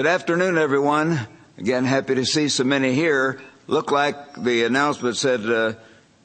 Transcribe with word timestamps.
Good 0.00 0.06
afternoon, 0.06 0.56
everyone. 0.56 1.20
Again, 1.58 1.84
happy 1.84 2.14
to 2.14 2.24
see 2.24 2.48
so 2.48 2.64
many 2.64 2.94
here. 2.94 3.38
Looked 3.66 3.92
like 3.92 4.34
the 4.34 4.64
announcement 4.64 5.18
said 5.18 5.44
uh, 5.44 5.74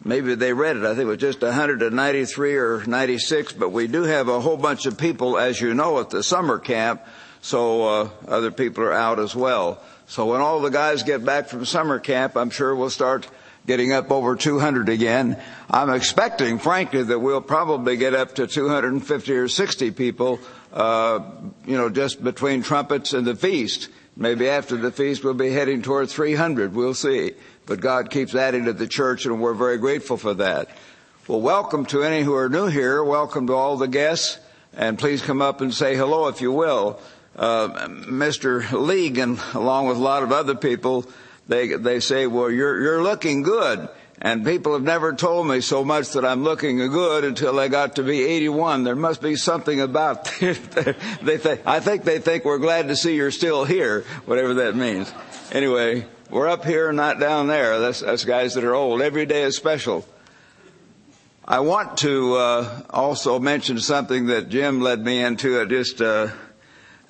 maybe 0.02 0.34
they 0.34 0.54
read 0.54 0.78
it. 0.78 0.86
I 0.86 0.96
think 0.96 1.02
it 1.02 1.06
was 1.08 1.18
just 1.18 1.42
193 1.42 2.56
or 2.56 2.86
96, 2.86 3.52
but 3.52 3.74
we 3.74 3.88
do 3.88 4.04
have 4.04 4.30
a 4.30 4.40
whole 4.40 4.56
bunch 4.56 4.86
of 4.86 4.98
people, 4.98 5.38
as 5.38 5.60
you 5.60 5.74
know, 5.74 6.00
at 6.00 6.10
the 6.10 6.24
summer 6.24 6.58
camp. 6.58 7.02
So 7.42 7.84
uh, 7.84 8.10
other 8.30 8.50
people 8.50 8.86
are 8.86 8.94
out 8.94 9.20
as 9.20 9.36
well. 9.36 9.84
So 10.08 10.28
when 10.28 10.40
all 10.40 10.62
the 10.62 10.72
guys 10.72 11.04
get 11.04 11.26
back 11.26 11.50
from 11.50 11.66
summer 11.66 12.00
camp, 12.00 12.38
I'm 12.38 12.52
sure 12.52 12.74
we'll 12.74 12.90
start 12.90 13.28
getting 13.68 13.92
up 13.92 14.10
over 14.10 14.38
200 14.38 14.88
again. 14.88 15.42
I'm 15.70 15.90
expecting, 15.90 16.60
frankly, 16.60 17.04
that 17.04 17.20
we'll 17.20 17.42
probably 17.42 17.98
get 17.98 18.14
up 18.14 18.36
to 18.36 18.48
250 18.48 19.34
or 19.34 19.50
60 19.50 19.92
people 19.92 20.40
uh, 20.76 21.22
you 21.66 21.78
know, 21.78 21.90
just 21.90 22.22
between 22.24 22.62
trumpets 22.62 23.14
and 23.14 23.26
the 23.26 23.36
feast. 23.36 23.90
Maybe 24.18 24.50
after 24.50 24.76
the 24.76 24.92
feast 24.92 25.24
we'll 25.24 25.34
be 25.34 25.52
heading 25.52 25.82
toward 25.82 26.10
300. 26.10 26.76
We'll 26.76 26.94
see. 26.94 27.32
But 27.66 27.80
God 27.80 28.12
keeps 28.12 28.36
adding 28.36 28.66
to 28.66 28.74
the 28.74 28.88
church 28.88 29.26
and 29.26 29.42
we're 29.42 29.54
very 29.54 29.78
grateful 29.78 30.18
for 30.18 30.34
that. 30.36 30.70
Well, 31.28 31.42
welcome 31.42 31.86
to 31.88 32.04
any 32.04 32.24
who 32.24 32.36
are 32.36 32.50
new 32.50 32.68
here. 32.68 33.04
Welcome 33.04 33.48
to 33.48 33.54
all 33.54 33.78
the 33.78 33.88
guests. 33.88 34.38
And 34.74 35.00
please 35.00 35.22
come 35.22 35.42
up 35.42 35.62
and 35.62 35.74
say 35.74 35.96
hello 35.96 36.28
if 36.28 36.42
you 36.42 36.52
will. 36.52 37.00
Uh, 37.36 37.88
Mr. 37.88 38.62
Legan, 38.62 39.56
along 39.56 39.88
with 39.88 39.98
a 39.98 40.02
lot 40.02 40.24
of 40.24 40.32
other 40.32 40.56
people, 40.56 41.06
they, 41.48 41.70
they 41.70 42.02
say, 42.02 42.28
well, 42.28 42.52
you're, 42.52 42.82
you're 42.82 43.04
looking 43.04 43.44
good. 43.44 43.88
And 44.22 44.46
people 44.46 44.74
have 44.74 44.84
never 44.84 45.14
told 45.14 45.46
me 45.48 45.60
so 45.60 45.84
much 45.84 46.12
that 46.12 46.24
I'm 46.24 46.44
looking 46.44 46.78
good 46.78 47.26
until 47.26 47.60
I 47.60 47.68
got 47.68 47.98
to 47.98 48.04
be 48.04 48.24
81. 48.24 48.84
There 48.84 48.96
must 48.96 49.22
be 49.22 49.36
something 49.36 49.82
about 49.82 50.26
they 50.40 51.38
think, 51.38 51.62
I 51.66 51.82
think 51.82 52.06
they 52.06 52.20
think 52.20 52.46
we're 52.46 52.58
glad 52.58 52.88
to 52.88 52.96
see 52.96 53.16
you're 53.16 53.32
still 53.32 53.66
here, 53.66 54.02
whatever 54.26 54.54
that 54.56 54.76
means. 54.76 55.12
Anyway, 55.52 56.06
we're 56.30 56.48
up 56.48 56.64
here, 56.64 56.94
not 56.94 57.20
down 57.20 57.48
there. 57.48 57.80
That's, 57.80 58.00
that's 58.00 58.24
guys 58.24 58.54
that 58.54 58.64
are 58.64 58.74
old. 58.74 59.02
Every 59.02 59.26
day 59.26 59.44
is 59.44 59.58
special. 59.58 60.08
I 61.48 61.60
want 61.60 61.98
to 61.98 62.36
uh, 62.36 62.82
also 62.90 63.38
mention 63.38 63.80
something 63.80 64.28
that 64.28 64.50
Jim 64.50 64.82
led 64.82 65.04
me 65.04 65.22
into. 65.22 65.62
It 65.62 65.70
just 65.70 66.02
uh, 66.02 66.30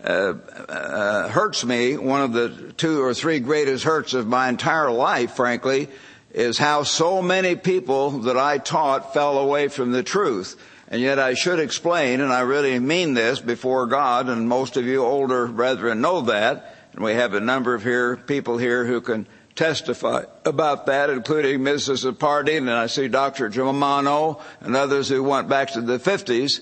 uh, 0.04 0.34
uh 0.68 1.30
hurts 1.30 1.64
me. 1.64 1.96
One 1.96 2.22
of 2.22 2.34
the 2.34 2.74
two 2.76 3.02
or 3.02 3.14
three 3.14 3.40
greatest 3.40 3.86
hurts 3.86 4.14
of 4.14 4.28
my 4.28 4.50
entire 4.50 4.92
life, 4.92 5.36
frankly, 5.38 5.88
is 6.36 6.58
how 6.58 6.84
so 6.84 7.22
many 7.22 7.56
people 7.56 8.12
that 8.12 8.38
I 8.38 8.58
taught 8.58 9.14
fell 9.14 9.40
away 9.40 9.70
from 9.70 9.94
the 9.94 10.04
truth. 10.04 10.62
And 10.90 11.02
yet 11.02 11.18
I 11.18 11.34
should 11.34 11.60
explain, 11.60 12.20
and 12.20 12.32
I 12.32 12.42
really 12.42 12.78
mean 12.78 13.14
this 13.14 13.40
before 13.40 13.88
God, 13.88 14.28
and 14.28 14.48
most 14.48 14.76
of 14.76 14.86
you 14.86 15.04
older 15.04 15.48
brethren 15.48 16.02
know 16.02 16.22
that, 16.22 16.76
and 16.94 17.04
we 17.04 17.14
have 17.14 17.34
a 17.34 17.40
number 17.40 17.74
of 17.74 17.84
here, 17.84 18.18
people 18.18 18.58
here 18.58 18.86
who 18.86 19.00
can 19.00 19.28
testify 19.56 20.26
about 20.44 20.88
that, 20.88 21.10
including 21.10 21.62
Mrs. 21.62 22.12
Apardi, 22.12 22.58
and 22.58 22.70
I 22.70 22.88
see 22.88 23.08
Dr. 23.08 23.48
Germano, 23.48 24.42
and 24.60 24.76
others 24.76 25.08
who 25.08 25.24
went 25.24 25.48
back 25.48 25.72
to 25.72 25.82
the 25.82 25.98
50s 25.98 26.60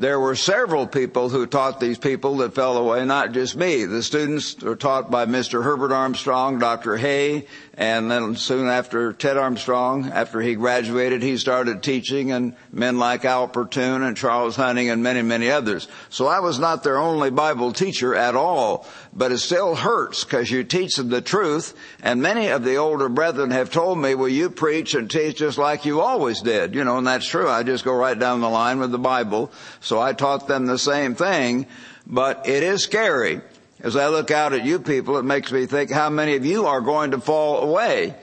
there 0.00 0.18
were 0.18 0.34
several 0.34 0.86
people 0.86 1.28
who 1.28 1.46
taught 1.46 1.78
these 1.78 1.98
people 1.98 2.38
that 2.38 2.54
fell 2.54 2.78
away, 2.78 3.04
not 3.04 3.32
just 3.32 3.54
me. 3.54 3.84
The 3.84 4.02
students 4.02 4.58
were 4.62 4.74
taught 4.74 5.10
by 5.10 5.26
Mr. 5.26 5.62
Herbert 5.62 5.92
Armstrong, 5.92 6.58
Dr. 6.58 6.96
Hoeh, 6.96 7.46
and 7.74 8.10
then 8.10 8.34
soon 8.36 8.66
after 8.68 9.12
Ted 9.12 9.36
Armstrong, 9.36 10.10
after 10.10 10.40
he 10.40 10.54
graduated, 10.54 11.22
he 11.22 11.36
started 11.36 11.82
teaching 11.82 12.32
and 12.32 12.56
men 12.72 12.98
like 12.98 13.26
Al 13.26 13.46
Portune 13.48 14.02
and 14.02 14.16
Charles 14.16 14.56
Hunting 14.56 14.88
and 14.88 15.02
many, 15.02 15.20
many 15.20 15.50
others. 15.50 15.86
So 16.08 16.26
I 16.26 16.40
was 16.40 16.58
not 16.58 16.82
their 16.82 16.98
only 16.98 17.30
Bible 17.30 17.72
teacher 17.72 18.14
at 18.14 18.34
all, 18.34 18.86
but 19.14 19.32
it 19.32 19.38
still 19.38 19.74
hurts 19.74 20.24
because 20.24 20.50
you 20.50 20.64
teach 20.64 20.96
them 20.96 21.10
the 21.10 21.20
truth 21.20 21.74
and 22.02 22.22
many 22.22 22.48
of 22.48 22.64
the 22.64 22.76
older 22.76 23.08
brethren 23.08 23.50
have 23.50 23.70
told 23.70 23.98
me, 23.98 24.14
well, 24.14 24.28
you 24.28 24.50
preach 24.50 24.94
and 24.94 25.10
teach 25.10 25.36
just 25.36 25.58
like 25.58 25.84
you 25.84 26.00
always 26.00 26.40
did, 26.40 26.74
you 26.74 26.84
know, 26.84 26.98
and 26.98 27.06
that's 27.06 27.26
true. 27.26 27.48
I 27.48 27.62
just 27.62 27.84
go 27.84 27.94
right 27.94 28.18
down 28.18 28.40
the 28.40 28.48
line 28.48 28.78
with 28.78 28.92
the 28.92 28.98
Bible. 28.98 29.50
So 29.90 30.00
I 30.00 30.12
taught 30.12 30.46
them 30.46 30.66
the 30.66 30.78
same 30.78 31.16
thing, 31.16 31.66
but 32.06 32.48
it 32.48 32.62
is 32.62 32.84
scary. 32.84 33.40
As 33.80 33.96
I 33.96 34.06
look 34.06 34.30
out 34.30 34.52
at 34.52 34.64
you 34.64 34.78
people, 34.78 35.18
it 35.18 35.24
makes 35.24 35.50
me 35.50 35.66
think 35.66 35.90
how 35.90 36.08
many 36.08 36.36
of 36.36 36.46
you 36.46 36.66
are 36.66 36.80
going 36.80 37.10
to 37.10 37.18
fall 37.18 37.68
away. 37.68 38.14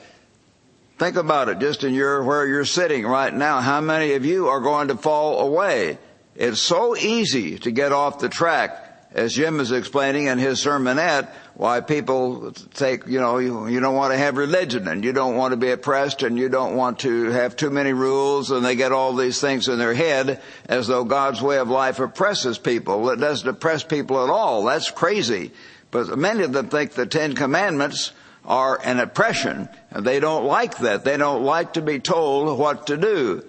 Think 0.98 1.18
about 1.18 1.50
it 1.50 1.60
just 1.60 1.84
in 1.84 1.94
your, 1.94 2.24
where 2.24 2.48
you're 2.48 2.64
sitting 2.64 3.06
right 3.06 3.34
now. 3.34 3.60
How 3.60 3.82
many 3.82 4.14
of 4.14 4.24
you 4.24 4.48
are 4.48 4.62
going 4.62 4.88
to 4.88 4.96
fall 4.96 5.42
away? 5.46 5.98
It's 6.38 6.62
so 6.62 6.96
easy 6.96 7.60
to 7.60 7.70
get 7.70 7.92
off 7.92 8.20
the 8.20 8.30
track 8.30 9.10
as 9.12 9.34
Jim 9.34 9.60
is 9.60 9.74
explaining 9.74 10.28
in 10.28 10.38
his 10.38 10.64
sermonette, 10.64 11.30
why 11.58 11.82
people 11.82 12.52
take, 12.76 13.08
you 13.08 13.20
know, 13.20 13.40
you, 13.40 13.66
you, 13.66 13.80
don't 13.80 13.96
want 13.96 14.14
to 14.14 14.18
have 14.18 14.38
religion 14.38 14.88
and 14.88 15.04
you 15.04 15.12
don't 15.12 15.36
want 15.36 15.54
to 15.54 15.58
be 15.58 15.72
oppressed 15.72 16.22
and 16.22 16.38
you 16.38 16.50
don't 16.50 16.76
want 16.76 17.00
to 17.00 17.32
have 17.32 17.56
too 17.56 17.72
many 17.72 17.94
rules 17.94 18.52
and 18.52 18.64
they 18.64 18.76
get 18.76 18.92
all 18.92 19.16
these 19.16 19.42
things 19.42 19.68
in 19.68 19.80
their 19.80 19.96
head 19.96 20.40
as 20.70 20.86
though 20.86 21.04
God's 21.04 21.42
way 21.42 21.58
of 21.58 21.68
life 21.68 22.00
oppresses 22.00 22.60
people. 22.60 23.10
It 23.10 23.16
doesn't 23.16 23.50
oppress 23.50 23.84
people 23.84 24.24
at 24.24 24.30
all. 24.30 24.66
That's 24.66 24.92
crazy. 24.92 25.52
But 25.90 26.16
many 26.16 26.44
of 26.44 26.54
them 26.54 26.70
think 26.70 26.92
the 26.92 27.08
Ten 27.08 27.34
Commandments 27.34 28.12
are 28.46 28.80
an 28.84 29.00
oppression 29.00 29.68
and 29.90 30.06
they 30.06 30.20
don't 30.20 30.46
like 30.46 30.78
that. 30.78 31.06
They 31.06 31.18
don't 31.18 31.42
like 31.42 31.74
to 31.74 31.82
be 31.82 32.00
told 32.00 32.60
what 32.60 32.86
to 32.88 32.98
do. 32.98 33.44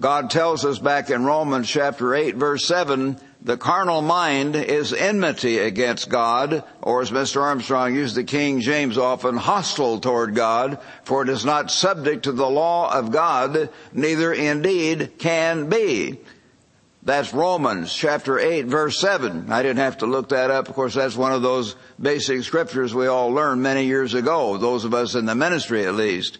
God 0.00 0.30
tells 0.30 0.64
us 0.64 0.78
back 0.78 1.10
in 1.10 1.26
Romans 1.26 1.68
chapter 1.68 2.14
8 2.14 2.34
verse 2.36 2.64
7 2.64 3.20
the 3.44 3.56
carnal 3.56 4.02
mind 4.02 4.54
is 4.54 4.92
enmity 4.92 5.58
against 5.58 6.08
God, 6.08 6.62
or 6.80 7.02
as 7.02 7.10
Mr. 7.10 7.42
Armstrong 7.42 7.94
used 7.94 8.14
the 8.14 8.22
King 8.22 8.60
James 8.60 8.96
often, 8.96 9.36
hostile 9.36 9.98
toward 9.98 10.36
God, 10.36 10.78
for 11.02 11.22
it 11.22 11.28
is 11.28 11.44
not 11.44 11.70
subject 11.70 12.24
to 12.24 12.32
the 12.32 12.48
law 12.48 12.96
of 12.96 13.10
God, 13.10 13.68
neither 13.92 14.32
indeed 14.32 15.18
can 15.18 15.68
be. 15.68 16.20
That's 17.02 17.34
Romans 17.34 17.92
chapter 17.92 18.38
8 18.38 18.66
verse 18.66 19.00
7. 19.00 19.50
I 19.50 19.62
didn't 19.62 19.78
have 19.78 19.98
to 19.98 20.06
look 20.06 20.28
that 20.28 20.52
up. 20.52 20.68
Of 20.68 20.76
course, 20.76 20.94
that's 20.94 21.16
one 21.16 21.32
of 21.32 21.42
those 21.42 21.74
basic 22.00 22.44
scriptures 22.44 22.94
we 22.94 23.08
all 23.08 23.30
learned 23.30 23.60
many 23.60 23.86
years 23.86 24.14
ago, 24.14 24.56
those 24.56 24.84
of 24.84 24.94
us 24.94 25.16
in 25.16 25.26
the 25.26 25.34
ministry 25.34 25.84
at 25.84 25.96
least. 25.96 26.38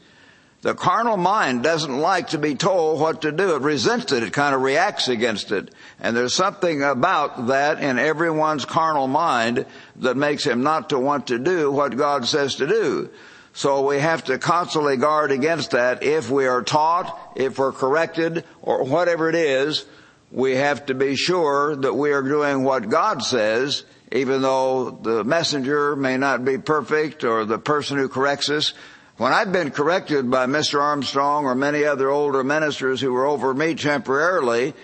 The 0.63 0.75
carnal 0.75 1.17
mind 1.17 1.65
doesn't 1.65 1.99
like 1.99 2.29
to 2.29 2.39
be 2.39 2.55
told 2.55 3.01
what 3.01 3.23
to 3.23 3.33
do. 3.33 3.57
It 3.57 3.63
resents 3.63 4.13
it. 4.13 4.23
It 4.23 4.33
kind 4.33 4.55
of 4.55 4.63
reacts 4.63 5.09
against 5.09 5.51
it. 5.51 5.75
And 5.99 6.17
there's 6.17 6.37
something 6.37 6.85
about 6.85 7.49
that 7.49 7.83
in 7.83 7.99
everyone's 7.99 8.65
carnal 8.65 9.09
mind 9.09 9.67
that 9.97 10.17
makes 10.17 10.45
him 10.45 10.63
not 10.63 10.91
to 10.91 11.01
want 11.01 11.27
to 11.27 11.39
do 11.41 11.73
what 11.73 11.97
God 11.97 12.27
says 12.27 12.55
to 12.57 12.69
do. 12.69 13.11
So 13.55 13.89
we 13.89 13.99
have 13.99 14.25
to 14.25 14.39
constantly 14.39 14.97
guard 14.97 15.33
against 15.33 15.73
that. 15.73 16.05
If 16.05 16.31
we 16.31 16.47
are 16.47 16.63
taught, 16.63 17.33
if 17.35 17.59
we're 17.59 17.73
corrected, 17.73 18.45
or 18.63 18.85
whatever 18.85 19.29
it 19.29 19.35
is, 19.35 19.85
we 20.31 20.55
have 20.55 20.87
to 20.87 20.95
be 20.95 21.17
sure 21.17 21.75
that 21.75 21.95
we 21.95 22.13
are 22.13 22.23
doing 22.23 22.63
what 22.63 22.89
God 22.89 23.25
says, 23.25 23.83
even 24.13 24.43
though 24.43 24.93
the 24.93 25.25
messenger 25.25 25.97
may 25.97 26.17
not 26.17 26.45
be 26.45 26.57
perfect 26.57 27.25
or 27.25 27.45
the 27.45 27.59
person 27.59 27.99
who 27.99 28.09
corrects 28.09 28.49
us 28.49 28.75
when 29.19 29.33
I've 29.33 29.53
been 29.53 29.71
corrected 29.71 30.31
by 30.31 30.47
Mr. 30.47 30.81
Armstrong 30.81 31.45
or 31.45 31.55
many 31.55 31.85
other 31.85 32.11
older 32.11 32.43
ministers 32.43 33.01
who 33.01 33.13
were 33.13 33.27
over 33.27 33.53
me 33.53 33.75
temporarily, 33.75 34.75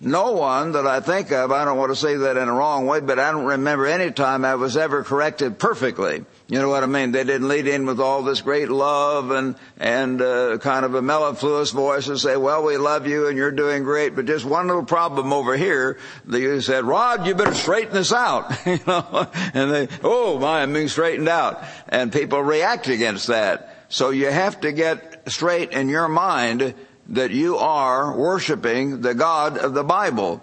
no 0.00 0.30
one 0.30 0.72
that 0.72 0.86
I 0.86 1.00
think 1.00 1.32
of, 1.32 1.50
I 1.50 1.64
don't 1.64 1.76
want 1.76 1.90
to 1.90 1.96
say 1.96 2.14
that 2.14 2.36
in 2.36 2.48
a 2.48 2.52
wrong 2.52 2.86
way, 2.86 3.00
but 3.00 3.18
I 3.18 3.32
don't 3.32 3.46
remember 3.46 3.84
any 3.84 4.12
time 4.12 4.44
I 4.44 4.54
was 4.54 4.76
ever 4.76 5.02
corrected 5.02 5.58
perfectly. 5.58 6.24
You 6.46 6.60
know 6.60 6.68
what 6.68 6.84
I 6.84 6.86
mean? 6.86 7.10
They 7.10 7.24
didn't 7.24 7.48
lead 7.48 7.66
in 7.66 7.84
with 7.84 7.98
all 7.98 8.22
this 8.22 8.40
great 8.40 8.68
love 8.68 9.32
and, 9.32 9.56
and, 9.76 10.22
uh, 10.22 10.58
kind 10.58 10.84
of 10.84 10.94
a 10.94 11.02
mellifluous 11.02 11.72
voice 11.72 12.06
and 12.06 12.18
say, 12.18 12.36
well, 12.36 12.62
we 12.62 12.76
love 12.76 13.08
you 13.08 13.26
and 13.26 13.36
you're 13.36 13.50
doing 13.50 13.82
great, 13.82 14.14
but 14.14 14.26
just 14.26 14.44
one 14.44 14.68
little 14.68 14.84
problem 14.84 15.32
over 15.32 15.56
here. 15.56 15.98
They 16.24 16.60
said, 16.60 16.84
Rod, 16.84 17.26
you 17.26 17.34
better 17.34 17.54
straighten 17.54 17.94
this 17.94 18.12
out. 18.12 18.52
you 18.66 18.78
know, 18.86 19.28
and 19.52 19.72
they, 19.72 19.88
oh 20.04 20.38
my, 20.38 20.62
I'm 20.62 20.72
being 20.72 20.88
straightened 20.88 21.28
out. 21.28 21.64
And 21.88 22.12
people 22.12 22.40
react 22.40 22.86
against 22.86 23.26
that. 23.26 23.77
So 23.88 24.10
you 24.10 24.30
have 24.30 24.60
to 24.60 24.72
get 24.72 25.30
straight 25.30 25.72
in 25.72 25.88
your 25.88 26.08
mind 26.08 26.74
that 27.08 27.30
you 27.30 27.56
are 27.56 28.16
worshiping 28.16 29.00
the 29.00 29.14
God 29.14 29.56
of 29.56 29.72
the 29.72 29.84
Bible. 29.84 30.42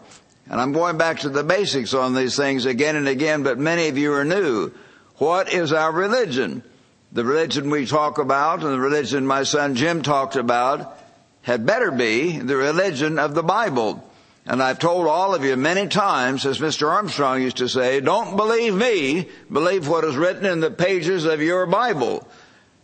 And 0.50 0.60
I'm 0.60 0.74
going 0.74 0.98
back 0.98 1.20
to 1.20 1.30
the 1.30 1.44
basics 1.44 1.94
on 1.94 2.16
these 2.16 2.36
things 2.36 2.66
again 2.66 2.96
and 2.96 3.08
again, 3.08 3.44
but 3.44 3.60
many 3.60 3.88
of 3.88 3.98
you 3.98 4.14
are 4.14 4.26
new. 4.26 4.72
What 5.18 5.54
is 5.54 5.74
our 5.74 5.92
religion? 5.92 6.64
The 7.12 7.24
religion 7.24 7.70
we 7.70 7.86
talk 7.86 8.18
about 8.18 8.64
and 8.64 8.74
the 8.74 8.80
religion 8.80 9.26
my 9.26 9.44
son 9.44 9.76
Jim 9.76 10.02
talked 10.02 10.36
about 10.36 10.98
had 11.44 11.66
better 11.66 11.92
be 11.92 12.40
the 12.40 12.58
religion 12.58 13.20
of 13.20 13.36
the 13.36 13.44
Bible. 13.44 14.04
And 14.48 14.62
I've 14.62 14.80
told 14.80 15.08
all 15.08 15.34
of 15.34 15.44
you 15.44 15.56
many 15.56 15.88
times, 15.88 16.46
as 16.46 16.60
Mr. 16.60 16.90
Armstrong 16.90 17.42
used 17.42 17.58
to 17.58 17.70
say, 17.70 18.00
don't 18.00 18.36
believe 18.36 18.76
me, 18.76 19.30
believe 19.52 19.88
what 19.88 20.04
is 20.04 20.16
written 20.16 20.46
in 20.46 20.60
the 20.60 20.72
pages 20.72 21.26
of 21.26 21.42
your 21.42 21.66
Bible. 21.66 22.28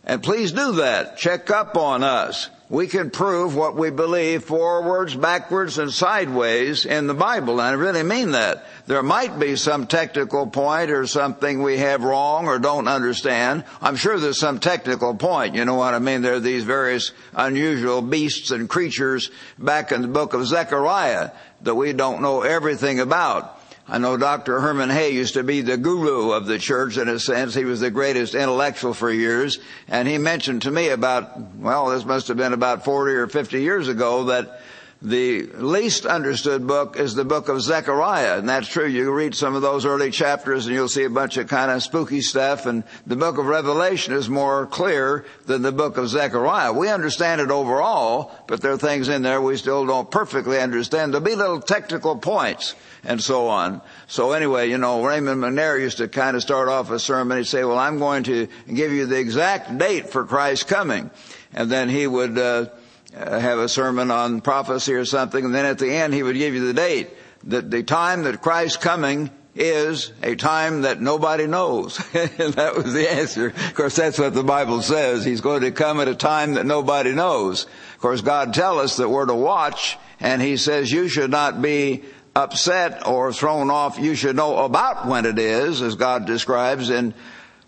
And 0.04 0.22
please 0.22 0.50
do 0.52 0.72
that. 0.72 1.16
Check 1.16 1.50
up 1.50 1.76
on 1.76 2.02
us. 2.02 2.50
We 2.68 2.86
can 2.86 3.10
prove 3.10 3.54
what 3.54 3.76
we 3.76 3.90
believe 3.90 4.44
forwards, 4.44 5.14
backwards, 5.14 5.76
and 5.78 5.92
sideways 5.92 6.86
in 6.86 7.06
the 7.06 7.14
Bible. 7.14 7.60
And 7.60 7.68
I 7.68 7.72
really 7.72 8.02
mean 8.02 8.30
that. 8.30 8.64
There 8.86 9.02
might 9.02 9.38
be 9.38 9.56
some 9.56 9.86
technical 9.86 10.46
point 10.46 10.90
or 10.90 11.06
something 11.06 11.62
we 11.62 11.76
have 11.78 12.02
wrong 12.02 12.46
or 12.46 12.58
don't 12.58 12.88
understand. 12.88 13.64
I'm 13.80 13.96
sure 13.96 14.18
there's 14.18 14.40
some 14.40 14.58
technical 14.58 15.14
point. 15.14 15.54
You 15.54 15.66
know 15.66 15.74
what 15.74 15.94
I 15.94 15.98
mean? 15.98 16.22
There 16.22 16.34
are 16.34 16.40
these 16.40 16.64
various 16.64 17.12
unusual 17.34 18.00
beasts 18.00 18.50
and 18.50 18.68
creatures 18.68 19.30
back 19.58 19.92
in 19.92 20.02
the 20.02 20.08
book 20.08 20.32
of 20.32 20.46
Zechariah 20.46 21.30
that 21.60 21.74
we 21.74 21.92
don't 21.92 22.22
know 22.22 22.40
everything 22.40 22.98
about. 23.00 23.61
I 23.88 23.98
know 23.98 24.16
Dr. 24.16 24.60
Herman 24.60 24.90
Hoeh 24.90 25.12
used 25.12 25.34
to 25.34 25.42
be 25.42 25.60
the 25.60 25.76
guru 25.76 26.30
of 26.30 26.46
the 26.46 26.58
church 26.58 26.96
in 26.98 27.08
a 27.08 27.18
sense. 27.18 27.52
He 27.54 27.64
was 27.64 27.80
the 27.80 27.90
greatest 27.90 28.34
intellectual 28.34 28.94
for 28.94 29.10
years. 29.10 29.58
And 29.88 30.06
he 30.06 30.18
mentioned 30.18 30.62
to 30.62 30.70
me 30.70 30.90
about, 30.90 31.56
well, 31.56 31.86
this 31.88 32.04
must 32.04 32.28
have 32.28 32.36
been 32.36 32.52
about 32.52 32.84
40 32.84 33.12
or 33.14 33.26
50 33.26 33.60
years 33.60 33.88
ago 33.88 34.24
that 34.24 34.60
the 35.04 35.46
least 35.46 36.06
understood 36.06 36.64
book 36.64 36.96
is 36.96 37.16
the 37.16 37.24
book 37.24 37.48
of 37.48 37.60
Zechariah. 37.60 38.38
And 38.38 38.48
that's 38.48 38.68
true. 38.68 38.86
You 38.86 39.12
read 39.12 39.34
some 39.34 39.56
of 39.56 39.62
those 39.62 39.84
early 39.84 40.12
chapters 40.12 40.66
and 40.66 40.74
you'll 40.76 40.88
see 40.88 41.02
a 41.02 41.10
bunch 41.10 41.36
of 41.36 41.48
kind 41.48 41.72
of 41.72 41.82
spooky 41.82 42.20
stuff. 42.20 42.66
And 42.66 42.84
the 43.04 43.16
book 43.16 43.36
of 43.36 43.46
Revelation 43.46 44.14
is 44.14 44.28
more 44.28 44.66
clear 44.66 45.24
than 45.46 45.62
the 45.62 45.72
book 45.72 45.96
of 45.96 46.08
Zechariah. 46.08 46.72
We 46.72 46.88
understand 46.88 47.40
it 47.40 47.50
overall, 47.50 48.30
but 48.46 48.60
there 48.60 48.70
are 48.70 48.78
things 48.78 49.08
in 49.08 49.22
there 49.22 49.42
we 49.42 49.56
still 49.56 49.84
don't 49.84 50.08
perfectly 50.08 50.60
understand. 50.60 51.12
There'll 51.12 51.26
be 51.26 51.34
little 51.34 51.60
technical 51.60 52.16
points 52.16 52.76
and 53.04 53.20
so 53.22 53.48
on. 53.48 53.80
So 54.06 54.32
anyway, 54.32 54.70
you 54.70 54.78
know, 54.78 55.04
Raymond 55.04 55.42
McNair 55.42 55.80
used 55.80 55.98
to 55.98 56.08
kind 56.08 56.36
of 56.36 56.42
start 56.42 56.68
off 56.68 56.90
a 56.90 56.98
sermon. 56.98 57.38
He'd 57.38 57.46
say, 57.46 57.64
well, 57.64 57.78
I'm 57.78 57.98
going 57.98 58.24
to 58.24 58.48
give 58.72 58.92
you 58.92 59.06
the 59.06 59.18
exact 59.18 59.76
date 59.78 60.10
for 60.10 60.24
Christ's 60.24 60.64
coming. 60.64 61.10
And 61.52 61.70
then 61.70 61.88
he 61.88 62.06
would, 62.06 62.38
uh, 62.38 62.66
uh, 63.14 63.38
have 63.38 63.58
a 63.58 63.68
sermon 63.68 64.10
on 64.10 64.40
prophecy 64.40 64.94
or 64.94 65.04
something, 65.04 65.44
and 65.44 65.54
then 65.54 65.66
at 65.66 65.78
the 65.78 65.92
end 65.92 66.14
he 66.14 66.22
would 66.22 66.36
give 66.36 66.54
you 66.54 66.66
the 66.66 66.72
date. 66.72 67.10
That 67.44 67.70
the 67.70 67.82
time 67.82 68.22
that 68.22 68.40
Christ's 68.40 68.78
coming 68.78 69.30
is 69.54 70.12
a 70.22 70.34
time 70.34 70.82
that 70.82 71.00
nobody 71.00 71.46
knows. 71.46 71.98
and 72.14 72.54
that 72.54 72.74
was 72.74 72.94
the 72.94 73.10
answer. 73.10 73.48
Of 73.48 73.74
course, 73.74 73.96
that's 73.96 74.18
what 74.18 74.32
the 74.32 74.42
Bible 74.42 74.80
says. 74.80 75.24
He's 75.24 75.42
going 75.42 75.60
to 75.62 75.72
come 75.72 76.00
at 76.00 76.08
a 76.08 76.14
time 76.14 76.54
that 76.54 76.64
nobody 76.64 77.12
knows. 77.12 77.64
Of 77.64 77.98
course, 77.98 78.22
God 78.22 78.54
tells 78.54 78.80
us 78.80 78.96
that 78.96 79.08
we're 79.10 79.26
to 79.26 79.34
watch, 79.34 79.98
and 80.20 80.40
He 80.40 80.56
says 80.56 80.90
you 80.90 81.08
should 81.08 81.30
not 81.30 81.60
be 81.60 82.02
upset 82.34 83.06
or 83.06 83.32
thrown 83.32 83.70
off. 83.70 83.98
You 83.98 84.14
should 84.14 84.36
know 84.36 84.58
about 84.58 85.06
when 85.06 85.26
it 85.26 85.38
is, 85.38 85.82
as 85.82 85.94
God 85.94 86.26
describes 86.26 86.90
in 86.90 87.14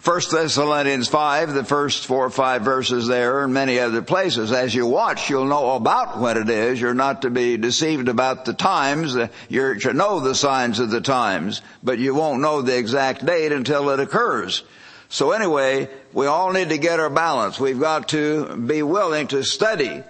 1 0.04 0.20
Thessalonians 0.30 1.08
5, 1.08 1.54
the 1.54 1.64
first 1.64 2.04
four 2.04 2.26
or 2.26 2.30
five 2.30 2.60
verses 2.60 3.06
there 3.06 3.42
and 3.42 3.54
many 3.54 3.78
other 3.78 4.02
places. 4.02 4.52
As 4.52 4.74
you 4.74 4.86
watch, 4.86 5.30
you'll 5.30 5.46
know 5.46 5.76
about 5.76 6.20
when 6.20 6.36
it 6.36 6.50
is. 6.50 6.78
You're 6.78 6.92
not 6.92 7.22
to 7.22 7.30
be 7.30 7.56
deceived 7.56 8.08
about 8.08 8.44
the 8.44 8.52
times. 8.52 9.16
You're 9.48 9.76
to 9.76 9.94
know 9.94 10.20
the 10.20 10.34
signs 10.34 10.78
of 10.78 10.90
the 10.90 11.00
times, 11.00 11.62
but 11.82 11.98
you 11.98 12.14
won't 12.14 12.42
know 12.42 12.60
the 12.60 12.76
exact 12.76 13.24
date 13.24 13.50
until 13.50 13.88
it 13.90 14.00
occurs. 14.00 14.62
So 15.08 15.32
anyway, 15.32 15.88
we 16.12 16.26
all 16.26 16.52
need 16.52 16.68
to 16.68 16.76
get 16.76 17.00
our 17.00 17.08
balance. 17.08 17.58
We've 17.58 17.80
got 17.80 18.08
to 18.08 18.56
be 18.56 18.82
willing 18.82 19.28
to 19.28 19.42
study. 19.42 20.02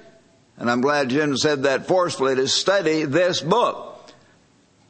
And 0.57 0.71
I'm 0.71 0.81
glad 0.81 1.11
Jim 1.11 1.37
said 1.37 1.65
that 1.65 1.87
forcefully 1.87 2.35
to 2.35 2.49
study 2.49 3.05
this 3.05 3.41
book. 3.41 3.94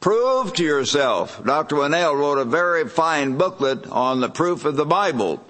Prove 0.05 0.53
to 0.53 0.63
yourself. 0.63 1.43
Dr. 1.43 1.77
Winnail 1.77 2.15
wrote 2.15 2.37
a 2.37 2.45
very 2.45 2.87
fine 2.87 3.37
booklet 3.37 3.87
on 3.87 4.19
the 4.19 4.29
proof 4.29 4.63
of 4.63 4.75
the 4.75 4.85
Bible. 4.85 5.43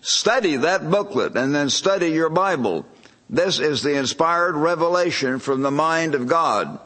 Study 0.00 0.56
that 0.56 0.90
booklet 0.90 1.36
and 1.36 1.54
then 1.54 1.70
study 1.70 2.08
your 2.08 2.28
Bible. 2.28 2.84
This 3.28 3.60
is 3.60 3.84
the 3.84 3.96
inspired 3.96 4.56
revelation 4.56 5.38
from 5.38 5.62
the 5.62 5.70
mind 5.70 6.16
of 6.16 6.26
God. 6.26 6.80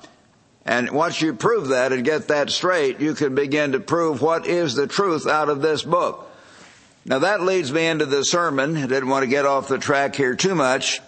And 0.67 0.91
once 0.91 1.23
you 1.23 1.33
prove 1.33 1.69
that 1.69 1.95
and 1.95 2.05
get 2.05 2.29
that 2.29 2.51
straight, 2.51 3.01
you 3.01 3.15
can 3.15 3.35
begin 3.35 3.73
to 3.73 3.81
prove 3.81 4.21
what 4.21 4.47
is 4.47 4.75
the 4.75 4.87
truth 4.87 5.27
out 5.27 5.49
of 5.49 5.63
this 5.63 5.83
book. 5.83 6.31
Now 7.07 7.21
that 7.21 7.41
leads 7.41 7.73
me 7.73 7.87
into 7.87 8.05
the 8.05 8.23
sermon. 8.23 8.77
I 8.77 8.87
didn't 8.87 9.09
want 9.09 9.23
to 9.23 9.31
get 9.31 9.47
off 9.47 9.69
the 9.69 9.79
track 9.79 10.15
here 10.15 10.37
too 10.37 10.55
much. 10.55 11.01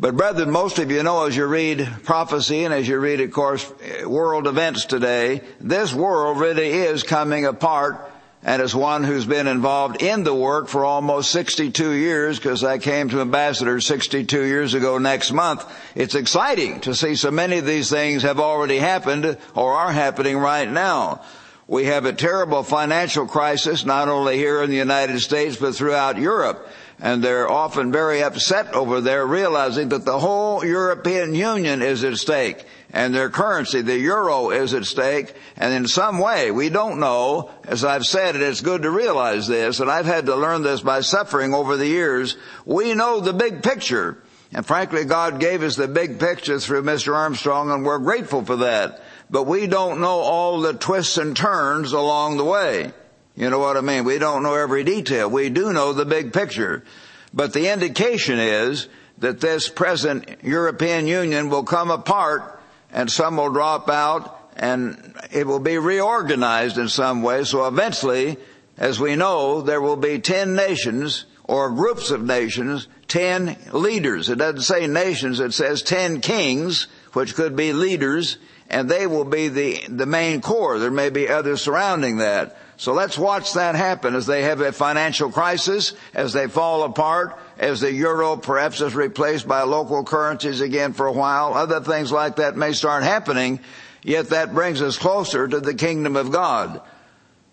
But 0.00 0.16
brethren, 0.16 0.50
most 0.50 0.78
of 0.80 0.90
you 0.90 1.02
know 1.02 1.24
as 1.26 1.36
you 1.36 1.46
read 1.46 1.88
prophecy 2.02 2.64
and 2.64 2.74
as 2.74 2.88
you 2.88 2.98
read, 2.98 3.20
of 3.20 3.30
course, 3.30 3.70
world 4.04 4.48
events 4.48 4.86
today, 4.86 5.40
this 5.60 5.94
world 5.94 6.40
really 6.40 6.70
is 6.70 7.04
coming 7.04 7.46
apart 7.46 8.10
and 8.42 8.60
as 8.60 8.74
one 8.74 9.04
who's 9.04 9.24
been 9.24 9.46
involved 9.46 10.02
in 10.02 10.22
the 10.22 10.34
work 10.34 10.68
for 10.68 10.84
almost 10.84 11.30
62 11.30 11.92
years, 11.92 12.38
because 12.38 12.62
I 12.62 12.76
came 12.76 13.08
to 13.08 13.22
Ambassador 13.22 13.80
62 13.80 14.42
years 14.42 14.74
ago 14.74 14.98
next 14.98 15.32
month, 15.32 15.64
it's 15.94 16.14
exciting 16.14 16.80
to 16.80 16.94
see 16.94 17.14
so 17.14 17.30
many 17.30 17.58
of 17.58 17.64
these 17.64 17.88
things 17.88 18.22
have 18.22 18.40
already 18.40 18.76
happened 18.76 19.38
or 19.54 19.72
are 19.72 19.92
happening 19.92 20.36
right 20.36 20.70
now. 20.70 21.22
We 21.66 21.86
have 21.86 22.04
a 22.04 22.12
terrible 22.12 22.62
financial 22.62 23.26
crisis, 23.26 23.86
not 23.86 24.08
only 24.08 24.36
here 24.36 24.62
in 24.62 24.68
the 24.68 24.76
United 24.76 25.20
States, 25.20 25.56
but 25.56 25.74
throughout 25.74 26.18
Europe 26.18 26.68
and 27.00 27.22
they're 27.22 27.50
often 27.50 27.92
very 27.92 28.22
upset 28.22 28.74
over 28.74 29.00
there 29.00 29.26
realizing 29.26 29.88
that 29.90 30.04
the 30.04 30.18
whole 30.18 30.64
European 30.64 31.34
Union 31.34 31.82
is 31.82 32.04
at 32.04 32.16
stake 32.16 32.64
and 32.94 33.12
their 33.12 33.28
currency, 33.28 33.82
the 33.82 33.98
euro, 33.98 34.50
is 34.50 34.72
at 34.72 34.84
stake. 34.84 35.34
And 35.56 35.74
in 35.74 35.88
some 35.88 36.20
way, 36.20 36.52
we 36.52 36.68
don't 36.68 37.00
know, 37.00 37.50
as 37.64 37.84
I've 37.84 38.06
said, 38.06 38.36
and 38.36 38.44
it's 38.44 38.60
good 38.60 38.82
to 38.82 38.90
realize 38.90 39.48
this, 39.48 39.80
and 39.80 39.90
I've 39.90 40.06
had 40.06 40.26
to 40.26 40.36
learn 40.36 40.62
this 40.62 40.80
by 40.80 41.00
suffering 41.00 41.54
over 41.54 41.76
the 41.76 41.88
years, 41.88 42.36
we 42.64 42.94
know 42.94 43.18
the 43.18 43.32
big 43.32 43.64
picture. 43.64 44.22
And 44.52 44.64
frankly, 44.64 45.04
God 45.04 45.40
gave 45.40 45.64
us 45.64 45.74
the 45.74 45.88
big 45.88 46.20
picture 46.20 46.60
through 46.60 46.84
Mr. 46.84 47.16
Armstrong, 47.16 47.72
and 47.72 47.84
we're 47.84 47.98
grateful 47.98 48.44
for 48.44 48.56
that. 48.56 49.02
But 49.28 49.42
we 49.42 49.66
don't 49.66 50.00
know 50.00 50.20
all 50.20 50.60
the 50.60 50.74
twists 50.74 51.18
and 51.18 51.36
turns 51.36 51.92
along 51.92 52.36
the 52.36 52.44
way. 52.44 52.92
You 53.36 53.50
know 53.50 53.58
what 53.58 53.76
I 53.76 53.80
mean? 53.80 54.04
We 54.04 54.18
don't 54.18 54.42
know 54.42 54.54
every 54.54 54.84
detail. 54.84 55.28
We 55.28 55.48
do 55.48 55.72
know 55.72 55.92
the 55.92 56.04
big 56.04 56.32
picture. 56.32 56.84
But 57.32 57.52
the 57.52 57.72
indication 57.72 58.38
is 58.38 58.88
that 59.18 59.40
this 59.40 59.68
present 59.68 60.42
European 60.42 61.06
Union 61.06 61.50
will 61.50 61.64
come 61.64 61.90
apart 61.90 62.60
and 62.92 63.10
some 63.10 63.36
will 63.36 63.50
drop 63.50 63.90
out 63.90 64.52
and 64.56 65.14
it 65.32 65.46
will 65.46 65.58
be 65.58 65.78
reorganized 65.78 66.78
in 66.78 66.88
some 66.88 67.22
way. 67.22 67.42
So 67.42 67.66
eventually, 67.66 68.36
as 68.78 69.00
we 69.00 69.16
know, 69.16 69.62
there 69.62 69.80
will 69.80 69.96
be 69.96 70.20
ten 70.20 70.54
nations 70.54 71.24
or 71.42 71.70
groups 71.72 72.10
of 72.10 72.22
nations, 72.22 72.86
ten 73.08 73.56
leaders. 73.72 74.30
It 74.30 74.38
doesn't 74.38 74.62
say 74.62 74.86
nations, 74.86 75.40
it 75.40 75.54
says 75.54 75.82
ten 75.82 76.20
kings, 76.20 76.86
which 77.14 77.34
could 77.34 77.56
be 77.56 77.72
leaders, 77.72 78.38
and 78.70 78.88
they 78.88 79.08
will 79.08 79.24
be 79.24 79.48
the, 79.48 79.84
the 79.88 80.06
main 80.06 80.40
core. 80.40 80.78
There 80.78 80.90
may 80.90 81.10
be 81.10 81.28
others 81.28 81.62
surrounding 81.62 82.18
that. 82.18 82.56
So 82.84 82.92
let's 82.92 83.16
watch 83.16 83.54
that 83.54 83.76
happen 83.76 84.14
as 84.14 84.26
they 84.26 84.42
have 84.42 84.60
a 84.60 84.70
financial 84.70 85.32
crisis, 85.32 85.94
as 86.12 86.34
they 86.34 86.48
fall 86.48 86.82
apart, 86.82 87.34
as 87.58 87.80
the 87.80 87.90
euro 87.90 88.36
perhaps 88.36 88.82
is 88.82 88.94
replaced 88.94 89.48
by 89.48 89.62
local 89.62 90.04
currencies 90.04 90.60
again 90.60 90.92
for 90.92 91.06
a 91.06 91.12
while. 91.12 91.54
Other 91.54 91.80
things 91.80 92.12
like 92.12 92.36
that 92.36 92.58
may 92.58 92.74
start 92.74 93.02
happening, 93.02 93.60
yet 94.02 94.28
that 94.28 94.52
brings 94.52 94.82
us 94.82 94.98
closer 94.98 95.48
to 95.48 95.60
the 95.60 95.72
kingdom 95.72 96.14
of 96.14 96.30
God. 96.30 96.82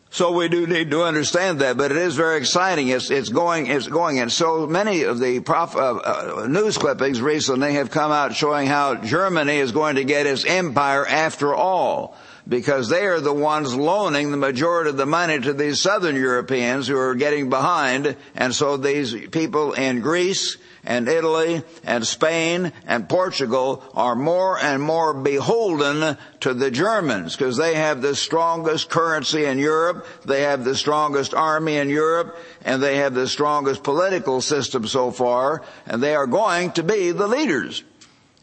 So 0.10 0.34
we 0.34 0.50
do 0.50 0.68
need 0.68 0.92
to 0.92 1.04
understand 1.04 1.62
that, 1.62 1.78
but 1.78 1.92
it 1.92 1.98
is 1.98 2.18
very 2.18 2.38
exciting. 2.38 2.90
It's, 2.90 3.10
it's 3.10 3.30
going, 3.30 3.68
it's 3.68 3.88
going, 3.88 4.20
and 4.20 4.30
so 4.30 4.68
many 4.68 5.04
of 5.04 5.22
the 5.22 5.40
prof, 5.40 5.78
uh, 5.78 5.96
uh, 5.96 6.48
news 6.50 6.78
clippings 6.78 7.22
recently 7.22 7.76
have 7.76 7.90
come 7.90 8.12
out 8.12 8.36
showing 8.36 8.68
how 8.68 8.96
Germany 8.96 9.60
is 9.60 9.72
going 9.72 9.96
to 9.96 10.04
get 10.04 10.26
its 10.26 10.44
empire 10.44 11.08
after 11.08 11.56
all 11.56 12.18
because 12.52 12.90
they 12.90 13.06
are 13.06 13.22
the 13.22 13.34
ones 13.34 13.74
loaning 13.74 14.30
the 14.30 14.36
majority 14.36 14.90
of 14.90 14.98
the 14.98 15.06
money 15.06 15.40
to 15.40 15.54
these 15.54 15.82
southern 15.82 16.18
Europeans 16.18 16.86
who 16.86 16.98
are 16.98 17.16
getting 17.16 17.50
behind. 17.50 18.14
And 18.36 18.54
so 18.54 18.76
these 18.76 19.16
people 19.30 19.72
in 19.72 20.02
Greece 20.02 20.58
and 20.84 21.08
Italy 21.08 21.64
and 21.86 22.06
Spain 22.06 22.74
and 22.86 23.08
Portugal 23.08 23.82
are 23.94 24.18
more 24.18 24.60
and 24.60 24.84
more 24.84 25.14
beholden 25.14 26.18
to 26.42 26.54
the 26.54 26.70
Germans 26.70 27.38
because 27.38 27.56
they 27.56 27.76
have 27.76 28.02
the 28.02 28.18
strongest 28.18 28.90
currency 28.90 29.46
in 29.46 29.58
Europe, 29.58 30.06
they 30.26 30.42
have 30.42 30.66
the 30.66 30.76
strongest 30.76 31.34
army 31.34 31.78
in 31.78 31.88
Europe, 31.88 32.38
and 32.66 32.84
they 32.84 32.98
have 32.98 33.14
the 33.14 33.30
strongest 33.30 33.82
political 33.82 34.42
system 34.42 34.86
so 34.88 35.10
far, 35.10 35.64
and 35.86 36.04
they 36.04 36.16
are 36.16 36.28
going 36.28 36.74
to 36.74 36.84
be 36.84 37.12
the 37.12 37.28
leaders. 37.28 37.82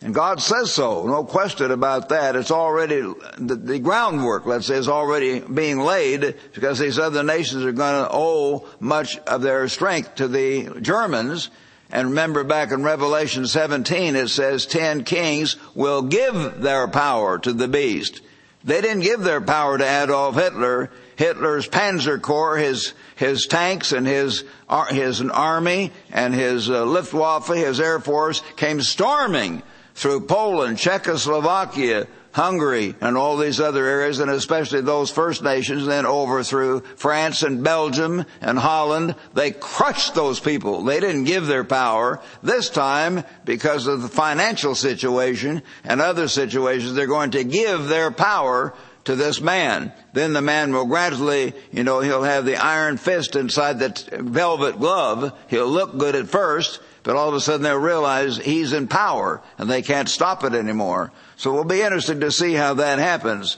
And 0.01 0.15
God 0.15 0.41
says 0.41 0.73
so. 0.73 1.07
No 1.07 1.25
question 1.25 1.73
about 1.73 2.11
that. 2.11 2.37
It's 2.37 2.53
already, 2.53 3.01
the, 3.37 3.57
the, 3.57 3.79
groundwork, 3.81 4.47
let's 4.47 4.67
say, 4.67 4.77
is 4.77 4.89
already 4.89 5.41
being 5.41 5.81
laid 5.81 6.37
because 6.55 6.79
these 6.79 7.01
other 7.01 7.25
nations 7.25 7.65
are 7.65 7.73
going 7.73 8.05
to 8.05 8.11
owe 8.13 8.69
much 8.79 9.19
of 9.19 9.43
their 9.43 9.67
strength 9.69 10.15
to 10.17 10.29
the 10.29 10.81
Germans. 10.81 11.51
And 11.91 12.11
remember 12.11 12.45
back 12.45 12.71
in 12.71 12.85
Revelation 12.85 13.47
17, 13.47 14.15
it 14.15 14.29
says 14.29 14.67
10 14.67 15.03
kings 15.03 15.57
will 15.75 16.03
give 16.03 16.61
their 16.61 16.87
power 16.87 17.39
to 17.41 17.53
the 17.53 17.69
beast. 17.69 18.21
They 18.63 18.81
didn't 18.81 19.03
give 19.03 19.21
their 19.21 19.41
power 19.41 19.79
to 19.79 20.03
Adolf 20.03 20.37
Hitler. 20.37 20.91
Hitler's 21.17 21.69
Panzer 21.69 22.21
Corps, 22.21 22.59
his, 22.59 22.93
his 23.17 23.47
tanks 23.47 23.91
and 23.91 24.07
his, 24.07 24.45
his 24.91 25.21
army 25.23 25.91
and 26.13 26.33
his 26.33 26.71
uh, 26.71 26.85
Luftwaffe, 26.87 27.49
his 27.49 27.81
Air 27.81 27.99
Force 27.99 28.43
came 28.57 28.81
storming 28.81 29.63
through 29.99 30.21
Poland, 30.21 30.79
Czechoslovakia, 30.79 32.07
Hungary 32.31 32.95
and 33.01 33.17
all 33.17 33.37
these 33.37 33.59
other 33.59 33.85
areas 33.85 34.21
and 34.21 34.31
especially 34.31 34.81
those 34.81 35.11
First 35.11 35.43
Nations 35.43 35.87
then 35.87 36.07
over 36.07 36.45
through 36.45 36.83
France 36.95 37.43
and 37.43 37.65
Belgium 37.65 38.25
and 38.41 38.57
Holland. 38.57 39.17
They 39.35 39.51
crushed 39.51 40.15
those 40.15 40.39
people. 40.39 40.85
They 40.85 41.01
didn't 41.01 41.25
give 41.25 41.49
their 41.49 41.65
power. 41.65 42.21
This 42.45 42.71
time, 42.71 43.25
because 43.45 43.89
of 43.89 44.03
the 44.03 44.09
financial 44.09 44.77
situation 44.77 45.63
and 45.83 46.01
other 46.01 46.29
situations, 46.29 46.95
they're 46.95 47.09
going 47.09 47.33
to 47.33 47.43
give 47.43 47.89
their 47.89 48.13
power 48.13 48.75
to 49.07 49.17
this 49.17 49.41
man. 49.41 49.93
Then 50.13 50.33
the 50.33 50.43
man 50.43 50.73
will 50.73 50.87
gradually, 50.87 51.55
you 51.73 51.83
know, 51.83 52.01
he'll 52.01 52.23
have 52.23 52.45
the 52.45 52.57
iron 52.57 52.99
fist 52.99 53.35
inside 53.35 53.81
the 53.81 54.19
velvet 54.21 54.79
glove. 54.79 55.37
He'll 55.49 55.67
look 55.67 55.99
good 55.99 56.15
at 56.15 56.29
first, 56.29 56.79
but 57.09 57.17
all 57.17 57.31
of 57.31 57.35
a 57.35 57.41
sudden 57.41 57.63
they'll 57.63 57.79
realize 57.79 58.37
he's 58.37 58.75
in 58.75 58.87
power 58.87 59.41
and 59.57 59.71
they 59.71 59.81
can't 59.81 60.11
stop 60.11 60.45
it 60.45 60.53
anymore. 60.53 61.11
So 61.37 61.55
we'll 61.55 61.65
be 61.65 61.81
interested 61.81 62.21
to 62.21 62.31
see 62.31 62.53
how 62.53 62.75
that 62.75 62.99
happens. 62.99 63.57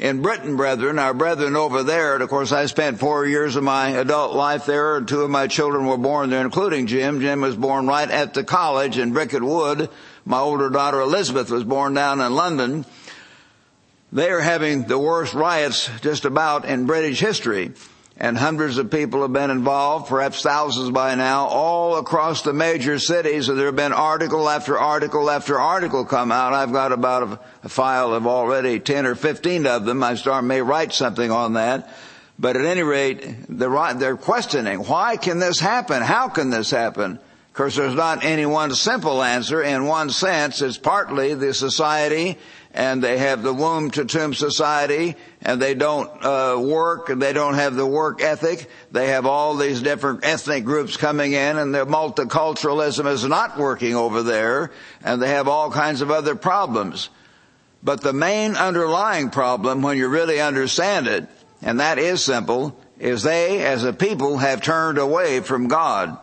In 0.00 0.22
Britain, 0.22 0.56
brethren, 0.56 0.98
our 0.98 1.14
brethren 1.14 1.54
over 1.54 1.84
there, 1.84 2.14
and 2.14 2.22
of 2.24 2.28
course 2.28 2.50
I 2.50 2.66
spent 2.66 2.98
four 2.98 3.26
years 3.26 3.54
of 3.54 3.62
my 3.62 3.90
adult 3.90 4.34
life 4.34 4.66
there, 4.66 4.96
and 4.96 5.06
two 5.06 5.20
of 5.20 5.30
my 5.30 5.46
children 5.46 5.86
were 5.86 5.98
born 5.98 6.30
there, 6.30 6.40
including 6.40 6.88
Jim. 6.88 7.20
Jim 7.20 7.42
was 7.42 7.54
born 7.54 7.86
right 7.86 8.10
at 8.10 8.34
the 8.34 8.42
college 8.42 8.98
in 8.98 9.12
Bricket 9.12 9.44
Wood. 9.44 9.88
My 10.24 10.40
older 10.40 10.68
daughter 10.68 11.00
Elizabeth 11.00 11.48
was 11.48 11.62
born 11.62 11.94
down 11.94 12.20
in 12.20 12.34
London. 12.34 12.84
They 14.10 14.30
are 14.30 14.40
having 14.40 14.88
the 14.88 14.98
worst 14.98 15.32
riots 15.32 15.88
just 16.00 16.24
about 16.24 16.64
in 16.64 16.86
British 16.86 17.20
history 17.20 17.70
and 18.20 18.36
hundreds 18.36 18.76
of 18.76 18.90
people 18.90 19.22
have 19.22 19.32
been 19.32 19.50
involved, 19.50 20.08
perhaps 20.08 20.42
thousands 20.42 20.90
by 20.90 21.14
now, 21.14 21.46
all 21.46 21.96
across 21.96 22.42
the 22.42 22.52
major 22.52 22.98
cities. 22.98 23.48
And 23.48 23.58
there 23.58 23.66
have 23.66 23.76
been 23.76 23.94
article 23.94 24.46
after 24.46 24.78
article 24.78 25.30
after 25.30 25.58
article 25.58 26.04
come 26.04 26.30
out. 26.30 26.52
I've 26.52 26.70
got 26.72 26.92
about 26.92 27.22
a, 27.22 27.40
a 27.64 27.68
file 27.70 28.12
of 28.12 28.26
already 28.26 28.78
10 28.78 29.06
or 29.06 29.14
15 29.14 29.66
of 29.66 29.86
them. 29.86 30.02
I 30.02 30.16
start, 30.16 30.44
may 30.44 30.60
write 30.60 30.92
something 30.92 31.30
on 31.30 31.54
that. 31.54 31.88
But 32.38 32.56
at 32.56 32.66
any 32.66 32.82
rate, 32.82 33.36
they're, 33.48 33.94
they're 33.94 34.16
questioning, 34.18 34.80
why 34.80 35.16
can 35.16 35.38
this 35.38 35.58
happen? 35.58 36.02
How 36.02 36.28
can 36.28 36.50
this 36.50 36.70
happen? 36.70 37.12
Of 37.12 37.54
course, 37.54 37.76
there's 37.76 37.94
not 37.94 38.22
any 38.22 38.44
one 38.44 38.74
simple 38.74 39.22
answer. 39.22 39.62
In 39.62 39.86
one 39.86 40.10
sense, 40.10 40.60
it's 40.60 40.78
partly 40.78 41.32
the 41.34 41.54
society 41.54 42.38
and 42.72 43.02
they 43.02 43.18
have 43.18 43.42
the 43.42 43.52
womb 43.52 43.90
to 43.90 44.04
tomb 44.04 44.32
society 44.32 45.16
and 45.42 45.60
they 45.60 45.74
don't 45.74 46.08
uh, 46.24 46.56
work 46.60 47.08
and 47.08 47.20
they 47.20 47.32
don't 47.32 47.54
have 47.54 47.74
the 47.74 47.86
work 47.86 48.22
ethic. 48.22 48.68
They 48.92 49.08
have 49.08 49.26
all 49.26 49.56
these 49.56 49.82
different 49.82 50.24
ethnic 50.24 50.64
groups 50.64 50.96
coming 50.96 51.32
in 51.32 51.58
and 51.58 51.74
the 51.74 51.84
multiculturalism 51.84 53.10
is 53.10 53.24
not 53.24 53.58
working 53.58 53.96
over 53.96 54.22
there 54.22 54.70
and 55.02 55.20
they 55.20 55.28
have 55.28 55.48
all 55.48 55.70
kinds 55.70 56.00
of 56.00 56.10
other 56.10 56.36
problems. 56.36 57.08
But 57.82 58.02
the 58.02 58.12
main 58.12 58.54
underlying 58.56 59.30
problem 59.30 59.82
when 59.82 59.96
you 59.96 60.08
really 60.08 60.40
understand 60.40 61.08
it 61.08 61.28
and 61.62 61.80
that 61.80 61.98
is 61.98 62.24
simple 62.24 62.76
is 62.98 63.22
they 63.22 63.64
as 63.64 63.82
a 63.82 63.92
people 63.92 64.38
have 64.38 64.60
turned 64.60 64.98
away 64.98 65.40
from 65.40 65.68
god 65.68 66.18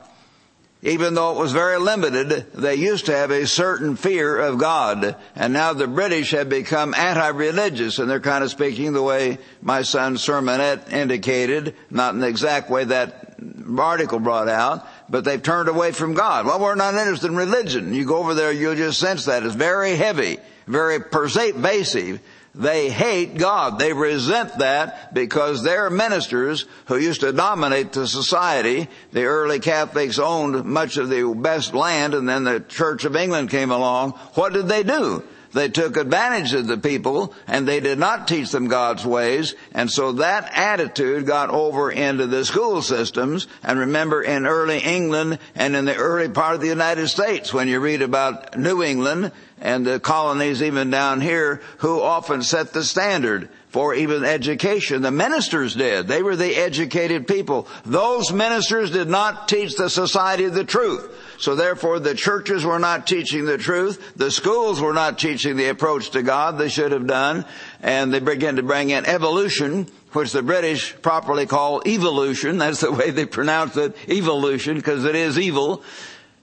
even 0.83 1.15
though 1.15 1.31
it 1.31 1.39
was 1.39 1.53
very 1.53 1.79
limited, 1.79 2.51
they 2.53 2.75
used 2.75 3.07
to 3.07 3.15
have 3.15 3.31
a 3.31 3.47
certain 3.47 3.95
fear 3.95 4.37
of 4.37 4.59
God. 4.59 5.15
And 5.35 5.53
now 5.53 5.73
the 5.73 5.87
British 5.87 6.31
have 6.31 6.49
become 6.49 6.93
anti-religious 6.93 7.99
and 7.99 8.09
they're 8.09 8.19
kind 8.19 8.43
of 8.43 8.51
speaking 8.51 8.93
the 8.93 9.01
way 9.01 9.39
my 9.61 9.81
son's 9.81 10.25
sermonette 10.25 10.91
indicated, 10.93 11.75
not 11.89 12.13
in 12.13 12.19
the 12.19 12.27
exact 12.27 12.69
way 12.69 12.83
that 12.85 13.39
article 13.77 14.19
brought 14.19 14.49
out, 14.49 14.87
but 15.09 15.23
they've 15.23 15.41
turned 15.41 15.69
away 15.69 15.91
from 15.91 16.13
God. 16.13 16.45
Well, 16.45 16.59
we're 16.59 16.75
not 16.75 16.93
interested 16.93 17.31
in 17.31 17.35
religion. 17.35 17.93
You 17.93 18.05
go 18.05 18.17
over 18.17 18.33
there, 18.33 18.51
you'll 18.51 18.75
just 18.75 18.99
sense 18.99 19.25
that. 19.25 19.43
It's 19.43 19.55
very 19.55 19.95
heavy, 19.95 20.37
very 20.67 20.99
pervasive 20.99 22.19
they 22.57 22.89
hate 22.89 23.37
God. 23.37 23.79
They 23.79 23.93
resent 23.93 24.57
that 24.59 25.13
because 25.13 25.63
their 25.63 25.89
ministers 25.89 26.65
who 26.85 26.97
used 26.97 27.21
to 27.21 27.31
dominate 27.31 27.93
the 27.93 28.07
society, 28.07 28.89
the 29.11 29.25
early 29.25 29.59
Catholics 29.59 30.19
owned 30.19 30.65
much 30.65 30.97
of 30.97 31.09
the 31.09 31.33
best 31.33 31.73
land 31.73 32.13
and 32.13 32.27
then 32.27 32.43
the 32.43 32.59
Church 32.59 33.05
of 33.05 33.15
England 33.15 33.49
came 33.49 33.71
along. 33.71 34.11
What 34.33 34.53
did 34.53 34.67
they 34.67 34.83
do? 34.83 35.23
They 35.57 35.69
took 35.69 35.97
advantage 35.97 36.53
of 36.53 36.67
the 36.67 36.77
people 36.77 37.33
and 37.47 37.67
they 37.67 37.79
did 37.79 37.97
not 37.97 38.27
teach 38.27 38.51
them 38.51 38.67
God's 38.67 39.03
ways. 39.03 39.55
And 39.73 39.89
so 39.89 40.11
that 40.13 40.51
attitude 40.53 41.25
got 41.25 41.49
over 41.49 41.89
into 41.89 42.27
the 42.27 42.45
school 42.45 42.83
systems. 42.83 43.47
And 43.63 43.79
remember 43.79 44.21
in 44.21 44.45
early 44.45 44.77
England 44.77 45.39
and 45.55 45.75
in 45.75 45.85
the 45.85 45.95
early 45.95 46.29
part 46.29 46.53
of 46.53 46.61
the 46.61 46.67
United 46.67 47.07
States, 47.07 47.51
when 47.51 47.67
you 47.67 47.79
read 47.79 48.03
about 48.03 48.55
New 48.55 48.83
England 48.83 49.31
and 49.59 49.83
the 49.83 49.99
colonies 49.99 50.61
even 50.61 50.91
down 50.91 51.21
here, 51.21 51.59
who 51.79 52.01
often 52.01 52.43
set 52.43 52.71
the 52.71 52.83
standard 52.83 53.49
for 53.69 53.93
even 53.93 54.23
education. 54.23 55.01
The 55.01 55.11
ministers 55.11 55.75
did. 55.75 56.07
They 56.07 56.23
were 56.23 56.35
the 56.35 56.55
educated 56.55 57.27
people. 57.27 57.67
Those 57.85 58.31
ministers 58.31 58.91
did 58.91 59.09
not 59.09 59.47
teach 59.49 59.75
the 59.75 59.89
society 59.89 60.47
the 60.47 60.63
truth. 60.63 61.13
So 61.37 61.55
therefore 61.55 61.99
the 61.99 62.15
churches 62.15 62.63
were 62.63 62.79
not 62.79 63.07
teaching 63.07 63.45
the 63.45 63.57
truth. 63.57 64.13
The 64.15 64.31
schools 64.31 64.79
were 64.79 64.93
not 64.93 65.19
teaching 65.19 65.57
the 65.57 65.67
approach 65.67 66.11
to 66.11 66.23
God 66.23 66.57
they 66.57 66.69
should 66.69 66.93
have 66.93 67.07
done. 67.07 67.45
And 67.81 68.13
they 68.13 68.19
began 68.19 68.55
to 68.55 68.63
bring 68.63 68.89
in 68.89 69.05
evolution, 69.05 69.87
which 70.13 70.31
the 70.31 70.41
British 70.41 70.95
properly 71.01 71.45
call 71.45 71.81
evolution. 71.85 72.57
That's 72.59 72.81
the 72.81 72.91
way 72.91 73.11
they 73.11 73.25
pronounce 73.25 73.75
it, 73.75 73.95
evolution, 74.07 74.75
because 74.75 75.03
it 75.03 75.15
is 75.15 75.37
evil. 75.37 75.83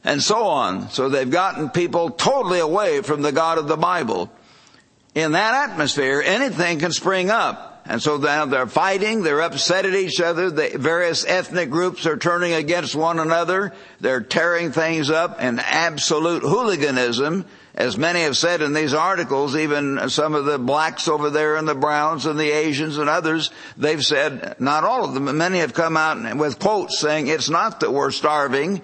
And 0.04 0.23
so 0.23 0.45
on. 0.45 0.90
So 0.90 1.09
they've 1.09 1.31
gotten 1.31 1.71
people 1.71 2.11
totally 2.11 2.61
away 2.61 3.00
from 3.00 3.23
the 3.23 3.33
God 3.33 3.57
of 3.57 3.66
the 3.66 3.78
Bible. 3.78 4.31
In 5.14 5.33
that 5.33 5.71
atmosphere, 5.71 6.23
anything 6.25 6.80
can 6.80 6.92
spring 6.92 7.30
up. 7.30 7.71
And 7.87 8.02
so 8.02 8.16
now 8.16 8.47
they're 8.47 8.66
fighting, 8.66 9.23
they're 9.23 9.42
upset 9.42 9.85
at 9.85 9.94
each 9.94 10.18
other, 10.18 10.50
the 10.50 10.71
various 10.78 11.25
ethnic 11.26 11.68
groups 11.68 12.06
are 12.06 12.16
turning 12.16 12.54
against 12.54 12.94
one 12.94 13.18
another, 13.18 13.75
they're 14.00 14.23
tearing 14.23 14.73
things 14.73 15.11
up 15.11 15.38
in 15.42 15.59
absolute 15.59 16.42
hooliganism, 16.42 17.44
as 17.75 17.99
many 17.99 18.23
have 18.23 18.38
said 18.38 18.62
in 18.62 18.73
these 18.73 18.94
articles, 18.94 19.54
even 19.54 20.09
some 20.09 20.35
of 20.35 20.47
the 20.47 20.59
blacks 20.59 21.09
over 21.09 21.28
there 21.28 21.56
and 21.56 21.68
the 21.68 21.75
browns 21.75 22.25
and 22.25 22.40
the 22.40 22.50
Asians 22.50 22.97
and 22.97 23.11
others, 23.11 23.50
they've 23.76 24.04
said, 24.04 24.59
not 24.59 24.85
all 24.85 25.04
of 25.04 25.12
them, 25.12 25.26
but 25.26 25.35
many 25.35 25.59
have 25.59 25.75
come 25.75 25.99
out 25.99 26.38
with 26.38 26.59
quotes 26.59 26.99
saying, 26.99 27.26
it's 27.26 27.50
not 27.50 27.80
that 27.80 27.92
we're 27.92 28.12
starving, 28.12 28.80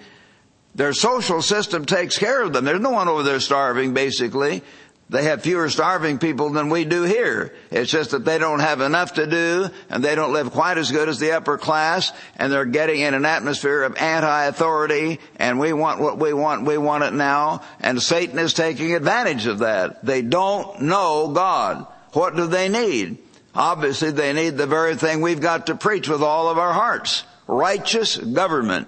their 0.75 0.93
social 0.93 1.43
system 1.43 1.85
takes 1.85 2.19
care 2.19 2.43
of 2.43 2.53
them. 2.53 2.65
There's 2.65 2.81
no 2.81 2.91
one 2.91 3.09
over 3.09 3.23
there 3.23 3.41
starving, 3.41 3.93
basically. 3.93 4.63
They 5.11 5.25
have 5.25 5.43
fewer 5.43 5.69
starving 5.69 6.19
people 6.19 6.51
than 6.51 6.71
we 6.71 6.85
do 6.85 7.03
here. 7.03 7.53
It's 7.73 7.91
just 7.91 8.13
that 8.13 8.25
they 8.25 8.39
don't 8.39 8.61
have 8.61 8.81
enough 8.81 9.15
to 9.15 9.27
do 9.27 9.69
and 9.89 10.05
they 10.05 10.15
don't 10.15 10.33
live 10.33 10.53
quite 10.53 10.79
as 10.79 10.93
good 10.93 11.09
as 11.09 11.19
the 11.19 11.33
upper 11.33 11.59
class 11.59 12.13
and 12.37 12.53
they're 12.53 12.65
getting 12.65 13.01
in 13.01 13.15
an 13.15 13.25
atmosphere 13.25 13.83
of 13.83 13.97
anti-authority 13.97 15.19
and 15.35 15.59
we 15.59 15.73
want 15.73 16.01
what 16.01 16.19
we 16.19 16.33
want, 16.33 16.65
we 16.65 16.79
want 16.79 17.03
it 17.03 17.13
now 17.13 17.63
and 17.81 18.01
Satan 18.01 18.39
is 18.39 18.55
taking 18.55 18.95
advantage 18.95 19.47
of 19.47 19.59
that. 19.59 20.05
They 20.05 20.23
don't 20.23 20.83
know 20.83 21.33
God. 21.35 21.89
What 22.13 22.37
do 22.37 22.47
they 22.47 22.69
need? 22.69 23.19
Obviously 23.53 24.13
they 24.13 24.33
need 24.33 24.57
the 24.57 24.69
very 24.69 24.95
thing 24.95 25.23
we've 25.23 25.41
got 25.41 25.67
to 25.67 25.75
preach 25.75 26.09
with 26.09 26.23
all 26.23 26.49
of 26.49 26.57
our 26.57 26.73
hearts. 26.73 27.25
Righteous 27.49 28.17
government. 28.17 28.87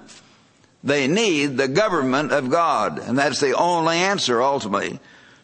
They 0.85 1.09
need 1.09 1.57
the 1.57 1.67
government 1.67 2.31
of 2.31 2.49
God 2.49 3.01
and 3.01 3.19
that's 3.19 3.41
the 3.41 3.57
only 3.57 3.97
answer 3.97 4.41
ultimately. 4.41 5.01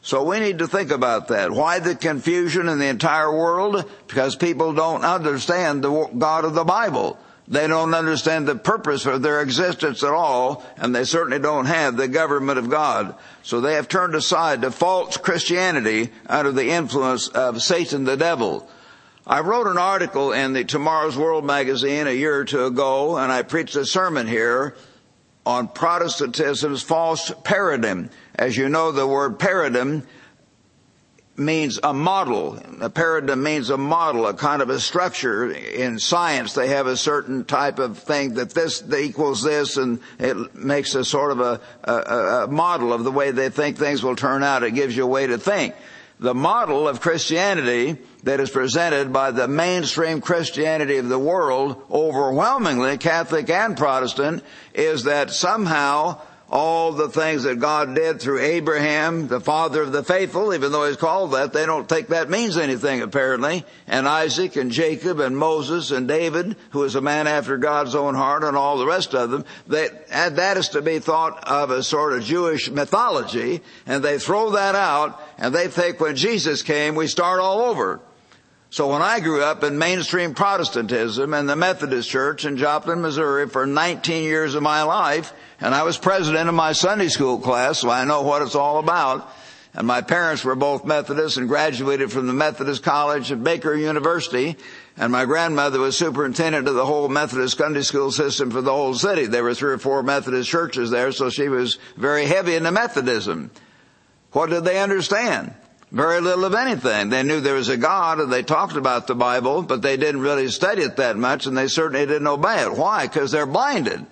So 0.09 0.23
we 0.23 0.41
need 0.41 0.61
to 0.61 0.67
think 0.67 0.91
about 0.91 1.29
that. 1.29 1.50
Why 1.50 1.81
the 1.81 1.95
confusion 1.95 2.71
in 2.71 2.79
the 2.79 2.87
entire 2.87 3.31
world? 3.31 3.85
Because 4.07 4.37
people 4.37 4.73
don't 4.73 5.05
understand 5.05 5.85
the 5.85 6.07
God 6.17 6.47
of 6.47 6.55
the 6.55 6.65
Bible. 6.65 7.19
They 7.47 7.67
don't 7.67 7.93
understand 7.93 8.49
the 8.49 8.57
purpose 8.57 9.05
of 9.05 9.21
their 9.21 9.43
existence 9.43 10.03
at 10.03 10.15
all, 10.15 10.65
and 10.79 10.95
they 10.95 11.05
certainly 11.05 11.38
don't 11.38 11.67
have 11.67 11.99
the 11.99 12.09
government 12.09 12.59
of 12.59 12.71
God. 12.71 13.17
So 13.43 13.61
they 13.61 13.75
have 13.75 13.87
turned 13.87 14.15
aside 14.15 14.62
to 14.62 14.71
false 14.71 15.19
Christianity 15.19 16.09
under 16.27 16.53
the 16.53 16.71
influence 16.71 17.29
of 17.29 17.61
Satan 17.61 18.05
the 18.05 18.17
devil. 18.17 18.67
I 19.27 19.41
wrote 19.41 19.67
an 19.67 19.77
article 19.77 20.33
in 20.33 20.55
the 20.55 20.65
Tomorrow's 20.65 21.19
World 21.19 21.45
magazine 21.45 22.07
a 22.07 22.12
year 22.12 22.35
or 22.35 22.47
two 22.47 22.65
ago, 22.65 23.19
and 23.19 23.31
I 23.31 23.43
preached 23.43 23.77
a 23.77 23.85
sermon 23.85 24.27
here 24.27 24.75
on 25.45 25.69
Protestantism's 25.69 26.83
false 26.83 27.31
paradigm. 27.45 28.09
As 28.38 28.57
you 28.57 28.68
know, 28.68 28.92
the 28.92 29.07
word 29.07 29.38
paradigm 29.40 30.07
means 31.37 31.78
a 31.83 31.92
model. 31.92 32.59
A 32.80 32.88
paradigm 32.88 33.42
means 33.42 33.71
a 33.71 33.76
model, 33.76 34.26
a 34.26 34.35
kind 34.35 34.62
of 34.62 34.71
a 34.71 34.78
structure. 34.78 35.50
In 35.50 35.99
science, 35.99 36.52
they 36.54 36.68
have 36.68 36.87
a 36.87 36.97
certain 36.97 37.45
type 37.45 37.78
of 37.78 37.99
thing 37.99 38.35
that 38.35 38.50
this 38.50 38.83
equals 38.97 39.42
this, 39.42 39.76
and 39.76 40.00
it 40.18 40.54
makes 40.54 40.95
a 40.95 41.04
sort 41.04 41.33
of 41.33 41.40
a, 41.40 41.61
a, 41.85 42.45
a 42.45 42.47
model 42.47 42.92
of 42.92 43.04
the 43.04 43.12
way 43.12 43.33
they 43.33 43.50
think 43.50 43.76
things 43.76 44.02
will 44.02 44.16
turn 44.16 44.42
out. 44.42 44.62
It 44.62 44.73
gives 44.73 44.97
you 44.97 45.04
a 45.04 45.07
way 45.07 45.26
to 45.26 45.38
think. 45.38 45.75
the 46.21 46.35
model 46.35 46.88
of 46.88 47.00
Christianity 47.00 47.97
that 48.25 48.40
is 48.40 48.50
presented 48.50 49.12
by 49.12 49.30
the 49.30 49.47
mainstream 49.47 50.21
Christianity 50.21 50.97
of 50.97 51.09
the 51.09 51.18
world, 51.18 51.80
overwhelmingly 51.90 52.99
Catholic 52.99 53.49
and 53.49 53.76
Protestant, 53.76 54.42
is 54.75 55.04
that 55.04 55.30
somehow 55.30 56.21
all 56.50 56.93
the 56.93 57.09
things 57.09 57.43
that 57.43 57.59
God 57.59 57.95
did 57.95 58.21
through 58.21 58.40
Abraham, 58.40 59.28
the 59.28 59.40
father 59.40 59.83
of 59.83 59.93
the 59.93 60.02
faithful, 60.02 60.55
even 60.55 60.73
though 60.73 60.87
he's 60.87 60.97
called 60.97 61.33
that, 61.33 61.52
they 61.52 61.67
don't 61.67 61.88
think 61.88 62.09
that 62.09 62.31
means 62.31 62.57
anything 62.57 63.02
apparently, 63.02 63.67
and 63.87 64.09
Isaac 64.09 64.57
and 64.57 64.71
Jacob 64.71 65.21
and 65.21 65.37
Moses 65.37 65.90
and 65.90 66.09
David, 66.09 66.57
who 66.71 66.85
is 66.85 66.95
a 66.95 67.02
man 67.02 67.26
after 67.26 67.59
God's 67.59 67.95
own 67.95 68.14
heart 68.14 68.45
and 68.45 68.57
all 68.57 68.78
the 68.78 68.87
rest 68.87 69.14
of 69.14 69.31
them, 69.31 69.45
that, 69.67 70.09
that 70.09 70.57
is 70.57 70.71
to 70.71 70.81
be 70.81 71.00
thought 71.00 71.47
of 71.47 71.71
as 71.71 71.87
sort 71.87 72.14
of 72.14 72.25
Jewish 72.25 72.71
mythology, 72.71 73.61
and 73.87 74.02
they 74.02 74.19
throw 74.19 74.50
that 74.50 74.75
out, 74.75 75.21
and 75.37 75.55
they 75.55 75.69
think 75.69 76.00
when 76.00 76.17
Jesus 76.17 76.62
came, 76.62 76.95
we 76.95 77.09
start 77.09 77.40
all 77.40 77.61
over. 77.61 78.00
So 78.71 78.93
when 78.93 79.01
I 79.01 79.21
grew 79.21 79.43
up 79.43 79.65
in 79.65 79.79
mainstream 79.79 80.35
Protestantism 80.35 81.33
in 81.33 81.47
the 81.47 81.57
Methodist 81.57 82.11
Church 82.11 82.45
in 82.45 82.59
Joplin, 82.59 83.01
Missouri 83.01 83.49
for 83.49 83.67
19 83.67 84.25
years 84.25 84.55
of 84.55 84.63
my 84.63 84.83
life, 84.83 85.33
and 85.59 85.75
I 85.75 85.85
was 85.85 85.97
president 85.97 86.51
of 86.51 86.55
my 86.55 86.73
Sunday 86.73 87.09
school 87.09 87.39
class, 87.39 87.79
so 87.79 87.89
I 87.89 88.05
know 88.05 88.23
what 88.23 88.43
it's 88.43 88.55
all 88.55 88.79
about. 88.79 89.33
And 89.73 89.87
my 89.87 90.03
parents 90.03 90.45
were 90.45 90.55
both 90.55 90.85
Methodists 90.85 91.39
and 91.39 91.49
graduated 91.49 92.13
from 92.13 92.27
the 92.27 92.33
Methodist 92.33 92.83
College 92.83 93.33
at 93.33 93.43
Baker 93.43 93.75
University. 93.75 94.57
And 94.97 95.13
my 95.13 95.25
grandmother 95.25 95.79
was 95.79 95.97
superintendent 95.97 96.69
of 96.69 96.75
the 96.75 96.87
whole 96.87 97.09
Methodist 97.09 97.57
Sunday 97.57 97.83
school 97.83 98.11
system 98.11 98.51
for 98.51 98.61
the 98.61 98.73
whole 98.73 98.95
city. 98.95 99.27
There 99.27 99.45
were 99.45 99.55
three 99.55 99.73
or 99.73 99.79
four 99.79 100.03
Methodist 100.03 100.51
churches 100.51 100.91
there, 100.91 101.13
so 101.13 101.31
she 101.31 101.49
was 101.49 101.79
very 101.97 102.27
heavy 102.27 102.55
into 102.55 102.71
Methodism. 102.71 103.51
What 104.33 104.51
did 104.51 104.65
they 104.65 104.81
understand? 104.81 105.55
Very 105.90 106.21
little 106.21 106.45
of 106.45 106.54
anything. 106.54 107.09
They 107.09 107.23
knew 107.23 107.40
there 107.40 107.54
was 107.54 107.71
a 107.71 107.76
God 107.76 108.21
and 108.21 108.30
they 108.30 108.42
talked 108.42 108.76
about 108.76 109.07
the 109.07 109.14
Bible, 109.14 109.62
but 109.62 109.80
they 109.80 109.97
didn't 109.97 110.21
really 110.21 110.49
study 110.49 110.83
it 110.83 110.97
that 110.97 111.16
much 111.16 111.47
and 111.47 111.57
they 111.57 111.68
certainly 111.68 112.04
didn't 112.04 112.26
obey 112.26 112.62
it. 112.62 112.76
Why? 112.76 113.07
Because 113.07 113.30
they're 113.30 113.47
blinded. 113.47 114.04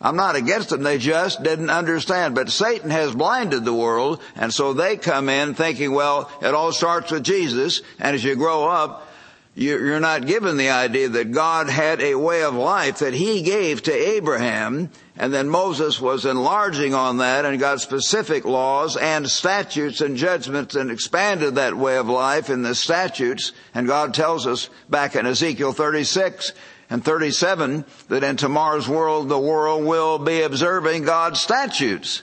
I'm 0.00 0.16
not 0.16 0.36
against 0.36 0.70
them. 0.70 0.82
They 0.82 0.98
just 0.98 1.42
didn't 1.42 1.70
understand. 1.70 2.34
But 2.34 2.50
Satan 2.50 2.90
has 2.90 3.14
blinded 3.14 3.64
the 3.64 3.72
world, 3.72 4.20
and 4.36 4.52
so 4.52 4.74
they 4.74 4.98
come 4.98 5.30
in 5.30 5.54
thinking, 5.54 5.92
well, 5.92 6.30
it 6.42 6.54
all 6.54 6.72
starts 6.72 7.10
with 7.10 7.24
Jesus, 7.24 7.80
and 7.98 8.14
as 8.14 8.22
you 8.22 8.36
grow 8.36 8.68
up, 8.68 9.08
you're 9.54 10.00
not 10.00 10.26
given 10.26 10.56
the 10.56 10.70
idea 10.70 11.08
that 11.10 11.30
God 11.30 11.68
had 11.68 12.00
a 12.00 12.16
way 12.16 12.42
of 12.42 12.54
life 12.54 12.98
that 12.98 13.14
He 13.14 13.42
gave 13.42 13.82
to 13.84 13.92
Abraham, 13.92 14.90
and 15.16 15.32
then 15.32 15.48
Moses 15.48 16.00
was 16.00 16.24
enlarging 16.24 16.92
on 16.92 17.18
that 17.18 17.44
and 17.44 17.60
got 17.60 17.80
specific 17.80 18.44
laws 18.44 18.96
and 18.96 19.30
statutes 19.30 20.00
and 20.00 20.16
judgments 20.16 20.74
and 20.74 20.90
expanded 20.90 21.54
that 21.54 21.76
way 21.76 21.96
of 21.98 22.08
life 22.08 22.50
in 22.50 22.62
the 22.62 22.74
statutes. 22.74 23.52
And 23.74 23.86
God 23.86 24.12
tells 24.12 24.44
us 24.44 24.70
back 24.90 25.14
in 25.14 25.24
Ezekiel 25.24 25.72
36 25.72 26.52
and 26.90 27.04
37 27.04 27.84
that 28.08 28.24
in 28.24 28.36
tomorrow's 28.36 28.88
world 28.88 29.28
the 29.28 29.38
world 29.38 29.84
will 29.84 30.18
be 30.18 30.42
observing 30.42 31.04
God's 31.04 31.38
statutes. 31.38 32.22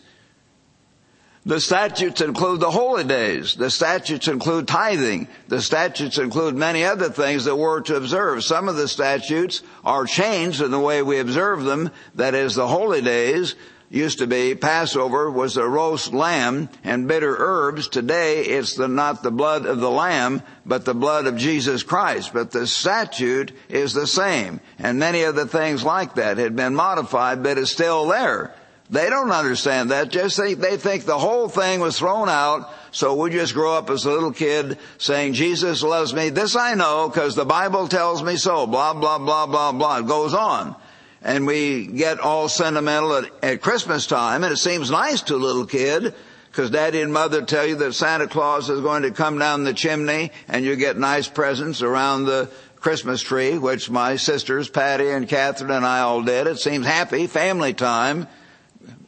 The 1.43 1.60
statutes 1.60 2.21
include 2.21 2.60
the 2.60 2.69
holy 2.69 3.03
days. 3.03 3.55
The 3.55 3.71
statutes 3.71 4.27
include 4.27 4.67
tithing. 4.67 5.27
The 5.48 5.62
statutes 5.62 6.19
include 6.19 6.55
many 6.55 6.83
other 6.83 7.10
things 7.10 7.45
that 7.45 7.55
we're 7.55 7.81
to 7.81 7.95
observe. 7.95 8.43
Some 8.43 8.69
of 8.69 8.75
the 8.75 8.88
statutes 8.88 9.63
are 9.83 10.05
changed 10.05 10.62
in 10.62 10.69
the 10.69 10.79
way 10.79 11.01
we 11.01 11.17
observe 11.17 11.63
them. 11.63 11.89
That 12.13 12.36
is, 12.36 12.53
the 12.53 12.67
holy 12.67 13.01
days 13.01 13.55
used 13.89 14.19
to 14.19 14.27
be 14.27 14.53
Passover 14.53 15.31
was 15.31 15.57
a 15.57 15.67
roast 15.67 16.13
lamb 16.13 16.69
and 16.83 17.07
bitter 17.07 17.36
herbs. 17.38 17.88
Today 17.88 18.45
it's 18.45 18.75
the, 18.75 18.88
not 18.88 19.24
the 19.24 19.31
blood 19.31 19.65
of 19.65 19.79
the 19.79 19.89
lamb, 19.89 20.43
but 20.63 20.86
the 20.86 20.93
blood 20.93 21.25
of 21.25 21.38
Jesus 21.38 21.81
Christ. 21.81 22.33
But 22.33 22.51
the 22.51 22.67
statute 22.67 23.51
is 23.68 23.94
the 23.94 24.07
same. 24.07 24.61
And 24.77 25.00
many 25.00 25.24
of 25.24 25.33
the 25.33 25.48
things 25.48 25.83
like 25.83 26.16
that 26.16 26.37
had 26.37 26.55
been 26.55 26.75
modified, 26.75 27.42
but 27.42 27.57
is 27.57 27.72
still 27.72 28.07
there. 28.07 28.53
They 28.92 29.10
don't 29.10 29.32
understand 29.32 29.92
that. 29.92 30.10
Just 30.10 30.36
think, 30.36 30.60
they 30.60 30.75
think 30.75 31.06
the 31.06 31.18
whole 31.18 31.48
thing 31.48 31.80
was 31.80 31.98
thrown 31.98 32.27
out. 32.27 32.70
So 32.92 33.16
we 33.16 33.30
just 33.30 33.54
grow 33.54 33.74
up 33.74 33.90
as 33.90 34.04
a 34.04 34.12
little 34.12 34.34
kid 34.34 34.77
saying, 34.98 35.32
Jesus 35.34 35.82
loves 35.82 36.14
me. 36.14 36.30
This 36.30 36.58
I 36.58 36.75
know 36.75 37.08
because 37.08 37.34
the 37.34 37.46
Bible 37.46 37.88
tells 37.88 38.22
me 38.22 38.36
so. 38.36 38.68
Blah, 38.68 38.94
blah, 38.94 39.18
blah, 39.18 39.46
blah, 39.46 39.72
blah. 39.72 40.00
It 40.00 40.08
goes 40.08 40.34
on. 40.34 40.75
And 41.22 41.48
we 41.48 41.88
get 41.88 42.20
all 42.20 42.50
sentimental 42.50 43.14
at, 43.14 43.32
at 43.42 43.62
Christmas 43.62 44.08
time 44.08 44.44
and 44.44 44.51
it 44.51 44.58
seems 44.58 44.92
nice 44.92 45.22
to 45.24 45.36
a 45.36 45.38
little 45.38 45.66
kid 45.66 46.14
because 46.51 46.70
daddy 46.70 47.00
and 47.00 47.14
mother 47.14 47.44
tell 47.44 47.66
you 47.66 47.75
that 47.77 47.94
Santa 47.94 48.27
Claus 48.27 48.70
is 48.70 48.82
going 48.82 49.04
to 49.04 49.12
come 49.12 49.40
down 49.40 49.64
the 49.64 49.74
chimney 49.74 50.34
and 50.50 50.66
you 50.66 50.75
get 50.75 50.98
nice 50.98 51.30
presents 51.30 51.82
around 51.82 52.25
the 52.25 52.50
Christmas 52.75 53.22
tree, 53.22 53.58
which 53.58 53.90
my 53.90 54.18
sisters, 54.18 54.68
Patty 54.68 55.12
and 55.12 55.30
Catherine 55.30 55.72
and 55.72 55.86
I 55.86 56.01
all 56.01 56.24
did. 56.24 56.48
It 56.48 56.60
seems 56.60 56.86
happy, 56.86 57.27
family 57.27 57.74
time 57.74 58.27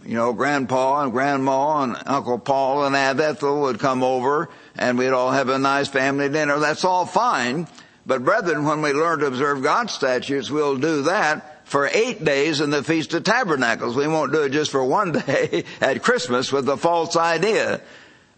you 0.06 0.16
know, 0.16 0.34
grandpa 0.34 1.04
and 1.04 1.12
grandma 1.12 1.84
and 1.84 1.98
Uncle 2.06 2.40
Paul 2.40 2.86
and 2.86 2.96
Aunt 2.96 3.20
Ethel 3.20 3.62
would 3.62 3.80
come 3.80 4.04
over 4.04 4.50
and 4.76 4.98
we'd 4.98 5.10
all 5.10 5.32
have 5.32 5.50
a 5.50 5.60
nice 5.60 5.88
family 5.88 6.30
dinner. 6.30 6.60
That's 6.60 6.84
all 6.84 7.06
fine. 7.06 7.68
But 8.06 8.26
brethren, 8.26 8.66
when 8.66 8.82
we 8.82 8.92
learn 8.92 9.20
to 9.20 9.28
observe 9.28 9.64
God's 9.64 9.94
statutes, 9.94 10.52
we'll 10.52 10.78
do 10.78 11.04
that 11.04 11.68
for 11.68 11.88
eight 11.88 12.24
days 12.24 12.60
in 12.60 12.70
the 12.70 12.84
Feast 12.84 13.14
of 13.14 13.24
Tabernacles. 13.24 13.96
We 13.96 14.08
won't 14.08 14.34
do 14.34 14.44
it 14.44 14.50
just 14.50 14.72
for 14.72 14.84
one 14.84 15.12
day 15.26 15.64
at 15.80 16.04
Christmas 16.04 16.52
with 16.52 16.66
the 16.66 16.78
false 16.78 17.16
idea 17.16 17.82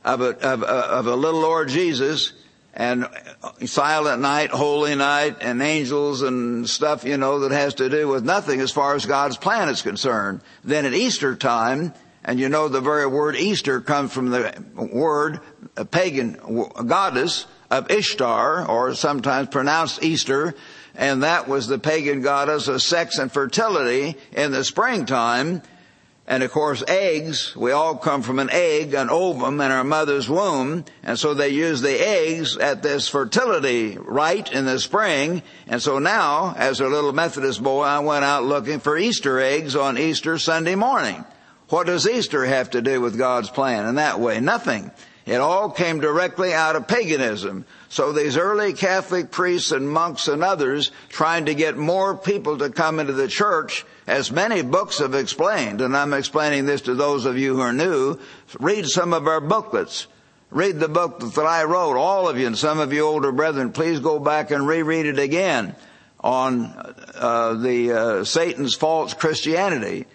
of 0.04 0.22
a, 0.22 0.38
of, 0.48 0.64
of 0.64 1.08
a 1.08 1.16
little 1.16 1.42
Lord 1.42 1.70
Jesus 1.70 2.34
and 2.76 3.08
silent 3.66 4.22
night, 4.22 4.50
holy 4.50 4.96
night, 4.96 5.38
and 5.42 5.62
angels 5.62 6.22
and 6.22 6.70
stuff, 6.70 7.06
you 7.06 7.18
know, 7.18 7.40
that 7.40 7.52
has 7.52 7.76
to 7.76 7.90
do 7.90 8.08
with 8.08 8.26
nothing 8.26 8.60
as 8.60 8.72
far 8.72 8.96
as 8.96 9.06
God's 9.06 9.38
plan 9.38 9.70
is 9.70 9.82
concerned. 9.82 10.42
Then 10.64 10.86
at 10.86 10.94
Easter 10.94 11.36
time, 11.36 11.94
and 12.26 12.40
you 12.40 12.50
know 12.50 12.68
the 12.68 12.82
very 12.82 13.08
word 13.08 13.36
Easter 13.36 13.80
comes 13.80 14.12
from 14.12 14.32
the 14.32 14.64
word 14.76 15.40
a 15.78 15.86
pagan 15.86 16.38
goddess 16.88 17.46
of 17.72 17.90
Ishtar, 17.90 18.68
or 18.68 18.94
sometimes 18.94 19.50
pronounced 19.50 20.04
Easter, 20.04 20.54
and 20.96 21.24
that 21.24 21.48
was 21.48 21.68
the 21.68 21.80
pagan 21.80 22.22
goddess 22.22 22.68
of 22.68 22.82
sex 22.82 23.18
and 23.18 23.32
fertility 23.32 24.16
in 24.32 24.52
the 24.52 24.64
springtime, 24.64 25.62
and 26.28 26.42
of 26.42 26.52
course, 26.52 26.84
eggs, 26.88 27.56
we 27.56 27.72
all 27.72 27.96
come 27.96 28.24
from 28.24 28.40
an 28.40 28.50
egg, 28.52 28.96
an 28.96 29.12
ovum 29.12 29.62
in 29.62 29.72
our 29.72 29.84
mother's 29.84 30.28
womb. 30.28 30.86
And 31.04 31.20
so 31.20 31.36
they 31.36 31.50
use 31.50 31.82
the 31.82 32.00
eggs 32.00 32.58
at 32.58 32.82
this 32.82 33.08
fertility 33.08 33.96
rite 34.00 34.52
in 34.52 34.66
the 34.66 34.80
spring. 34.80 35.44
And 35.68 35.80
so 35.80 36.00
now, 36.00 36.56
as 36.58 36.80
a 36.80 36.88
little 36.88 37.14
Methodist 37.14 37.62
boy, 37.62 37.84
I 37.84 38.00
went 38.00 38.26
out 38.26 38.44
looking 38.44 38.80
for 38.80 38.98
Easter 38.98 39.40
eggs 39.40 39.76
on 39.76 40.00
Easter 40.00 40.40
Sunday 40.40 40.74
morning. 40.74 41.24
What 41.70 41.86
does 41.86 42.08
Easter 42.08 42.44
have 42.44 42.72
to 42.72 42.82
do 42.82 43.02
with 43.02 43.20
God's 43.20 43.52
plan 43.52 43.86
in 43.86 43.96
that 43.96 44.20
way? 44.20 44.40
Nothing. 44.40 44.90
It 45.28 45.38
all 45.38 45.70
came 45.70 46.00
directly 46.00 46.54
out 46.54 46.76
of 46.76 46.88
paganism. 46.88 47.66
So 47.90 48.12
these 48.12 48.38
early 48.38 48.74
Catholic 48.74 49.32
priests 49.32 49.72
and 49.72 49.90
monks 49.90 50.28
and 50.28 50.44
others 50.44 50.92
trying 51.10 51.46
to 51.46 51.56
get 51.56 51.78
more 51.78 52.16
people 52.16 52.60
to 52.60 52.70
come 52.70 53.00
into 53.00 53.14
the 53.14 53.28
church, 53.28 53.86
as 54.08 54.32
many 54.32 54.62
books 54.62 55.00
have 55.00 55.16
explained, 55.16 55.82
and 55.82 55.98
I'm 55.98 56.14
explaining 56.14 56.66
this 56.66 56.82
to 56.82 56.96
those 56.96 57.26
of 57.26 57.38
you 57.38 57.56
who 57.56 57.62
are 57.62 57.74
new, 57.74 58.20
read 58.60 58.86
some 58.86 59.14
of 59.14 59.28
our 59.28 59.42
booklets. 59.42 60.08
Read 60.52 60.80
the 60.80 60.88
book 60.88 61.20
that 61.20 61.46
I 61.46 61.64
wrote, 61.64 61.98
all 61.98 62.30
of 62.30 62.38
you, 62.38 62.48
and 62.48 62.58
some 62.58 62.80
of 62.80 62.94
you 62.94 63.02
older 63.02 63.32
brethren, 63.32 63.72
please 63.72 64.00
go 64.00 64.20
back 64.20 64.52
and 64.52 64.68
reread 64.68 65.08
it 65.08 65.20
again 65.20 65.76
on 66.20 66.66
uh, 67.16 67.56
the 67.56 67.92
uh, 67.92 68.24
Satan's 68.24 68.76
false 68.76 69.14
Christianity. 69.14 70.06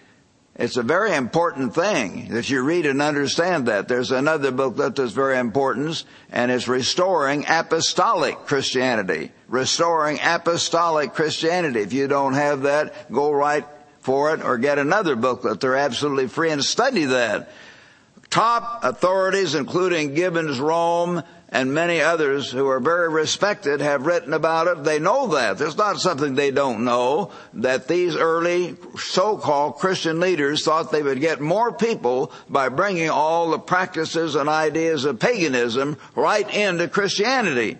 It's 0.57 0.77
a 0.77 0.83
very 0.83 1.15
important 1.15 1.75
thing 1.75 2.29
that 2.29 2.49
you 2.49 2.63
read 2.63 2.87
and 2.87 3.03
understand 3.03 3.67
that. 3.67 3.89
There's 3.89 4.11
another 4.13 4.51
book 4.51 4.77
that's 4.77 5.13
very 5.13 5.39
important, 5.39 6.05
and 6.31 6.51
it's 6.51 6.69
Restoring 6.69 7.45
Apostolic 7.49 8.37
Christianity. 8.47 9.33
Restoring 9.49 10.19
Apostolic 10.23 11.15
Christianity. 11.15 11.81
If 11.81 11.93
you 11.93 12.09
don't 12.09 12.35
have 12.35 12.63
that, 12.63 13.11
go 13.11 13.33
right 13.33 13.65
for 14.01 14.35
it 14.35 14.43
or 14.43 14.59
get 14.59 14.79
another 14.79 15.17
booklet. 15.17 15.61
They're 15.61 15.77
absolutely 15.77 16.29
free 16.29 16.51
and 16.51 16.65
study 16.65 17.07
that. 17.07 17.51
Top 18.31 18.85
authorities, 18.85 19.55
including 19.55 20.15
Gibbons 20.15 20.61
Rome, 20.61 21.23
and 21.49 21.75
many 21.75 22.01
others 22.01 22.49
who 22.49 22.69
are 22.69 22.79
very 22.79 23.09
respected 23.09 23.81
have 23.81 24.07
written 24.07 24.33
about 24.33 24.69
it. 24.69 24.85
They 24.85 25.01
know 25.01 25.27
that. 25.29 25.61
It's 25.61 25.77
not 25.77 26.01
something 26.01 26.37
they 26.37 26.53
don't 26.53 26.85
know 26.85 27.33
that 27.55 27.89
these 27.89 28.15
early 28.15 28.77
so-called 28.97 29.77
Christian 29.77 30.21
leaders 30.21 30.65
thought 30.65 30.93
they 30.93 31.03
would 31.03 31.21
get 31.21 31.41
more 31.41 31.73
people 31.73 32.31
by 32.49 32.69
bringing 32.69 33.11
all 33.11 33.51
the 33.51 33.59
practices 33.59 34.37
and 34.37 34.49
ideas 34.49 35.05
of 35.05 35.19
paganism 35.19 35.99
right 36.15 36.49
into 36.55 36.87
Christianity. 36.87 37.79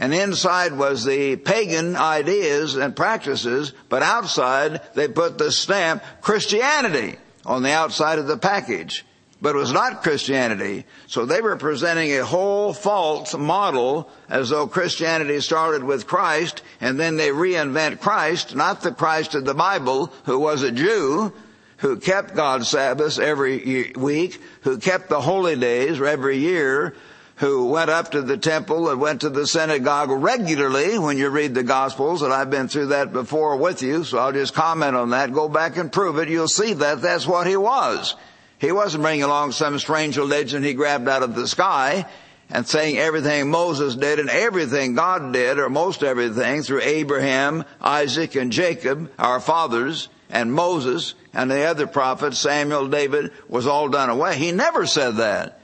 And 0.00 0.14
inside 0.14 0.72
was 0.72 1.04
the 1.04 1.36
pagan 1.36 1.94
ideas 1.94 2.74
and 2.74 2.96
practices, 2.96 3.74
but 3.90 4.02
outside 4.02 4.80
they 4.94 5.06
put 5.08 5.36
the 5.36 5.52
stamp 5.52 6.02
Christianity 6.22 7.18
on 7.44 7.62
the 7.62 7.70
outside 7.72 8.18
of 8.18 8.26
the 8.26 8.38
package. 8.38 9.04
but 9.42 9.54
it 9.54 9.58
was 9.58 9.72
not 9.72 10.02
Christianity. 10.02 10.84
So 11.06 11.24
they 11.24 11.40
were 11.40 11.56
presenting 11.56 12.12
a 12.12 12.24
whole 12.24 12.72
false 12.74 13.34
model 13.34 14.10
as 14.28 14.50
though 14.50 14.66
Christianity 14.66 15.40
started 15.40 15.82
with 15.82 16.06
Christ 16.06 16.62
and 16.80 17.00
then 17.00 17.16
they 17.16 17.28
reinvent 17.28 18.00
Christ, 18.00 18.54
not 18.54 18.82
the 18.82 18.92
Christ 18.92 19.34
of 19.34 19.44
the 19.44 19.54
Bible 19.54 20.12
who 20.24 20.38
was 20.38 20.62
a 20.62 20.70
Jew, 20.70 21.32
who 21.78 21.96
kept 21.96 22.34
God's 22.34 22.68
Sabbaths 22.68 23.18
every 23.18 23.92
week, 23.96 24.40
who 24.62 24.76
kept 24.76 25.08
the 25.08 25.22
holy 25.22 25.56
days 25.56 26.00
every 26.00 26.36
year, 26.36 26.94
who 27.40 27.64
went 27.64 27.88
up 27.88 28.10
to 28.10 28.20
the 28.20 28.36
temple 28.36 28.90
and 28.90 29.00
went 29.00 29.22
to 29.22 29.30
the 29.30 29.46
synagogue 29.46 30.10
regularly 30.10 30.98
when 30.98 31.16
you 31.16 31.30
read 31.30 31.54
the 31.54 31.62
Gospels, 31.62 32.20
and 32.20 32.34
I've 32.34 32.50
been 32.50 32.68
through 32.68 32.88
that 32.88 33.14
before 33.14 33.56
with 33.56 33.82
you, 33.82 34.04
so 34.04 34.18
I'll 34.18 34.30
just 34.30 34.52
comment 34.52 34.94
on 34.94 35.10
that. 35.10 35.32
Go 35.32 35.48
back 35.48 35.78
and 35.78 35.90
prove 35.90 36.18
it. 36.18 36.28
You'll 36.28 36.48
see 36.48 36.74
that 36.74 37.00
that's 37.00 37.26
what 37.26 37.46
he 37.46 37.56
was. 37.56 38.14
He 38.58 38.72
wasn't 38.72 39.04
bringing 39.04 39.22
along 39.22 39.52
some 39.52 39.78
strange 39.78 40.18
religion 40.18 40.62
he 40.62 40.74
grabbed 40.74 41.08
out 41.08 41.22
of 41.22 41.34
the 41.34 41.48
sky 41.48 42.04
and 42.50 42.66
saying 42.66 42.98
everything 42.98 43.50
Moses 43.50 43.96
did 43.96 44.18
and 44.18 44.28
everything 44.28 44.94
God 44.94 45.32
did, 45.32 45.58
or 45.58 45.70
most 45.70 46.02
everything, 46.02 46.60
through 46.60 46.82
Abraham, 46.82 47.64
Isaac, 47.80 48.34
and 48.34 48.52
Jacob, 48.52 49.10
our 49.18 49.40
fathers, 49.40 50.10
and 50.28 50.52
Moses, 50.52 51.14
and 51.32 51.50
the 51.50 51.62
other 51.62 51.86
prophets, 51.86 52.38
Samuel, 52.38 52.88
David, 52.88 53.32
was 53.48 53.66
all 53.66 53.88
done 53.88 54.10
away. 54.10 54.36
He 54.36 54.52
never 54.52 54.84
said 54.84 55.16
that. 55.16 55.59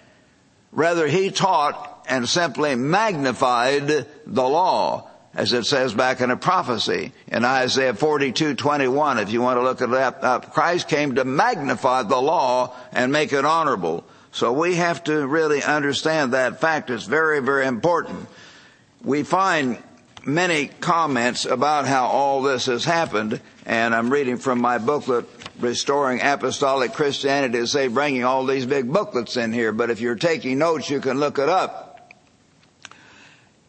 Rather, 0.76 1.08
he 1.08 1.30
taught 1.30 2.04
and 2.06 2.28
simply 2.28 2.74
magnified 2.74 3.86
the 4.26 4.48
law, 4.48 5.08
as 5.34 5.54
it 5.54 5.64
says 5.64 5.94
back 5.94 6.20
in 6.20 6.30
a 6.30 6.36
prophecy 6.36 7.12
in 7.28 7.46
Isaiah 7.46 7.94
42, 7.94 8.54
21. 8.54 9.18
If 9.18 9.32
you 9.32 9.40
want 9.40 9.58
to 9.58 9.62
look 9.62 9.80
at 9.80 9.90
that 9.90 10.22
up, 10.22 10.46
uh, 10.46 10.50
Christ 10.50 10.86
came 10.86 11.14
to 11.14 11.24
magnify 11.24 12.02
the 12.02 12.20
law 12.20 12.76
and 12.92 13.10
make 13.10 13.32
it 13.32 13.46
honorable. 13.46 14.04
So 14.32 14.52
we 14.52 14.74
have 14.74 15.02
to 15.04 15.26
really 15.26 15.62
understand 15.62 16.34
that 16.34 16.60
fact. 16.60 16.90
It's 16.90 17.04
very, 17.04 17.40
very 17.40 17.66
important. 17.66 18.28
We 19.02 19.22
find 19.22 19.78
many 20.26 20.66
comments 20.66 21.46
about 21.46 21.86
how 21.86 22.06
all 22.08 22.42
this 22.42 22.66
has 22.66 22.84
happened, 22.84 23.40
and 23.64 23.94
I'm 23.94 24.10
reading 24.12 24.36
from 24.36 24.60
my 24.60 24.76
booklet, 24.76 25.24
restoring 25.58 26.20
apostolic 26.22 26.92
Christianity 26.92 27.58
to 27.58 27.66
say 27.66 27.88
bringing 27.88 28.24
all 28.24 28.44
these 28.46 28.66
big 28.66 28.92
booklets 28.92 29.36
in 29.36 29.52
here, 29.52 29.72
but 29.72 29.90
if 29.90 30.00
you're 30.00 30.14
taking 30.14 30.58
notes, 30.58 30.90
you 30.90 31.00
can 31.00 31.18
look 31.18 31.38
it 31.38 31.48
up. 31.48 32.14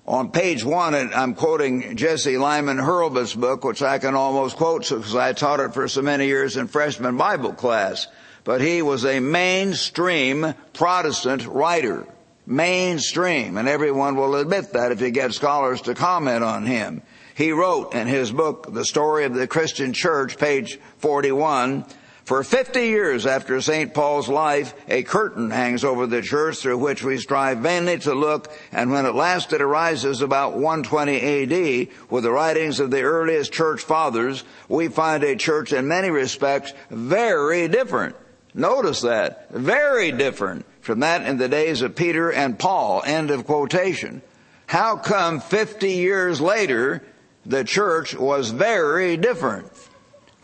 On 0.07 0.31
page 0.31 0.63
one, 0.63 0.95
I'm 0.95 1.33
quoting 1.33 1.97
Jesse 1.97 2.37
Lyman 2.37 2.77
Hurlbut's 2.77 3.35
book, 3.35 3.65
which 3.65 3.81
I 3.81 3.99
can 3.99 4.15
almost 4.15 4.55
quote 4.55 4.87
because 4.87 5.15
I 5.15 5.33
taught 5.33 5.59
it 5.59 5.73
for 5.73 5.89
so 5.89 6.01
many 6.01 6.27
years 6.27 6.55
in 6.55 6.69
freshman 6.69 7.17
Bible 7.17 7.51
class. 7.51 8.07
But 8.45 8.61
he 8.61 8.81
was 8.81 9.03
a 9.03 9.19
mainstream 9.19 10.53
Protestant 10.71 11.45
writer. 11.45 12.07
Mainstream. 12.45 13.57
And 13.57 13.67
everyone 13.67 14.15
will 14.15 14.35
admit 14.35 14.71
that 14.71 14.93
if 14.93 15.01
you 15.01 15.11
get 15.11 15.33
scholars 15.33 15.81
to 15.81 15.93
comment 15.93 16.41
on 16.41 16.65
him. 16.65 17.01
He 17.35 17.51
wrote 17.51 17.93
in 17.93 18.07
his 18.07 18.31
book, 18.31 18.73
The 18.73 18.85
Story 18.85 19.25
of 19.25 19.33
the 19.33 19.45
Christian 19.45 19.91
Church, 19.91 20.37
page 20.37 20.79
41, 20.99 21.85
for 22.27 22.43
50 22.43 22.87
years 22.87 23.25
after 23.25 23.61
St. 23.61 23.93
Paul's 23.93 24.27
life, 24.27 24.73
a 24.89 25.01
curtain 25.03 25.49
hangs 25.49 25.85
over 25.85 26.05
the 26.05 26.21
church 26.21 26.57
through 26.57 26.77
which 26.77 27.01
we 27.01 27.19
strive 27.19 27.59
vainly 27.59 27.99
to 27.99 28.13
look, 28.13 28.51
and 28.73 28.91
when 28.91 29.05
at 29.05 29.15
last 29.15 29.53
it 29.53 29.61
arises 29.61 30.21
about 30.21 30.57
120 30.57 31.21
AD 31.21 31.87
with 32.09 32.25
the 32.25 32.31
writings 32.31 32.81
of 32.81 32.91
the 32.91 33.03
earliest 33.03 33.53
church 33.53 33.81
fathers, 33.81 34.43
we 34.67 34.89
find 34.89 35.23
a 35.23 35.37
church 35.37 35.71
in 35.71 35.87
many 35.87 36.09
respects 36.09 36.73
very 36.89 37.69
different. 37.69 38.17
Notice 38.53 38.99
that. 39.01 39.49
Very 39.51 40.11
different 40.11 40.65
from 40.81 40.99
that 40.99 41.25
in 41.25 41.37
the 41.37 41.47
days 41.47 41.81
of 41.81 41.95
Peter 41.95 42.29
and 42.29 42.59
Paul. 42.59 43.03
End 43.05 43.31
of 43.31 43.45
quotation. 43.45 44.21
How 44.65 44.97
come 44.97 45.39
50 45.39 45.91
years 45.91 46.41
later 46.41 47.03
the 47.45 47.63
church 47.63 48.13
was 48.15 48.49
very 48.49 49.15
different. 49.15 49.71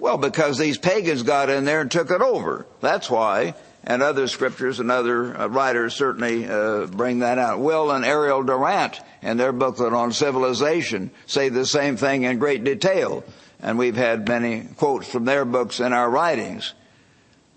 Well, 0.04 0.18
because 0.18 0.58
these 0.58 0.78
pagans 0.78 1.24
got 1.24 1.50
in 1.50 1.64
there 1.64 1.80
and 1.80 1.90
took 1.90 2.12
it 2.12 2.20
over. 2.20 2.66
That's 2.82 3.10
why. 3.10 3.54
And 3.86 4.04
other 4.04 4.28
scriptures 4.28 4.82
and 4.82 4.92
other 4.92 5.34
uh, 5.40 5.48
writers 5.48 5.96
certainly 5.96 6.46
uh, 6.46 6.88
bring 6.88 7.20
that 7.20 7.38
out. 7.38 7.62
Will 7.62 7.90
and 7.90 8.04
Ariel 8.04 8.44
Durant, 8.44 9.00
in 9.22 9.38
their 9.38 9.54
booklet 9.54 9.94
on 9.94 10.12
civilization, 10.12 11.10
say 11.26 11.48
the 11.48 11.66
same 11.66 11.96
thing 11.96 12.24
in 12.24 12.38
great 12.38 12.66
detail. 12.66 13.24
And 13.62 13.78
we've 13.78 13.96
had 13.96 14.28
many 14.28 14.68
quotes 14.76 15.08
from 15.08 15.24
their 15.24 15.46
books 15.46 15.80
in 15.80 15.94
our 15.94 16.10
writings. 16.10 16.74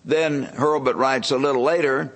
Then 0.04 0.46
Hurlbut 0.46 0.94
writes 0.94 1.32
a 1.32 1.38
little 1.38 1.64
later, 1.64 2.12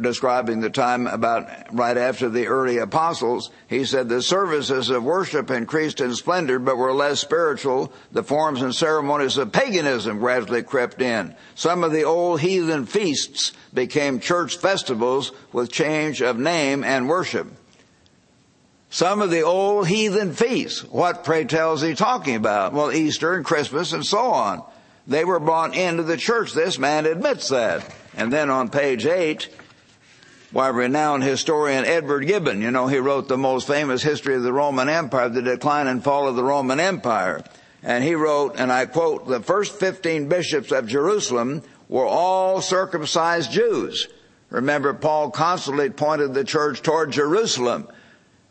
describing 0.00 0.60
the 0.60 0.70
time 0.70 1.06
about 1.06 1.48
right 1.74 1.96
after 1.96 2.28
the 2.28 2.46
early 2.46 2.78
apostles, 2.78 3.50
he 3.66 3.84
said 3.84 4.08
the 4.08 4.22
services 4.22 4.90
of 4.90 5.04
worship 5.04 5.50
increased 5.50 6.00
in 6.00 6.14
splendor 6.14 6.58
but 6.58 6.76
were 6.76 6.92
less 6.92 7.20
spiritual. 7.20 7.92
The 8.12 8.22
forms 8.22 8.62
and 8.62 8.74
ceremonies 8.74 9.36
of 9.36 9.52
paganism 9.52 10.18
gradually 10.18 10.62
crept 10.62 11.02
in. 11.02 11.34
Some 11.54 11.84
of 11.84 11.92
the 11.92 12.04
old 12.04 12.40
heathen 12.40 12.86
feasts 12.86 13.52
became 13.74 14.20
church 14.20 14.56
festivals 14.56 15.32
with 15.52 15.72
change 15.72 16.22
of 16.22 16.38
name 16.38 16.84
and 16.84 17.08
worship. 17.08 17.48
Some 18.90 19.20
of 19.20 19.30
the 19.30 19.42
old 19.42 19.86
heathen 19.86 20.32
feasts. 20.32 20.82
What 20.82 21.24
pray 21.24 21.44
tell 21.44 21.74
is 21.74 21.82
he 21.82 21.94
talking 21.94 22.36
about? 22.36 22.72
Well, 22.72 22.90
Easter 22.90 23.34
and 23.34 23.44
Christmas 23.44 23.92
and 23.92 24.04
so 24.04 24.30
on. 24.32 24.62
They 25.06 25.24
were 25.24 25.40
brought 25.40 25.74
into 25.74 26.02
the 26.02 26.16
church. 26.16 26.52
This 26.52 26.78
man 26.78 27.06
admits 27.06 27.48
that. 27.48 27.94
And 28.14 28.32
then 28.32 28.50
on 28.50 28.68
page 28.68 29.06
eight, 29.06 29.48
why, 30.50 30.68
renowned 30.68 31.24
historian 31.24 31.84
Edward 31.84 32.26
Gibbon, 32.26 32.62
you 32.62 32.70
know, 32.70 32.86
he 32.86 32.98
wrote 32.98 33.28
the 33.28 33.36
most 33.36 33.66
famous 33.66 34.02
history 34.02 34.34
of 34.34 34.42
the 34.42 34.52
Roman 34.52 34.88
Empire, 34.88 35.28
the 35.28 35.42
decline 35.42 35.86
and 35.86 36.02
fall 36.02 36.26
of 36.26 36.36
the 36.36 36.44
Roman 36.44 36.80
Empire. 36.80 37.42
And 37.82 38.02
he 38.02 38.14
wrote, 38.14 38.56
and 38.58 38.72
I 38.72 38.86
quote, 38.86 39.28
the 39.28 39.40
first 39.40 39.78
15 39.78 40.28
bishops 40.28 40.72
of 40.72 40.86
Jerusalem 40.86 41.62
were 41.88 42.06
all 42.06 42.60
circumcised 42.60 43.52
Jews. 43.52 44.08
Remember, 44.50 44.94
Paul 44.94 45.30
constantly 45.30 45.90
pointed 45.90 46.32
the 46.32 46.44
church 46.44 46.82
toward 46.82 47.12
Jerusalem. 47.12 47.86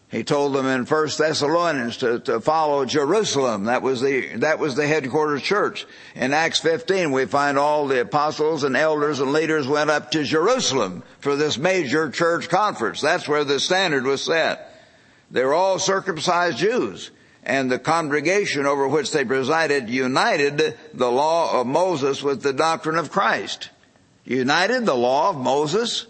He 0.10 0.24
told 0.24 0.56
them 0.56 0.65
in 0.67 0.86
First 0.86 1.17
Thessalonians 1.17 1.98
to, 1.98 2.20
to 2.20 2.39
follow 2.39 2.86
Jerusalem. 2.86 3.65
That 3.65 3.82
was 3.82 4.00
the 4.00 4.38
that 4.38 4.58
was 4.58 4.76
the 4.76 4.88
headquarters 4.88 5.41
church. 5.41 5.86
In 6.15 6.34
Acts 6.34 6.62
15, 6.62 7.12
we 7.12 7.26
find 7.26 7.58
all 7.58 7.88
the 7.88 8.02
apostles 8.02 8.63
and 8.63 8.78
elders 8.78 9.20
and 9.20 9.34
leaders 9.34 9.67
went 9.67 9.89
up 9.89 10.12
to 10.12 10.24
Jerusalem 10.24 11.04
for 11.20 11.36
this 11.36 11.58
major 11.58 12.10
church 12.10 12.48
conference. 12.48 13.02
That's 13.02 13.28
where 13.28 13.43
the 13.43 13.60
standard 13.60 14.06
was 14.06 14.24
set. 14.24 14.74
They 15.30 15.43
were 15.43 15.54
all 15.54 15.78
circumcised 15.78 16.60
Jews, 16.60 17.12
and 17.43 17.70
the 17.70 17.80
congregation 17.80 18.65
over 18.65 18.88
which 18.88 19.12
they 19.12 19.26
presided 19.26 19.89
united 19.89 20.78
the 20.93 21.12
law 21.12 21.60
of 21.60 21.67
Moses 21.67 22.24
with 22.24 22.43
the 22.43 22.54
doctrine 22.54 22.98
of 22.98 23.12
Christ. 23.12 23.72
United 24.24 24.86
the 24.86 24.96
law 24.96 25.32
of 25.32 25.36
Moses 25.36 26.08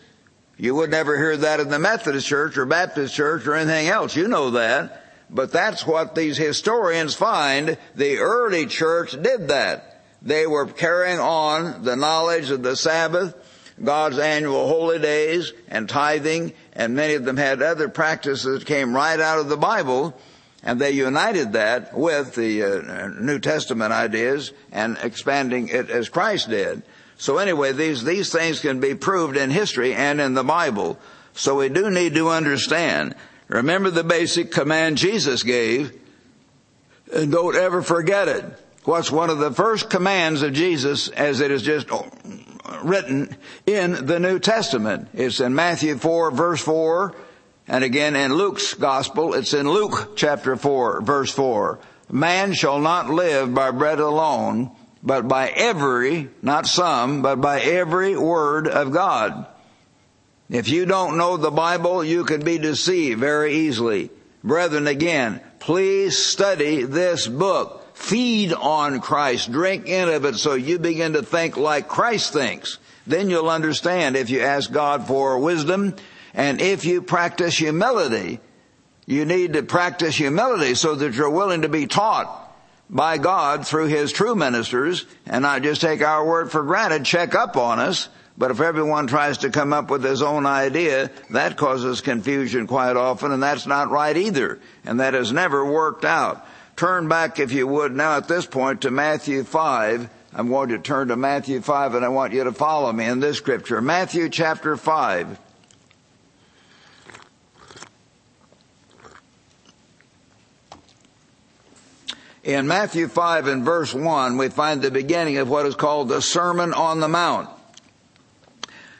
you 0.58 0.74
would 0.76 0.90
never 0.90 1.18
hear 1.18 1.38
that 1.38 1.60
in 1.60 1.70
the 1.70 1.80
Methodist 1.80 2.28
church 2.28 2.58
or 2.58 2.66
Baptist 2.66 3.14
church 3.14 3.46
or 3.46 3.56
anything 3.56 3.88
else. 3.88 4.16
You 4.16 4.28
know 4.28 4.52
that. 4.52 5.04
But 5.30 5.52
that's 5.52 5.86
what 5.86 6.16
these 6.16 6.38
historians 6.38 7.14
find. 7.14 7.78
The 7.96 8.18
early 8.18 8.66
church 8.66 9.12
did 9.12 9.50
that. 9.50 10.02
They 10.22 10.48
were 10.48 10.66
carrying 10.66 11.20
on 11.20 11.84
the 11.84 11.96
knowledge 11.96 12.50
of 12.50 12.64
the 12.64 12.76
Sabbath, 12.76 13.36
God's 13.84 14.18
annual 14.18 14.68
holy 14.68 15.00
days, 15.00 15.54
and 15.68 15.88
tithing, 15.88 16.54
and 16.74 16.96
many 16.96 17.14
of 17.14 17.26
them 17.26 17.38
had 17.38 17.62
other 17.62 17.90
practices 17.90 18.60
that 18.60 18.66
came 18.66 18.96
right 18.96 19.20
out 19.20 19.40
of 19.40 19.50
the 19.50 19.58
Bible, 19.58 20.18
and 20.64 20.82
they 20.82 20.92
united 20.92 21.54
that 21.54 21.96
with 21.96 22.34
the 22.34 22.64
uh, 22.64 23.08
New 23.20 23.40
Testament 23.40 23.94
ideas 23.94 24.54
and 24.72 24.98
expanding 25.04 25.68
it 25.68 25.90
as 25.90 26.10
Christ 26.10 26.50
did. 26.50 26.82
So 27.18 27.38
anyway, 27.40 27.72
these, 27.72 28.04
these 28.04 28.32
things 28.32 28.60
can 28.60 28.80
be 28.80 28.96
proved 28.96 29.38
in 29.38 29.50
history 29.50 29.94
and 29.94 30.22
in 30.22 30.36
the 30.36 30.44
Bible. 30.44 31.00
So 31.34 31.58
we 31.58 31.70
do 31.70 31.90
need 31.90 32.14
to 32.16 32.30
understand. 32.30 33.16
Remember 33.48 33.90
the 33.90 34.04
basic 34.04 34.52
command 34.52 34.98
Jesus 34.98 35.44
gave, 35.44 35.98
and 37.14 37.32
don't 37.32 37.56
ever 37.56 37.82
forget 37.82 38.28
it. 38.28 38.46
What's 38.84 39.12
one 39.12 39.30
of 39.30 39.40
the 39.40 39.52
first 39.52 39.90
commands 39.90 40.42
of 40.42 40.54
Jesus 40.54 41.10
as 41.10 41.42
it 41.42 41.52
is 41.52 41.62
just 41.62 41.88
written 42.84 43.36
in 43.66 44.06
the 44.06 44.20
New 44.20 44.40
Testament? 44.40 45.10
It's 45.14 45.40
in 45.40 45.56
Matthew 45.56 45.98
4 45.98 46.32
verse 46.32 46.62
4, 46.62 47.16
and 47.68 47.84
again 47.84 48.16
in 48.16 48.34
Luke's 48.34 48.74
gospel, 48.76 49.34
it's 49.34 49.54
in 49.54 49.70
Luke 49.70 50.14
chapter 50.16 50.56
4 50.56 51.02
verse 51.02 51.32
4. 51.32 51.80
Man 52.10 52.54
shall 52.54 52.80
not 52.80 53.10
live 53.10 53.54
by 53.54 53.72
bread 53.72 54.00
alone, 54.00 54.72
but 55.08 55.30
by 55.30 55.48
every, 55.48 56.30
not 56.42 56.68
some, 56.68 57.22
but 57.22 57.40
by 57.40 57.62
every 57.62 58.18
word 58.18 58.68
of 58.68 58.92
God. 58.92 59.48
If 60.50 60.68
you 60.68 60.86
don't 60.86 61.18
know 61.18 61.38
the 61.38 61.50
Bible, 61.50 62.04
you 62.04 62.26
can 62.26 62.42
be 62.42 62.58
deceived 62.58 63.18
very 63.18 63.54
easily. 63.54 64.12
Brethren, 64.44 64.86
again, 64.86 65.40
please 65.60 66.18
study 66.18 66.84
this 66.84 67.26
book. 67.26 67.96
Feed 67.96 68.52
on 68.52 69.00
Christ. 69.00 69.50
Drink 69.50 69.88
in 69.88 70.10
of 70.10 70.26
it 70.26 70.36
so 70.36 70.56
you 70.56 70.78
begin 70.78 71.14
to 71.14 71.24
think 71.24 71.56
like 71.56 71.88
Christ 71.88 72.34
thinks. 72.34 72.78
Then 73.08 73.30
you'll 73.30 73.50
understand 73.50 74.18
if 74.18 74.30
you 74.30 74.42
ask 74.42 74.70
God 74.70 75.08
for 75.08 75.40
wisdom 75.40 75.96
and 76.34 76.60
if 76.60 76.84
you 76.84 77.02
practice 77.02 77.58
humility. 77.58 78.42
You 79.06 79.24
need 79.24 79.54
to 79.54 79.64
practice 79.64 80.18
humility 80.18 80.76
so 80.76 80.96
that 80.96 81.14
you're 81.14 81.30
willing 81.30 81.62
to 81.62 81.70
be 81.70 81.88
taught 81.88 82.47
by 82.90 83.18
God 83.18 83.68
through 83.68 83.88
His 83.88 84.12
true 84.12 84.36
ministers 84.36 85.06
and 85.26 85.44
not 85.44 85.64
just 85.64 85.82
take 85.82 86.02
our 86.02 86.26
word 86.26 86.52
for 86.52 86.64
granted, 86.64 87.06
check 87.06 87.36
up 87.36 87.58
on 87.58 87.80
us. 87.80 88.10
But 88.38 88.52
if 88.52 88.62
everyone 88.62 89.08
tries 89.08 89.40
to 89.40 89.50
come 89.50 89.74
up 89.74 89.90
with 89.90 90.04
his 90.04 90.22
own 90.22 90.46
idea, 90.46 91.10
that 91.32 91.58
causes 91.58 92.02
confusion 92.02 92.68
quite 92.68 92.96
often 92.96 93.32
and 93.32 93.42
that's 93.42 93.66
not 93.66 93.90
right 93.90 94.16
either. 94.16 94.60
And 94.86 95.00
that 95.00 95.16
has 95.16 95.32
never 95.32 95.66
worked 95.66 96.06
out. 96.06 96.46
Turn 96.76 97.08
back, 97.08 97.40
if 97.40 97.52
you 97.52 97.66
would, 97.66 97.96
now 97.96 98.18
at 98.18 98.28
this 98.28 98.46
point 98.46 98.82
to 98.82 98.92
Matthew 98.92 99.44
5. 99.44 100.10
I'm 100.34 100.50
going 100.50 100.70
to 100.70 100.78
turn 100.78 101.08
to 101.08 101.16
Matthew 101.16 101.62
5 101.62 101.96
and 101.96 102.06
I 102.06 102.10
want 102.10 102.34
you 102.34 102.44
to 102.44 102.52
follow 102.52 102.94
me 102.94 103.06
in 103.06 103.20
this 103.20 103.38
scripture. 103.38 103.82
Matthew 103.82 104.30
chapter 104.30 104.78
5. 104.78 105.40
In 112.48 112.66
Matthew 112.66 113.10
5 113.10 113.48
and 113.48 113.66
verse 113.66 113.94
1, 113.94 114.38
we 114.38 114.48
find 114.48 114.82
the 114.82 114.90
beginning 114.90 115.36
of 115.36 115.50
what 115.50 115.66
is 115.66 115.76
called 115.76 116.08
the 116.08 116.22
Sermon 116.22 116.74
on 116.74 117.02
the 117.02 117.10
Mount. 117.10 117.50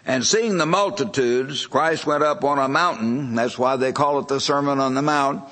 And 0.06 0.26
seeing 0.26 0.58
the 0.58 0.66
multitudes, 0.66 1.66
Christ 1.66 2.06
went 2.06 2.24
up 2.24 2.44
on 2.44 2.60
a 2.60 2.68
mountain. 2.68 3.36
That's 3.36 3.58
why 3.58 3.78
they 3.78 3.94
call 3.94 4.20
it 4.20 4.28
the 4.28 4.42
Sermon 4.42 4.82
on 4.82 4.96
the 4.96 5.02
Mount. 5.02 5.46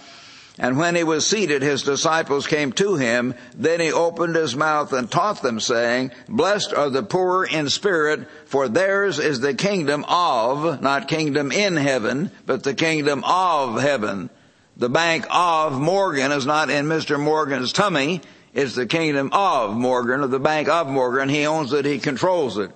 And 0.60 0.78
when 0.78 0.98
he 0.98 1.06
was 1.06 1.26
seated, 1.26 1.62
his 1.62 1.84
disciples 1.84 2.48
came 2.48 2.74
to 2.74 2.96
him. 2.96 3.34
Then 3.56 3.80
he 3.80 3.94
opened 3.94 4.36
his 4.36 4.58
mouth 4.58 4.92
and 4.92 5.10
taught 5.10 5.42
them 5.42 5.62
saying, 5.62 6.12
Blessed 6.28 6.74
are 6.74 6.90
the 6.90 7.02
poor 7.02 7.46
in 7.46 7.70
spirit, 7.70 8.28
for 8.46 8.68
theirs 8.68 9.20
is 9.20 9.40
the 9.40 9.54
kingdom 9.54 10.04
of, 10.10 10.82
not 10.82 11.08
kingdom 11.08 11.50
in 11.50 11.78
heaven, 11.78 12.32
but 12.46 12.64
the 12.64 12.74
kingdom 12.74 13.24
of 13.24 13.82
heaven. 13.82 14.30
The 14.78 14.90
bank 14.90 15.26
of 15.30 15.80
Morgan 15.80 16.32
is 16.32 16.46
not 16.46 16.70
in 16.70 16.86
Mr. 16.86 17.20
Morgan's 17.20 17.72
tummy. 17.72 18.22
It's 18.54 18.76
the 18.76 18.86
kingdom 18.86 19.30
of 19.32 19.76
Morgan, 19.76 20.22
or 20.22 20.28
the 20.28 20.40
bank 20.40 20.68
of 20.68 20.88
Morgan. 20.88 21.30
He 21.30 21.46
owns 21.46 21.72
it, 21.74 21.86
he 21.86 22.00
controls 22.00 22.58
it. 22.58 22.72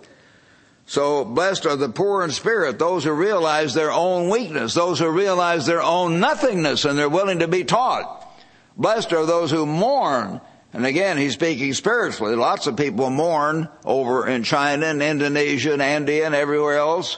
So 0.86 1.24
blessed 1.24 1.66
are 1.66 1.76
the 1.76 1.90
poor 1.90 2.24
in 2.24 2.32
spirit, 2.32 2.80
those 2.80 3.04
who 3.04 3.12
realize 3.12 3.74
their 3.74 3.92
own 3.92 4.30
weakness, 4.30 4.74
those 4.74 4.98
who 4.98 5.10
realize 5.10 5.66
their 5.66 5.84
own 5.84 6.20
nothingness 6.20 6.84
and 6.84 6.98
they're 6.98 7.08
willing 7.08 7.40
to 7.40 7.48
be 7.48 7.64
taught. 7.64 8.28
Blessed 8.76 9.14
are 9.14 9.26
those 9.26 9.52
who 9.52 9.68
mourn. 9.68 10.42
And 10.74 10.86
again, 10.86 11.18
he's 11.18 11.34
speaking 11.34 11.74
spiritually. 11.74 12.36
Lots 12.36 12.66
of 12.66 12.76
people 12.76 13.10
mourn 13.10 13.70
over 13.86 14.28
in 14.28 14.44
China 14.44 14.88
and 14.88 15.02
Indonesia 15.02 15.74
and 15.74 15.82
India 15.82 16.26
and 16.26 16.34
everywhere 16.34 16.78
else. 16.78 17.18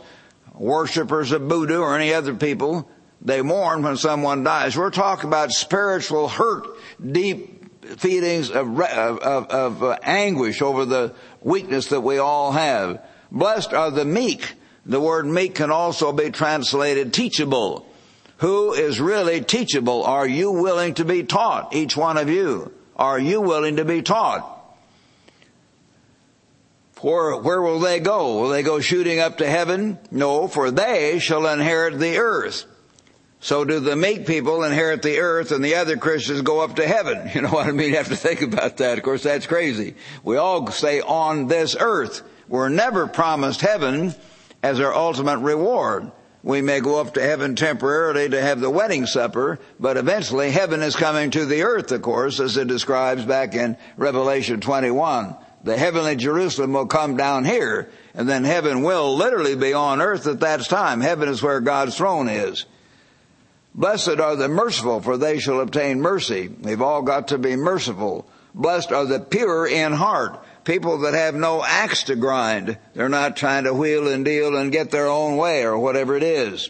Worshippers 0.53 1.31
of 1.31 1.47
Buddha 1.47 1.77
or 1.77 1.95
any 1.95 2.13
other 2.13 2.33
people, 2.33 2.89
they 3.21 3.41
mourn 3.41 3.84
when 3.84 3.97
someone 3.97 4.43
dies. 4.43 4.75
We're 4.75 4.89
talking 4.89 5.27
about 5.27 5.51
spiritual 5.51 6.27
hurt, 6.27 6.67
deep 7.05 7.62
feelings 7.99 8.49
of, 8.49 8.79
of, 8.79 9.19
of, 9.49 9.84
uh, 9.84 9.97
anguish 10.01 10.62
over 10.62 10.86
the 10.86 11.13
weakness 11.41 11.88
that 11.88 12.01
we 12.01 12.17
all 12.17 12.51
have. 12.51 13.03
Blessed 13.31 13.73
are 13.73 13.91
the 13.91 14.05
meek. 14.05 14.53
The 14.86 14.99
word 14.99 15.25
meek 15.25 15.55
can 15.55 15.71
also 15.71 16.12
be 16.12 16.31
translated 16.31 17.13
teachable. 17.13 17.86
Who 18.38 18.73
is 18.73 18.99
really 18.99 19.41
teachable? 19.41 20.03
Are 20.03 20.27
you 20.27 20.51
willing 20.51 20.95
to 20.95 21.05
be 21.05 21.23
taught? 21.23 21.75
Each 21.75 21.95
one 21.95 22.17
of 22.17 22.29
you. 22.29 22.73
Are 22.95 23.19
you 23.19 23.39
willing 23.41 23.75
to 23.77 23.86
be 23.86 24.01
taught? 24.01 24.47
For 26.93 27.41
where 27.41 27.62
will 27.62 27.79
they 27.79 27.99
go? 27.99 28.41
Will 28.41 28.49
they 28.49 28.63
go 28.63 28.79
shooting 28.79 29.19
up 29.19 29.38
to 29.39 29.47
heaven? 29.47 29.99
No, 30.10 30.47
for 30.47 30.71
they 30.71 31.19
shall 31.19 31.47
inherit 31.47 31.99
the 31.99 32.17
earth. 32.17 32.65
So 33.43 33.65
do 33.65 33.80
the 33.80 33.95
meek 33.95 34.27
people 34.27 34.63
inherit 34.63 35.01
the 35.01 35.17
earth 35.17 35.51
and 35.51 35.65
the 35.65 35.73
other 35.73 35.97
Christians 35.97 36.43
go 36.43 36.62
up 36.62 36.75
to 36.75 36.88
heaven? 36.88 37.30
You 37.34 37.41
know 37.41 37.49
what 37.49 37.65
I 37.65 37.71
mean? 37.71 37.89
You 37.89 37.97
have 37.97 38.10
to 38.10 38.15
think 38.15 38.43
about 38.43 38.77
that. 38.77 38.99
Of 38.99 39.04
course, 39.04 39.23
that's 39.23 39.47
crazy. 39.47 39.95
We 40.23 40.38
all 40.38 40.69
stay 40.71 41.01
on 41.01 41.47
this 41.47 41.75
earth. 41.80 42.21
We're 42.47 42.69
never 42.69 43.08
promised 43.08 43.62
heaven 43.62 44.13
as 44.62 44.80
our 44.80 44.93
ultimate 44.93 45.39
reward. 45.39 46.12
We 46.43 46.62
may 46.62 46.82
go 46.82 46.99
up 46.99 47.15
to 47.15 47.21
heaven 47.21 47.56
temporarily 47.56 48.30
to 48.30 48.41
have 48.41 48.60
the 48.60 48.69
wedding 48.69 49.08
supper, 49.08 49.58
but 49.80 49.97
eventually 49.97 50.51
heaven 50.51 50.84
is 50.84 50.95
coming 50.95 51.32
to 51.32 51.45
the 51.45 51.63
earth, 51.63 51.91
of 51.91 52.04
course, 52.04 52.39
as 52.39 52.58
it 52.58 52.67
describes 52.67 53.25
back 53.25 53.56
in 53.56 53.75
Revelation 53.97 54.60
21. 54.60 55.36
The 55.63 55.77
heavenly 55.77 56.15
Jerusalem 56.15 56.73
will 56.73 56.88
come 56.88 57.17
down 57.17 57.45
here, 57.45 57.89
and 58.13 58.30
then 58.30 58.43
heaven 58.43 58.84
will 58.84 59.15
literally 59.15 59.56
be 59.56 59.73
on 59.73 59.99
earth 59.99 60.27
at 60.27 60.41
that 60.41 60.62
time. 60.62 61.01
Heaven 61.01 61.27
is 61.27 61.41
where 61.41 61.60
God's 61.60 61.97
throne 61.97 62.30
is. 62.30 62.65
Blessed 63.73 64.19
are 64.19 64.36
the 64.36 64.49
merciful, 64.49 65.01
for 65.01 65.17
they 65.17 65.39
shall 65.39 65.62
obtain 65.62 66.01
mercy. 66.01 66.49
We've 66.49 66.81
all 66.81 67.01
got 67.01 67.29
to 67.29 67.38
be 67.38 67.55
merciful. 67.55 68.27
Blessed 68.53 68.91
are 68.91 69.05
the 69.05 69.19
pure 69.19 69.65
in 69.65 69.93
heart, 69.93 70.43
people 70.65 70.99
that 70.99 71.13
have 71.13 71.36
no 71.36 71.63
axe 71.63 72.03
to 72.03 72.17
grind. 72.17 72.77
They're 72.93 73.07
not 73.07 73.38
trying 73.38 73.63
to 73.63 73.73
wheel 73.73 74.10
and 74.10 74.25
deal 74.25 74.57
and 74.57 74.73
get 74.73 74.91
their 74.91 75.07
own 75.07 75.38
way 75.38 75.63
or 75.63 75.77
whatever 75.77 76.17
it 76.17 76.23
is. 76.23 76.69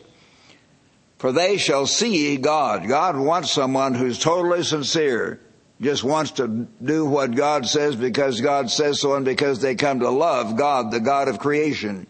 For 1.18 1.32
they 1.32 1.58
shall 1.58 1.88
see 1.88 2.38
God. 2.38 2.88
God 2.88 3.18
wants 3.18 3.52
someone 3.52 3.96
who's 3.96 4.20
totally 4.20 4.64
sincere, 4.64 5.40
just 5.80 6.04
wants 6.04 6.32
to 6.32 6.48
do 6.84 7.06
what 7.06 7.36
God 7.36 7.68
says 7.68 7.96
because 7.96 8.42
God 8.42 8.70
says 8.70 9.02
so 9.02 9.16
and 9.16 9.26
because 9.26 9.60
they 9.60 9.74
come 9.74 10.00
to 10.02 10.10
love 10.10 10.56
God, 10.56 10.92
the 10.92 11.00
God 11.00 11.28
of 11.28 11.40
creation. 11.40 12.06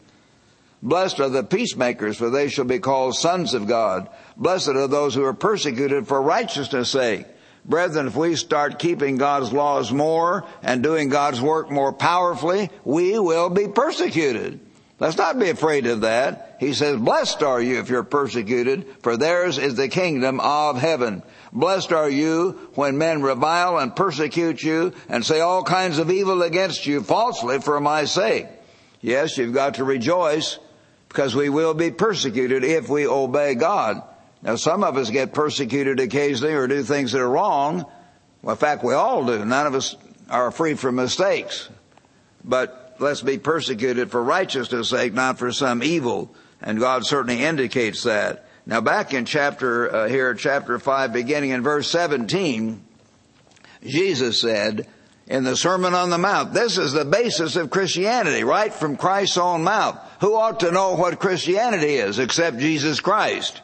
Blessed 0.84 1.20
are 1.20 1.30
the 1.30 1.44
peacemakers, 1.44 2.17
for 2.17 2.30
they 2.30 2.48
shall 2.48 2.65
be 2.65 2.80
called 2.80 3.15
sons 3.15 3.54
of 3.54 3.67
God. 3.67 4.10
Blessed 4.36 4.70
are 4.70 4.88
those 4.88 5.13
who 5.13 5.24
are 5.24 5.34
persecuted 5.34 6.08
for 6.08 6.22
righteousness' 6.22 6.89
sake 6.89 7.28
Brethren, 7.63 8.08
if 8.08 8.15
we 8.15 8.36
start 8.36 8.80
keeping 8.80 9.17
God's 9.17 9.54
laws 9.54 9.91
more 9.91 10.46
and 10.63 10.82
doing 10.82 11.10
God's 11.10 11.39
work 11.39 11.70
more 11.70 11.94
powerfully, 11.94 12.70
we 12.84 13.20
will 13.20 13.50
be 13.50 13.67
persecuted. 13.67 14.60
Let's 15.00 15.17
not 15.17 15.39
be 15.39 15.50
afraid 15.50 15.88
of 15.88 16.02
that. 16.02 16.58
He 16.60 16.74
says, 16.74 16.98
blessed 16.98 17.41
are 17.41 17.62
you 17.62 17.80
if 17.80 17.89
you're 17.89 18.04
persecuted, 18.04 18.86
for 19.02 19.17
theirs 19.17 19.58
is 19.58 19.76
the 19.76 19.88
kingdom 19.88 20.39
of 20.39 20.78
heaven. 20.78 21.24
Blessed 21.52 21.91
are 21.91 22.10
you 22.10 22.70
when 22.76 22.98
men 22.98 23.22
revile 23.22 23.78
and 23.78 23.96
persecute 23.96 24.62
you 24.62 24.94
and 25.10 25.26
say 25.26 25.39
all 25.39 25.63
kinds 25.63 25.98
of 25.98 26.12
evil 26.12 26.44
against 26.44 26.86
you 26.86 27.02
falsely 27.02 27.60
for 27.60 27.80
my 27.80 28.06
sake. 28.06 28.48
Yes, 29.02 29.38
you've 29.38 29.54
got 29.54 29.76
to 29.76 29.84
rejoice 29.84 30.60
because 31.12 31.36
we 31.36 31.50
will 31.50 31.74
be 31.74 31.91
persecuted 31.91 32.63
if 32.63 32.88
we 32.88 33.06
obey 33.06 33.54
God. 33.54 34.02
Now 34.41 34.56
some 34.56 34.82
of 34.82 34.95
us 34.95 35.10
get 35.10 35.34
persecuted 35.34 36.00
occasionally 36.00 36.54
or 36.54 36.67
do 36.67 36.84
things 36.84 37.12
that 37.12 37.19
are 37.19 37.30
wrong. 37.30 37.86
Well, 38.41 38.54
in 38.56 38.58
fact, 38.58 38.82
we 38.82 38.93
all 38.93 39.26
do. 39.26 39.43
None 39.43 39.67
of 39.67 39.76
us 39.76 39.97
are 40.30 40.52
free 40.52 40.76
from 40.76 40.95
mistakes. 40.95 41.67
But 42.45 42.95
let's 43.00 43.21
be 43.21 43.38
persecuted 43.38 44.10
for 44.10 44.24
righteousness 44.24 44.88
sake, 44.88 45.13
not 45.13 45.38
for 45.38 45.52
some 45.52 45.84
evil. 45.84 46.34
And 46.62 46.80
God 46.80 47.06
certainly 47.06 47.43
indicates 47.43 48.04
that. 48.04 48.47
Now 48.65 48.80
back 48.80 49.13
in 49.13 49.26
chapter, 49.26 49.93
uh, 49.93 50.08
here, 50.08 50.34
chapter 50.34 50.80
5, 50.80 51.12
beginning 51.12 51.50
in 51.50 51.62
verse 51.62 51.91
17, 51.91 52.82
Jesus 53.84 54.39
said, 54.39 54.88
in 55.32 55.46
the 55.46 55.56
Sermon 55.56 55.94
on 55.94 56.10
the 56.10 56.17
Mount, 56.17 56.54
this 56.54 56.78
is 56.78 56.91
the 56.91 57.06
basis 57.06 57.56
of 57.56 57.70
Christianity, 57.70 58.44
right 58.44 58.74
from 58.74 58.98
Christ's 58.98 59.38
own 59.38 59.63
mouth. 59.63 59.98
Who 60.20 60.36
ought 60.36 60.60
to 60.60 60.72
know 60.72 60.96
what 60.96 61.22
Christianity 61.22 61.96
is 61.96 62.20
except 62.20 62.58
Jesus 62.58 63.00
Christ? 63.00 63.62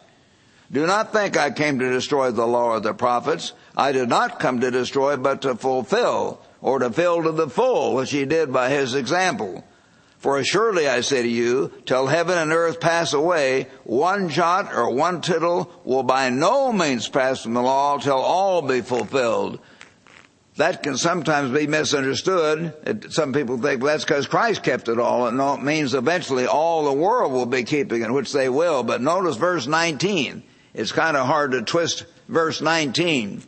Do 0.72 0.88
not 0.88 1.12
think 1.12 1.36
I 1.36 1.52
came 1.52 1.80
to 1.80 1.90
destroy 1.90 2.32
the 2.32 2.48
law 2.48 2.78
of 2.78 2.84
the 2.84 2.94
prophets. 2.94 3.52
I 3.76 3.92
did 3.92 4.08
not 4.08 4.40
come 4.40 4.62
to 4.62 4.72
destroy, 4.72 5.18
but 5.18 5.42
to 5.42 5.56
fulfill, 5.56 6.42
or 6.62 6.80
to 6.80 6.90
fill 6.90 7.24
to 7.24 7.34
the 7.34 7.50
full, 7.50 7.96
which 7.96 8.12
he 8.12 8.24
did 8.24 8.54
by 8.54 8.70
his 8.70 8.96
example. 8.96 9.66
For 10.20 10.38
assuredly 10.38 10.88
I 10.88 11.02
say 11.02 11.22
to 11.22 11.28
you, 11.28 11.74
till 11.86 12.08
heaven 12.08 12.38
and 12.38 12.54
earth 12.54 12.80
pass 12.80 13.12
away, 13.12 13.68
one 13.84 14.30
jot 14.30 14.74
or 14.74 14.90
one 14.90 15.20
tittle 15.20 15.70
will 15.84 16.04
by 16.04 16.30
no 16.30 16.72
means 16.72 17.10
pass 17.10 17.44
from 17.44 17.56
the 17.56 17.62
law 17.62 17.98
till 17.98 18.16
all 18.16 18.62
be 18.62 18.80
fulfilled. 18.80 19.60
That 20.58 20.82
can 20.82 20.98
sometimes 20.98 21.52
be 21.52 21.68
misunderstood. 21.68 23.12
some 23.14 23.32
people 23.32 23.58
think 23.58 23.82
well, 23.82 23.94
that's 23.94 24.04
because 24.04 24.28
Christ 24.28 24.64
kept 24.64 24.90
it 24.90 25.00
all. 25.00 25.28
And 25.28 25.40
it 25.40 25.64
means 25.64 25.94
eventually 25.94 26.48
all 26.48 26.86
the 26.86 26.94
world 26.94 27.32
will 27.32 27.46
be 27.46 27.64
keeping 27.64 28.02
it, 28.02 28.12
which 28.12 28.34
they 28.34 28.50
will. 28.50 28.84
But 28.84 29.02
notice 29.02 29.36
verse 29.38 29.68
19 29.68 30.44
it's 30.78 30.92
kind 30.92 31.18
of 31.18 31.26
hard 31.26 31.54
to 31.54 31.64
twist 31.64 32.06
verse 32.28 32.62
19. 32.62 33.42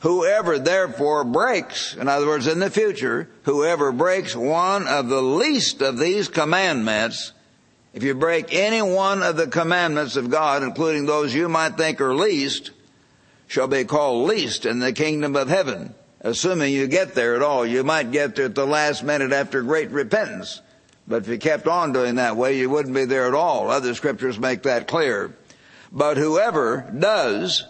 Whoever 0.00 0.58
therefore 0.58 1.24
breaks, 1.24 1.94
in 1.94 2.08
other 2.08 2.26
words, 2.26 2.48
in 2.48 2.58
the 2.58 2.70
future, 2.70 3.30
whoever 3.44 3.92
breaks 3.92 4.34
one 4.34 4.88
of 4.88 5.08
the 5.08 5.22
least 5.22 5.80
of 5.80 5.96
these 5.96 6.28
commandments, 6.28 7.32
if 7.94 8.02
you 8.02 8.14
break 8.14 8.52
any 8.52 8.82
one 8.82 9.22
of 9.22 9.36
the 9.36 9.46
commandments 9.46 10.16
of 10.16 10.28
God, 10.28 10.64
including 10.64 11.06
those 11.06 11.32
you 11.32 11.48
might 11.48 11.76
think 11.76 12.00
are 12.00 12.14
least, 12.14 12.72
shall 13.46 13.68
be 13.68 13.84
called 13.84 14.28
least 14.28 14.66
in 14.66 14.80
the 14.80 14.92
kingdom 14.92 15.36
of 15.36 15.48
heaven. 15.48 15.94
Assuming 16.26 16.72
you 16.72 16.88
get 16.88 17.14
there 17.14 17.36
at 17.36 17.42
all. 17.42 17.64
You 17.64 17.84
might 17.84 18.10
get 18.10 18.34
there 18.34 18.46
at 18.46 18.56
the 18.56 18.66
last 18.66 19.04
minute 19.04 19.32
after 19.32 19.62
great 19.62 19.92
repentance. 19.92 20.60
But 21.06 21.22
if 21.22 21.28
you 21.28 21.38
kept 21.38 21.68
on 21.68 21.92
doing 21.92 22.16
that 22.16 22.36
way, 22.36 22.58
you 22.58 22.68
wouldn't 22.68 22.96
be 22.96 23.04
there 23.04 23.28
at 23.28 23.34
all. 23.34 23.70
Other 23.70 23.94
scriptures 23.94 24.36
make 24.36 24.64
that 24.64 24.88
clear. 24.88 25.36
But 25.92 26.16
whoever 26.16 26.92
does, 26.98 27.64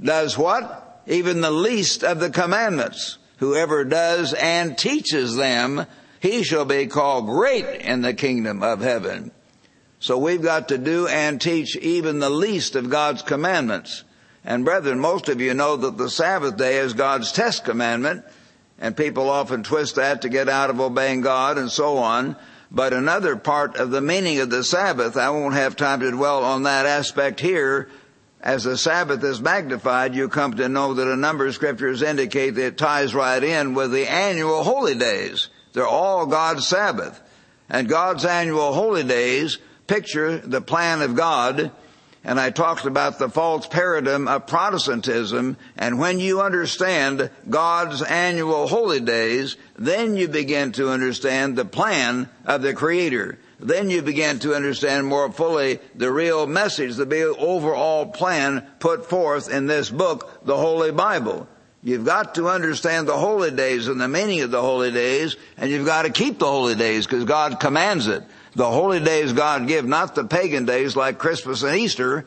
does 0.00 0.38
what? 0.38 1.02
Even 1.08 1.40
the 1.40 1.50
least 1.50 2.04
of 2.04 2.20
the 2.20 2.30
commandments. 2.30 3.18
Whoever 3.38 3.84
does 3.84 4.32
and 4.32 4.78
teaches 4.78 5.34
them, 5.34 5.84
he 6.20 6.44
shall 6.44 6.64
be 6.64 6.86
called 6.86 7.26
great 7.26 7.80
in 7.80 8.02
the 8.02 8.14
kingdom 8.14 8.62
of 8.62 8.80
heaven. 8.80 9.32
So 9.98 10.18
we've 10.18 10.40
got 10.40 10.68
to 10.68 10.78
do 10.78 11.08
and 11.08 11.40
teach 11.40 11.74
even 11.74 12.20
the 12.20 12.30
least 12.30 12.76
of 12.76 12.90
God's 12.90 13.22
commandments. 13.22 14.04
And 14.48 14.64
brethren, 14.64 14.98
most 14.98 15.28
of 15.28 15.42
you 15.42 15.52
know 15.52 15.76
that 15.76 15.98
the 15.98 16.08
Sabbath 16.08 16.56
day 16.56 16.78
is 16.78 16.94
God's 16.94 17.32
test 17.32 17.66
commandment, 17.66 18.24
and 18.78 18.96
people 18.96 19.28
often 19.28 19.62
twist 19.62 19.96
that 19.96 20.22
to 20.22 20.30
get 20.30 20.48
out 20.48 20.70
of 20.70 20.80
obeying 20.80 21.20
God 21.20 21.58
and 21.58 21.70
so 21.70 21.98
on. 21.98 22.34
But 22.70 22.94
another 22.94 23.36
part 23.36 23.76
of 23.76 23.90
the 23.90 24.00
meaning 24.00 24.38
of 24.40 24.48
the 24.48 24.64
Sabbath, 24.64 25.18
I 25.18 25.28
won't 25.28 25.52
have 25.52 25.76
time 25.76 26.00
to 26.00 26.10
dwell 26.10 26.44
on 26.44 26.62
that 26.62 26.86
aspect 26.86 27.40
here. 27.40 27.90
As 28.40 28.64
the 28.64 28.78
Sabbath 28.78 29.22
is 29.22 29.38
magnified, 29.38 30.14
you 30.14 30.30
come 30.30 30.54
to 30.54 30.66
know 30.70 30.94
that 30.94 31.12
a 31.12 31.16
number 31.16 31.46
of 31.46 31.54
scriptures 31.54 32.00
indicate 32.00 32.54
that 32.54 32.66
it 32.68 32.78
ties 32.78 33.14
right 33.14 33.44
in 33.44 33.74
with 33.74 33.92
the 33.92 34.10
annual 34.10 34.62
holy 34.62 34.94
days. 34.94 35.48
They're 35.74 35.86
all 35.86 36.24
God's 36.24 36.66
Sabbath. 36.66 37.20
And 37.68 37.86
God's 37.86 38.24
annual 38.24 38.72
holy 38.72 39.04
days 39.04 39.58
picture 39.86 40.38
the 40.38 40.62
plan 40.62 41.02
of 41.02 41.16
God 41.16 41.70
and 42.28 42.38
I 42.38 42.50
talked 42.50 42.84
about 42.84 43.18
the 43.18 43.30
false 43.30 43.66
paradigm 43.66 44.28
of 44.28 44.46
Protestantism. 44.46 45.56
And 45.78 45.98
when 45.98 46.20
you 46.20 46.42
understand 46.42 47.30
God's 47.48 48.02
annual 48.02 48.68
holy 48.68 49.00
days, 49.00 49.56
then 49.78 50.14
you 50.14 50.28
begin 50.28 50.72
to 50.72 50.90
understand 50.90 51.56
the 51.56 51.64
plan 51.64 52.28
of 52.44 52.60
the 52.60 52.74
Creator. 52.74 53.38
Then 53.60 53.88
you 53.88 54.02
begin 54.02 54.40
to 54.40 54.54
understand 54.54 55.06
more 55.06 55.32
fully 55.32 55.80
the 55.94 56.12
real 56.12 56.46
message, 56.46 56.96
the 56.96 57.34
overall 57.38 58.04
plan 58.04 58.66
put 58.78 59.06
forth 59.08 59.50
in 59.50 59.66
this 59.66 59.88
book, 59.88 60.44
the 60.44 60.58
Holy 60.58 60.92
Bible. 60.92 61.48
You've 61.82 62.04
got 62.04 62.34
to 62.34 62.50
understand 62.50 63.08
the 63.08 63.16
holy 63.16 63.52
days 63.52 63.88
and 63.88 63.98
the 63.98 64.06
meaning 64.06 64.42
of 64.42 64.50
the 64.50 64.60
holy 64.60 64.90
days, 64.90 65.36
and 65.56 65.70
you've 65.70 65.86
got 65.86 66.02
to 66.02 66.10
keep 66.10 66.38
the 66.38 66.46
holy 66.46 66.74
days 66.74 67.06
because 67.06 67.24
God 67.24 67.58
commands 67.58 68.06
it. 68.06 68.22
The 68.58 68.68
holy 68.68 68.98
days 68.98 69.32
God 69.32 69.68
give, 69.68 69.86
not 69.86 70.16
the 70.16 70.24
pagan 70.24 70.64
days 70.64 70.96
like 70.96 71.18
Christmas 71.18 71.62
and 71.62 71.78
Easter, 71.78 72.24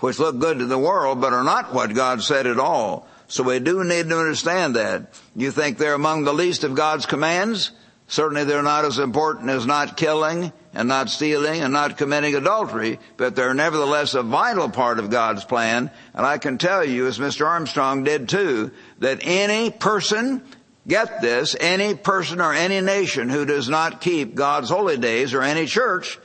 which 0.00 0.18
look 0.18 0.38
good 0.38 0.60
to 0.60 0.64
the 0.64 0.78
world, 0.78 1.20
but 1.20 1.34
are 1.34 1.44
not 1.44 1.74
what 1.74 1.92
God 1.92 2.22
said 2.22 2.46
at 2.46 2.58
all. 2.58 3.06
So 3.28 3.42
we 3.42 3.58
do 3.58 3.84
need 3.84 4.08
to 4.08 4.18
understand 4.18 4.76
that. 4.76 5.12
You 5.34 5.50
think 5.50 5.76
they're 5.76 5.92
among 5.92 6.24
the 6.24 6.32
least 6.32 6.64
of 6.64 6.74
God's 6.74 7.04
commands? 7.04 7.72
Certainly 8.08 8.44
they're 8.44 8.62
not 8.62 8.86
as 8.86 8.98
important 8.98 9.50
as 9.50 9.66
not 9.66 9.98
killing 9.98 10.50
and 10.72 10.88
not 10.88 11.10
stealing 11.10 11.60
and 11.60 11.74
not 11.74 11.98
committing 11.98 12.34
adultery, 12.34 12.98
but 13.18 13.36
they're 13.36 13.52
nevertheless 13.52 14.14
a 14.14 14.22
vital 14.22 14.70
part 14.70 14.98
of 14.98 15.10
God's 15.10 15.44
plan. 15.44 15.90
And 16.14 16.24
I 16.24 16.38
can 16.38 16.56
tell 16.56 16.86
you, 16.86 17.06
as 17.06 17.18
Mr. 17.18 17.46
Armstrong 17.46 18.02
did 18.02 18.30
too, 18.30 18.70
that 19.00 19.18
any 19.20 19.68
person 19.68 20.40
Get 20.86 21.20
this, 21.20 21.56
any 21.58 21.94
person 21.94 22.40
or 22.40 22.52
any 22.52 22.80
nation 22.80 23.28
who 23.28 23.44
does 23.44 23.68
not 23.68 24.00
keep 24.00 24.34
God's 24.34 24.70
holy 24.70 24.96
days 24.96 25.34
or 25.34 25.42
any 25.42 25.66
church 25.66 26.18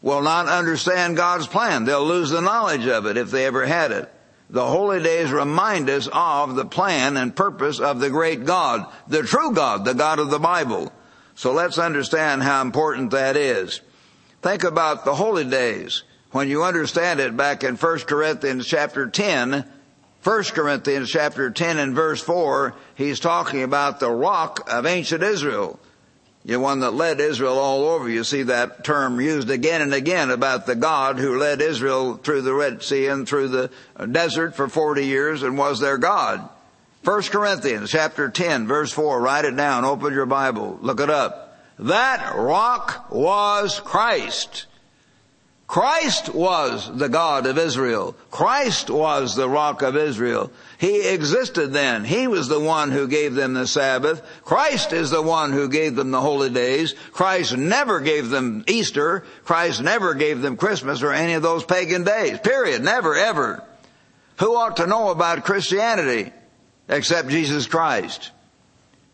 will 0.00 0.22
not 0.22 0.48
understand 0.48 1.16
God's 1.16 1.46
plan. 1.46 1.84
They'll 1.84 2.06
lose 2.06 2.30
the 2.30 2.40
knowledge 2.40 2.86
of 2.86 3.06
it 3.06 3.16
if 3.16 3.30
they 3.30 3.44
ever 3.44 3.66
had 3.66 3.92
it. 3.92 4.10
The 4.48 4.66
holy 4.66 5.02
days 5.02 5.32
remind 5.32 5.90
us 5.90 6.08
of 6.12 6.54
the 6.54 6.64
plan 6.64 7.16
and 7.16 7.34
purpose 7.34 7.80
of 7.80 7.98
the 8.00 8.10
great 8.10 8.44
God, 8.44 8.86
the 9.08 9.22
true 9.22 9.52
God, 9.52 9.84
the 9.84 9.94
God 9.94 10.18
of 10.18 10.30
the 10.30 10.38
Bible. 10.38 10.92
So 11.34 11.52
let's 11.52 11.78
understand 11.78 12.42
how 12.42 12.62
important 12.62 13.10
that 13.10 13.36
is. 13.36 13.80
Think 14.40 14.64
about 14.64 15.04
the 15.04 15.14
holy 15.14 15.44
days. 15.44 16.04
When 16.30 16.48
you 16.48 16.64
understand 16.64 17.20
it 17.20 17.36
back 17.36 17.64
in 17.64 17.76
1 17.76 17.98
Corinthians 18.00 18.66
chapter 18.66 19.08
10, 19.08 19.68
1 20.26 20.42
Corinthians 20.54 21.08
chapter 21.08 21.52
10 21.52 21.78
and 21.78 21.94
verse 21.94 22.20
4, 22.20 22.74
he's 22.96 23.20
talking 23.20 23.62
about 23.62 24.00
the 24.00 24.10
rock 24.10 24.68
of 24.68 24.84
ancient 24.84 25.22
Israel. 25.22 25.78
The 26.44 26.56
one 26.56 26.80
that 26.80 26.94
led 26.94 27.20
Israel 27.20 27.60
all 27.60 27.84
over. 27.84 28.08
You 28.08 28.24
see 28.24 28.42
that 28.42 28.82
term 28.82 29.20
used 29.20 29.50
again 29.50 29.82
and 29.82 29.94
again 29.94 30.32
about 30.32 30.66
the 30.66 30.74
God 30.74 31.20
who 31.20 31.38
led 31.38 31.62
Israel 31.62 32.16
through 32.16 32.42
the 32.42 32.54
Red 32.54 32.82
Sea 32.82 33.06
and 33.06 33.28
through 33.28 33.50
the 33.50 33.70
desert 34.10 34.56
for 34.56 34.68
40 34.68 35.06
years 35.06 35.44
and 35.44 35.56
was 35.56 35.78
their 35.78 35.96
God. 35.96 36.48
1 37.04 37.22
Corinthians 37.22 37.92
chapter 37.92 38.28
10 38.28 38.66
verse 38.66 38.90
4, 38.90 39.20
write 39.20 39.44
it 39.44 39.54
down, 39.54 39.84
open 39.84 40.12
your 40.12 40.26
Bible, 40.26 40.76
look 40.82 40.98
it 40.98 41.08
up. 41.08 41.56
That 41.78 42.34
rock 42.34 43.12
was 43.12 43.78
Christ. 43.78 44.66
Christ 45.66 46.28
was 46.28 46.96
the 46.96 47.08
God 47.08 47.44
of 47.46 47.58
Israel. 47.58 48.14
Christ 48.30 48.88
was 48.88 49.34
the 49.34 49.48
rock 49.48 49.82
of 49.82 49.96
Israel. 49.96 50.52
He 50.78 51.08
existed 51.08 51.72
then. 51.72 52.04
He 52.04 52.28
was 52.28 52.46
the 52.46 52.60
one 52.60 52.92
who 52.92 53.08
gave 53.08 53.34
them 53.34 53.54
the 53.54 53.66
Sabbath. 53.66 54.22
Christ 54.44 54.92
is 54.92 55.10
the 55.10 55.22
one 55.22 55.52
who 55.52 55.68
gave 55.68 55.96
them 55.96 56.12
the 56.12 56.20
holy 56.20 56.50
days. 56.50 56.94
Christ 57.12 57.56
never 57.56 57.98
gave 57.98 58.30
them 58.30 58.62
Easter. 58.68 59.24
Christ 59.44 59.82
never 59.82 60.14
gave 60.14 60.40
them 60.40 60.56
Christmas 60.56 61.02
or 61.02 61.12
any 61.12 61.32
of 61.32 61.42
those 61.42 61.64
pagan 61.64 62.04
days. 62.04 62.38
Period. 62.38 62.84
Never, 62.84 63.16
ever. 63.16 63.64
Who 64.38 64.56
ought 64.56 64.76
to 64.76 64.86
know 64.86 65.10
about 65.10 65.44
Christianity 65.44 66.32
except 66.88 67.28
Jesus 67.28 67.66
Christ? 67.66 68.30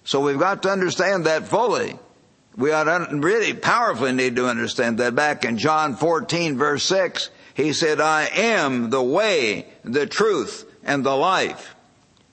So 0.04 0.20
we've 0.20 0.38
got 0.38 0.64
to 0.64 0.70
understand 0.70 1.24
that 1.24 1.48
fully. 1.48 1.98
We 2.56 2.72
ought 2.72 3.12
really 3.12 3.54
powerfully 3.54 4.12
need 4.12 4.36
to 4.36 4.48
understand 4.48 4.98
that 4.98 5.14
back 5.14 5.44
in 5.44 5.56
John 5.56 5.96
14 5.96 6.58
verse 6.58 6.84
6, 6.84 7.30
he 7.54 7.72
said, 7.72 8.00
I 8.00 8.24
am 8.34 8.90
the 8.90 9.02
way, 9.02 9.66
the 9.84 10.06
truth, 10.06 10.64
and 10.82 11.04
the 11.04 11.16
life. 11.16 11.74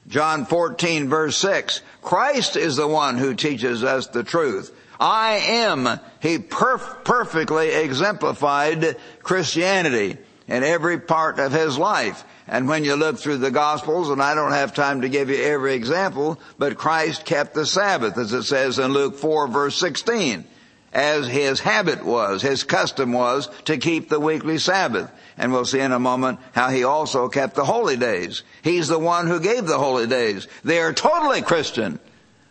John 0.08 0.45
14 0.45 1.08
verse 1.08 1.38
6, 1.38 1.82
Christ 2.01 2.55
is 2.55 2.75
the 2.75 2.88
one 2.88 3.17
who 3.17 3.34
teaches 3.34 3.84
us 3.84 4.08
the 4.08 4.23
truth. 4.23 4.75
I 4.99 5.36
am, 5.36 5.88
he 6.21 6.39
perf- 6.39 7.05
perfectly 7.05 7.69
exemplified 7.69 8.97
Christianity 9.23 10.17
in 10.47 10.63
every 10.63 10.99
part 10.99 11.39
of 11.39 11.53
his 11.53 11.77
life. 11.77 12.25
And 12.49 12.67
when 12.67 12.83
you 12.83 12.95
look 12.95 13.19
through 13.19 13.38
the 13.38 13.51
Gospels, 13.51 14.09
and 14.09 14.21
I 14.21 14.33
don't 14.33 14.51
have 14.51 14.73
time 14.73 15.01
to 15.01 15.09
give 15.09 15.29
you 15.29 15.38
every 15.38 15.75
example, 15.75 16.39
but 16.57 16.77
Christ 16.77 17.23
kept 17.23 17.53
the 17.53 17.65
Sabbath, 17.65 18.17
as 18.17 18.33
it 18.33 18.43
says 18.43 18.79
in 18.79 18.91
Luke 18.91 19.15
4 19.15 19.47
verse 19.47 19.77
16, 19.77 20.45
as 20.91 21.27
his 21.27 21.59
habit 21.59 22.03
was, 22.03 22.41
his 22.41 22.63
custom 22.63 23.13
was 23.13 23.49
to 23.65 23.77
keep 23.77 24.09
the 24.09 24.19
weekly 24.19 24.57
Sabbath. 24.57 25.12
And 25.38 25.51
we'll 25.51 25.63
see 25.63 25.79
in 25.79 25.91
a 25.91 25.99
moment 25.99 26.39
how 26.53 26.69
he 26.69 26.83
also 26.83 27.29
kept 27.29 27.53
the 27.53 27.65
holy 27.65 27.97
days. 27.97 28.41
He's 28.63 28.88
the 28.88 28.97
one 28.97 29.27
who 29.27 29.39
gave 29.39 29.67
the 29.67 29.77
holy 29.77 30.07
days. 30.07 30.47
They 30.63 30.79
are 30.79 30.91
totally 30.91 31.43
Christian. 31.43 31.99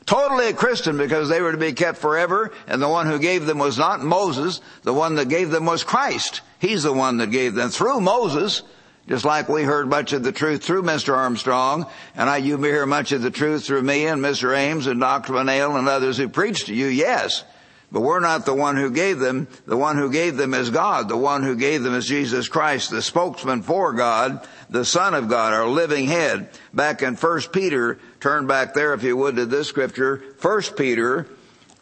Totally 0.07 0.47
a 0.47 0.55
Christian 0.55 0.97
because 0.97 1.29
they 1.29 1.43
were 1.43 1.53
to 1.53 1.59
be 1.59 1.73
kept 1.73 1.99
forever, 1.99 2.53
and 2.69 2.81
the 2.81 2.89
one 2.89 3.09
who 3.09 3.19
gave 3.19 3.47
them 3.47 3.59
was 3.59 3.77
not 3.77 4.01
Moses, 4.01 4.61
the 4.85 4.95
one 4.95 5.17
that 5.17 5.29
gave 5.29 5.51
them 5.51 5.67
was 5.67 5.83
Christ. 5.83 6.41
He's 6.61 6.85
the 6.85 6.93
one 6.93 7.19
that 7.19 7.33
gave 7.33 7.55
them 7.55 7.69
through 7.69 8.01
Moses, 8.01 8.63
just 9.09 9.25
like 9.25 9.49
we 9.49 9.63
heard 9.63 9.89
much 9.89 10.13
of 10.13 10.23
the 10.23 10.33
truth 10.33 10.63
through 10.63 10.83
Mr. 10.83 11.17
Armstrong, 11.17 11.87
and 12.15 12.29
I, 12.29 12.37
you 12.37 12.63
hear 12.63 12.85
much 12.85 13.11
of 13.13 13.23
the 13.23 13.31
truth 13.31 13.65
through 13.65 13.83
me 13.83 14.07
and 14.07 14.23
Mr. 14.23 14.57
Ames 14.57 14.87
and 14.87 15.01
Dr. 15.01 15.33
Winnail 15.33 15.79
and 15.79 15.89
others 15.89 16.19
who 16.19 16.29
preach 16.29 16.67
to 16.67 16.75
you, 16.75 16.87
yes. 16.87 17.43
But 17.91 18.03
we're 18.03 18.21
not 18.21 18.45
the 18.45 18.53
one 18.53 18.77
who 18.77 18.91
gave 18.91 19.19
them. 19.19 19.49
The 19.65 19.79
one 19.79 19.97
who 19.97 20.13
gave 20.13 20.37
them 20.37 20.53
is 20.53 20.69
God. 20.69 21.09
The 21.09 21.17
one 21.17 21.43
who 21.43 21.57
gave 21.57 21.83
them 21.83 21.95
is 21.95 22.07
Jesus 22.07 22.47
Christ, 22.47 22.91
the 22.91 23.01
spokesman 23.01 23.63
for 23.63 23.95
God, 23.95 24.47
the 24.69 24.85
Son 24.85 25.15
of 25.15 25.29
God, 25.29 25.55
our 25.55 25.67
living 25.67 26.05
head. 26.07 26.51
Back 26.75 27.01
in 27.01 27.15
1 27.15 27.41
Peter, 27.51 27.99
turn 28.21 28.47
back 28.47 28.75
there 28.75 28.93
if 28.93 29.03
you 29.03 29.17
would 29.17 29.37
to 29.37 29.47
this 29.47 29.69
scripture, 29.69 30.23
1 30.43 30.63
Peter, 30.77 31.27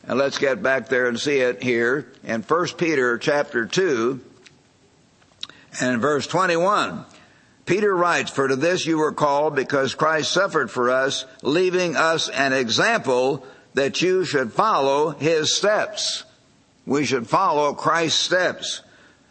and 0.06 0.16
let's 0.16 0.38
get 0.38 0.62
back 0.62 0.88
there 0.88 1.08
and 1.08 1.18
see 1.18 1.38
it 1.38 1.60
here, 1.60 2.06
in 2.22 2.42
1 2.42 2.66
Peter 2.78 3.18
chapter 3.18 3.66
2, 3.66 4.20
and 5.80 6.00
verse 6.00 6.28
21. 6.28 7.04
Peter 7.66 7.94
writes, 7.94 8.30
For 8.30 8.46
to 8.46 8.56
this 8.56 8.86
you 8.86 8.98
were 8.98 9.12
called 9.12 9.56
because 9.56 9.94
Christ 9.94 10.32
suffered 10.32 10.70
for 10.70 10.88
us, 10.88 11.26
leaving 11.42 11.96
us 11.96 12.28
an 12.28 12.52
example 12.52 13.44
that 13.74 14.00
you 14.00 14.24
should 14.24 14.52
follow 14.52 15.10
his 15.10 15.54
steps. 15.54 16.24
We 16.86 17.04
should 17.04 17.28
follow 17.28 17.74
Christ's 17.74 18.20
steps, 18.20 18.82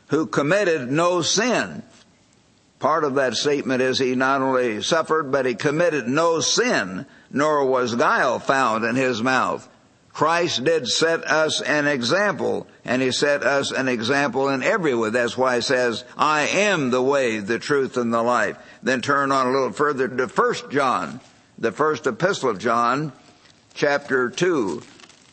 who 0.08 0.28
committed 0.28 0.92
no 0.92 1.22
sin. 1.22 1.82
Part 2.80 3.06
of 3.06 3.16
that 3.16 3.36
statement 3.36 3.82
is 3.82 3.98
he 3.98 4.16
not 4.16 4.42
only 4.42 4.82
suffered, 4.82 5.32
but 5.32 5.46
he 5.46 5.56
committed 5.56 6.08
no 6.08 6.42
sin, 6.42 7.06
nor 7.32 7.66
was 7.66 7.96
guile 7.96 8.40
found 8.40 8.84
in 8.84 8.98
his 8.98 9.24
mouth. 9.24 9.68
Christ 10.16 10.64
did 10.64 10.88
set 10.88 11.26
us 11.26 11.60
an 11.60 11.88
example, 11.88 12.68
and 12.86 13.02
He 13.02 13.12
set 13.12 13.44
us 13.44 13.72
an 13.72 13.90
example 13.90 14.48
in 14.48 14.64
every 14.64 14.96
way. 14.96 15.10
That's 15.10 15.38
why 15.38 15.56
He 15.56 15.62
says, 15.62 16.06
I 16.18 16.44
am 16.44 16.90
the 16.90 17.02
way, 17.02 17.40
the 17.40 17.60
truth, 17.60 17.98
and 17.98 18.14
the 18.14 18.24
life. 18.24 18.58
Then 18.82 19.02
turn 19.02 19.34
on 19.34 19.48
a 19.48 19.52
little 19.52 19.74
further 19.74 20.08
to 20.08 20.30
First 20.30 20.72
John, 20.72 21.20
the 21.58 21.74
first 21.74 22.08
epistle 22.08 22.50
of 22.50 22.60
John, 22.60 23.12
chapter 23.74 24.30
2. 24.30 24.80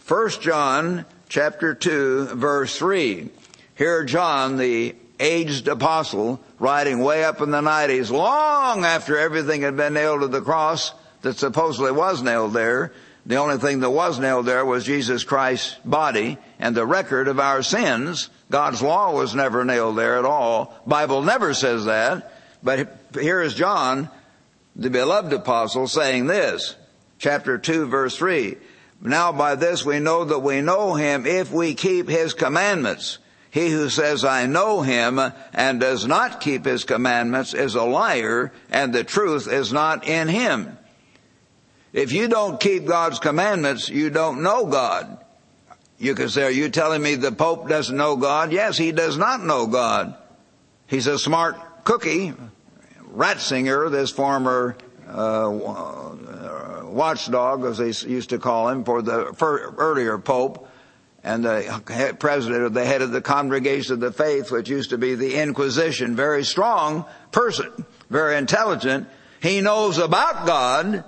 First 0.01 0.43
John, 0.43 1.05
chapter 1.29 1.75
2, 1.75 2.35
verse 2.35 2.77
3. 2.77 3.31
Here 3.77 4.05
John, 4.05 4.57
the 4.57 4.97
aged 5.21 5.69
apostle, 5.69 6.41
writing 6.59 6.99
way 6.99 7.23
up 7.23 7.41
in 7.41 7.53
the 7.53 7.61
90s, 7.61 8.11
long 8.11 8.85
after 8.85 9.17
everything 9.17 9.63
had 9.63 9.77
been 9.77 9.95
nailed 9.95 10.23
to 10.23 10.27
the 10.27 10.41
cross 10.41 10.93
that 11.21 11.37
supposedly 11.39 11.93
was 11.93 12.21
nailed 12.21 12.53
there. 12.53 12.93
The 13.25 13.37
only 13.37 13.59
thing 13.59 13.81
that 13.81 13.91
was 13.91 14.19
nailed 14.19 14.47
there 14.47 14.65
was 14.65 14.85
Jesus 14.85 15.23
Christ's 15.23 15.77
body 15.85 16.39
and 16.59 16.75
the 16.75 16.87
record 16.87 17.29
of 17.29 17.39
our 17.39 17.63
sins. 17.63 18.31
God's 18.51 18.83
law 18.83 19.15
was 19.15 19.35
never 19.35 19.65
nailed 19.65 19.97
there 19.97 20.19
at 20.19 20.25
all. 20.25 20.75
Bible 20.87 21.23
never 21.23 21.55
says 21.55 21.85
that. 21.85 22.33
But 22.65 22.99
here 23.15 23.41
is 23.41 23.55
John, 23.55 24.09
the 24.75 24.91
beloved 24.91 25.33
apostle, 25.33 25.87
saying 25.87 26.27
this, 26.27 26.77
chapter 27.19 27.59
2 27.59 27.87
verse 27.87 28.17
3. 28.17 28.57
Now 29.01 29.33
by 29.33 29.55
this 29.55 29.85
we 29.85 30.01
know 30.01 30.25
that 30.25 30.41
we 30.41 30.61
know 30.61 30.95
him 30.95 31.27
if 31.27 31.53
we 31.53 31.75
keep 31.75 32.09
his 32.09 32.35
commandments. 32.35 33.19
He 33.51 33.69
who 33.69 33.91
says, 33.91 34.25
I 34.25 34.47
know 34.47 34.81
him 34.81 35.21
and 35.53 35.79
does 35.79 36.07
not 36.07 36.41
keep 36.41 36.65
his 36.65 36.85
commandments 36.85 37.53
is 37.53 37.75
a 37.75 37.83
liar 37.83 38.53
and 38.71 38.93
the 38.93 39.05
truth 39.05 39.47
is 39.47 39.73
not 39.73 40.09
in 40.09 40.29
him. 40.29 40.79
If 41.93 42.13
you 42.13 42.29
don't 42.29 42.59
keep 42.59 42.87
God's 42.87 43.19
commandments, 43.19 43.89
you 43.89 44.09
don't 44.11 44.43
know 44.43 44.67
God. 44.67 45.19
You 45.99 46.15
can 46.15 46.29
say, 46.31 46.45
are 46.45 46.51
you 46.51 46.69
telling 46.69 47.03
me 47.03 47.15
the 47.15 47.33
Pope 47.33 47.69
doesn't 47.69 47.97
know 47.97 48.17
God? 48.17 48.51
Yes, 48.51 48.77
he 48.79 48.93
does 48.93 49.17
not 49.17 49.45
know 49.45 49.67
God. 49.67 50.17
He's 50.87 51.07
a 51.07 51.19
smart 51.19 51.85
cookie. 51.85 52.35
Ratzinger, 53.15 53.91
this 53.91 54.11
former 54.11 54.77
uh, 55.07 55.51
watchdog, 56.85 57.65
as 57.65 57.79
they 57.79 58.09
used 58.09 58.31
to 58.31 58.39
call 58.39 58.69
him, 58.69 58.85
for 58.85 59.03
the 59.03 59.35
for 59.37 59.75
earlier 59.77 60.19
Pope, 60.19 60.69
and 61.23 61.45
the 61.45 62.17
president 62.19 62.65
of 62.65 62.75
the 62.75 62.85
head 62.85 63.03
of 63.03 63.13
the 63.13 63.21
Congregation 63.21 63.95
of 63.95 64.01
the 64.01 64.13
Faith, 64.13 64.51
which 64.51 64.69
used 64.71 64.91
to 64.91 64.99
be 64.99 65.15
the 65.15 65.41
Inquisition, 65.41 66.17
very 66.17 66.43
strong 66.43 67.05
person, 67.31 67.85
very 68.09 68.37
intelligent. 68.37 69.09
He 69.41 69.61
knows 69.61 69.99
about 69.99 70.47
God. 70.47 71.05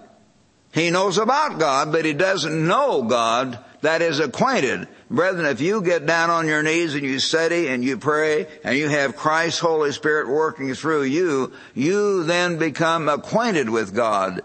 He 0.75 0.91
knows 0.91 1.19
about 1.19 1.61
God, 1.61 1.93
but 1.93 2.05
he 2.05 2.13
doesn't 2.13 2.67
know 2.67 3.03
God 3.05 3.61
that 3.83 4.03
is 4.03 4.19
acquainted. 4.19 4.89
Brethren, 5.09 5.47
if 5.47 5.61
you 5.61 5.83
get 5.83 6.05
down 6.05 6.31
on 6.31 6.49
your 6.49 6.65
knees 6.65 6.97
and 6.97 7.05
you 7.05 7.21
study 7.21 7.69
and 7.69 7.85
you 7.85 7.97
pray 7.97 8.49
and 8.65 8.77
you 8.77 8.89
have 8.89 9.15
Christ's 9.15 9.61
Holy 9.61 9.93
Spirit 9.93 10.27
working 10.27 10.75
through 10.75 11.05
you, 11.05 11.53
you 11.75 12.25
then 12.25 12.59
become 12.59 13.09
acquainted 13.09 13.71
with 13.71 13.95
God 13.95 14.41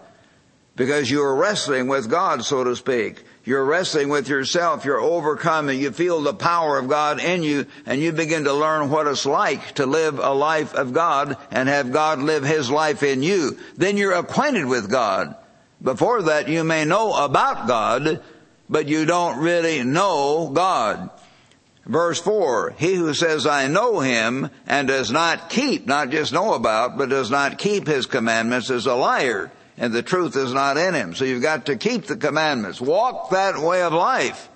because 0.76 1.10
you 1.10 1.20
are 1.22 1.34
wrestling 1.34 1.88
with 1.88 2.08
God, 2.08 2.44
so 2.44 2.62
to 2.62 2.76
speak. 2.76 3.24
You're 3.44 3.64
wrestling 3.64 4.08
with 4.08 4.28
yourself. 4.28 4.84
You're 4.84 5.00
overcoming. 5.00 5.80
You 5.80 5.90
feel 5.90 6.22
the 6.22 6.32
power 6.32 6.78
of 6.78 6.88
God 6.88 7.18
in 7.18 7.42
you 7.42 7.66
and 7.86 8.00
you 8.00 8.12
begin 8.12 8.44
to 8.44 8.52
learn 8.52 8.88
what 8.88 9.08
it's 9.08 9.26
like 9.26 9.74
to 9.74 9.86
live 9.86 10.20
a 10.20 10.30
life 10.30 10.74
of 10.74 10.92
God 10.92 11.36
and 11.50 11.68
have 11.68 11.90
God 11.90 12.20
live 12.20 12.44
His 12.44 12.70
life 12.70 13.02
in 13.02 13.24
you. 13.24 13.58
Then 13.76 13.96
you're 13.96 14.12
acquainted 14.12 14.66
with 14.66 14.88
God. 14.88 15.34
Before 15.82 16.22
that, 16.22 16.48
you 16.48 16.64
may 16.64 16.84
know 16.84 17.12
about 17.24 17.66
God, 17.66 18.22
but 18.68 18.88
you 18.88 19.04
don't 19.04 19.38
really 19.38 19.82
know 19.82 20.50
God. 20.52 21.10
Verse 21.86 22.20
4, 22.20 22.74
he 22.78 22.94
who 22.94 23.14
says, 23.14 23.46
I 23.46 23.66
know 23.66 24.00
him 24.00 24.50
and 24.66 24.86
does 24.86 25.10
not 25.10 25.50
keep, 25.50 25.86
not 25.86 26.10
just 26.10 26.32
know 26.32 26.54
about, 26.54 26.98
but 26.98 27.08
does 27.08 27.30
not 27.30 27.58
keep 27.58 27.86
his 27.86 28.06
commandments 28.06 28.70
is 28.70 28.86
a 28.86 28.94
liar 28.94 29.50
and 29.80 29.94
the 29.94 30.02
truth 30.02 30.36
is 30.36 30.52
not 30.52 30.76
in 30.76 30.94
him. 30.94 31.14
So 31.14 31.24
you've 31.24 31.42
got 31.42 31.66
to 31.66 31.76
keep 31.76 32.04
the 32.04 32.16
commandments. 32.16 32.80
Walk 32.80 33.30
that 33.30 33.58
way 33.58 33.82
of 33.82 33.94
life 33.94 34.48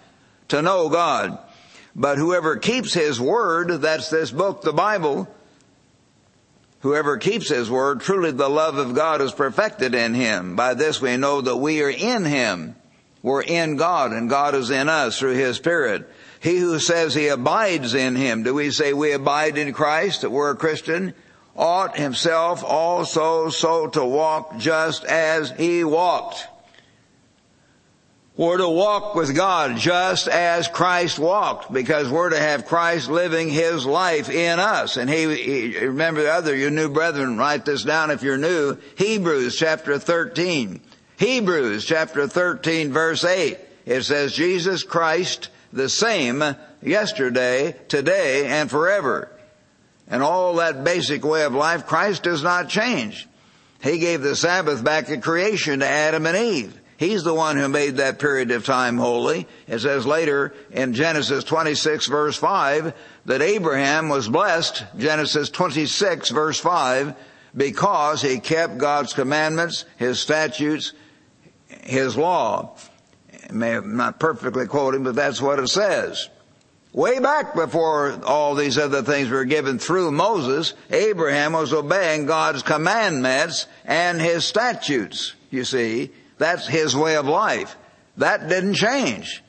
to 0.48 0.60
know 0.60 0.90
God. 0.90 1.38
But 1.96 2.18
whoever 2.18 2.58
keeps 2.58 2.92
his 2.92 3.18
word, 3.18 3.68
that's 3.80 4.10
this 4.10 4.30
book, 4.30 4.62
the 4.62 4.74
Bible, 4.74 5.33
whoever 6.84 7.16
keeps 7.16 7.48
his 7.48 7.68
word, 7.68 8.00
truly 8.00 8.30
the 8.30 8.48
love 8.48 8.76
of 8.76 8.94
God 8.94 9.20
is 9.20 9.32
perfected 9.32 9.94
in 9.94 10.14
him. 10.14 10.54
By 10.54 10.74
this 10.74 11.00
we 11.00 11.16
know 11.16 11.40
that 11.40 11.56
we 11.56 11.82
are 11.82 11.90
in 11.90 12.24
him. 12.24 12.76
We're 13.22 13.42
in 13.42 13.76
God 13.76 14.12
and 14.12 14.30
God 14.30 14.54
is 14.54 14.70
in 14.70 14.88
us 14.88 15.18
through 15.18 15.34
his 15.34 15.56
spirit. 15.56 16.08
He 16.40 16.58
who 16.58 16.78
says 16.78 17.14
he 17.14 17.28
abides 17.28 17.94
in 17.94 18.14
him, 18.14 18.42
do 18.44 18.54
we 18.54 18.70
say 18.70 18.92
we 18.92 19.12
abide 19.12 19.58
in 19.58 19.72
Christ, 19.72 20.20
that 20.20 20.30
we're 20.30 20.50
a 20.50 20.56
Christian? 20.56 21.14
ought 21.56 21.96
himself 21.96 22.64
also 22.64 23.48
so 23.48 23.86
to 23.88 24.04
walk 24.04 24.58
just 24.58 25.04
as 25.04 25.50
he 25.52 25.84
walked. 25.84 26.48
We're 28.36 28.58
to 28.58 28.68
walk 28.68 29.14
with 29.14 29.36
God 29.36 29.76
just 29.76 30.26
as 30.26 30.66
Christ 30.66 31.20
walked 31.20 31.72
because 31.72 32.08
we're 32.08 32.30
to 32.30 32.38
have 32.38 32.66
Christ 32.66 33.08
living 33.08 33.48
His 33.48 33.86
life 33.86 34.28
in 34.28 34.58
us. 34.58 34.96
And 34.96 35.08
he, 35.08 35.34
he 35.36 35.78
remember 35.86 36.22
the 36.22 36.32
other, 36.32 36.56
you 36.56 36.70
new 36.70 36.88
brethren, 36.88 37.38
write 37.38 37.64
this 37.64 37.84
down 37.84 38.10
if 38.10 38.22
you're 38.22 38.36
new. 38.36 38.76
Hebrews 38.96 39.56
chapter 39.56 40.00
13. 40.00 40.80
Hebrews 41.16 41.84
chapter 41.84 42.26
13 42.26 42.92
verse 42.92 43.24
8. 43.24 43.56
It 43.86 44.02
says 44.02 44.32
Jesus 44.32 44.82
Christ 44.82 45.50
the 45.72 45.88
same 45.88 46.42
yesterday, 46.82 47.76
today, 47.88 48.46
and 48.46 48.68
forever 48.68 49.30
and 50.08 50.22
all 50.22 50.56
that 50.56 50.84
basic 50.84 51.24
way 51.24 51.44
of 51.44 51.54
life, 51.54 51.86
Christ 51.86 52.24
does 52.24 52.42
not 52.42 52.68
change. 52.68 53.26
He 53.82 53.98
gave 53.98 54.22
the 54.22 54.36
Sabbath 54.36 54.82
back 54.84 55.10
at 55.10 55.22
creation 55.22 55.80
to 55.80 55.88
Adam 55.88 56.26
and 56.26 56.36
Eve. 56.36 56.80
He's 56.96 57.24
the 57.24 57.34
one 57.34 57.56
who 57.56 57.68
made 57.68 57.96
that 57.96 58.18
period 58.18 58.50
of 58.50 58.64
time 58.64 58.98
holy. 58.98 59.48
It 59.66 59.80
says 59.80 60.06
later 60.06 60.54
in 60.70 60.94
Genesis 60.94 61.42
26 61.44 62.06
verse 62.06 62.36
5 62.36 62.94
that 63.26 63.42
Abraham 63.42 64.08
was 64.08 64.28
blessed, 64.28 64.84
Genesis 64.96 65.50
26 65.50 66.30
verse 66.30 66.60
5, 66.60 67.14
because 67.56 68.22
he 68.22 68.38
kept 68.38 68.78
God's 68.78 69.12
commandments, 69.12 69.84
his 69.96 70.20
statutes, 70.20 70.92
his 71.82 72.16
law. 72.16 72.76
I 73.48 73.52
may 73.52 73.80
not 73.80 74.20
perfectly 74.20 74.66
quote 74.66 74.94
him, 74.94 75.04
but 75.04 75.14
that's 75.14 75.40
what 75.40 75.58
it 75.58 75.68
says. 75.68 76.28
Way 76.92 77.18
back 77.18 77.56
before 77.56 78.20
all 78.24 78.54
these 78.54 78.78
other 78.78 79.02
things 79.02 79.28
were 79.28 79.44
given 79.44 79.80
through 79.80 80.12
Moses, 80.12 80.74
Abraham 80.90 81.52
was 81.52 81.72
obeying 81.72 82.26
God's 82.26 82.62
commandments 82.62 83.66
and 83.84 84.20
his 84.20 84.44
statutes, 84.44 85.34
you 85.50 85.64
see. 85.64 86.12
That's 86.38 86.66
his 86.66 86.96
way 86.96 87.16
of 87.16 87.26
life. 87.26 87.76
That 88.16 88.48
didn't 88.48 88.74
change. 88.74 89.42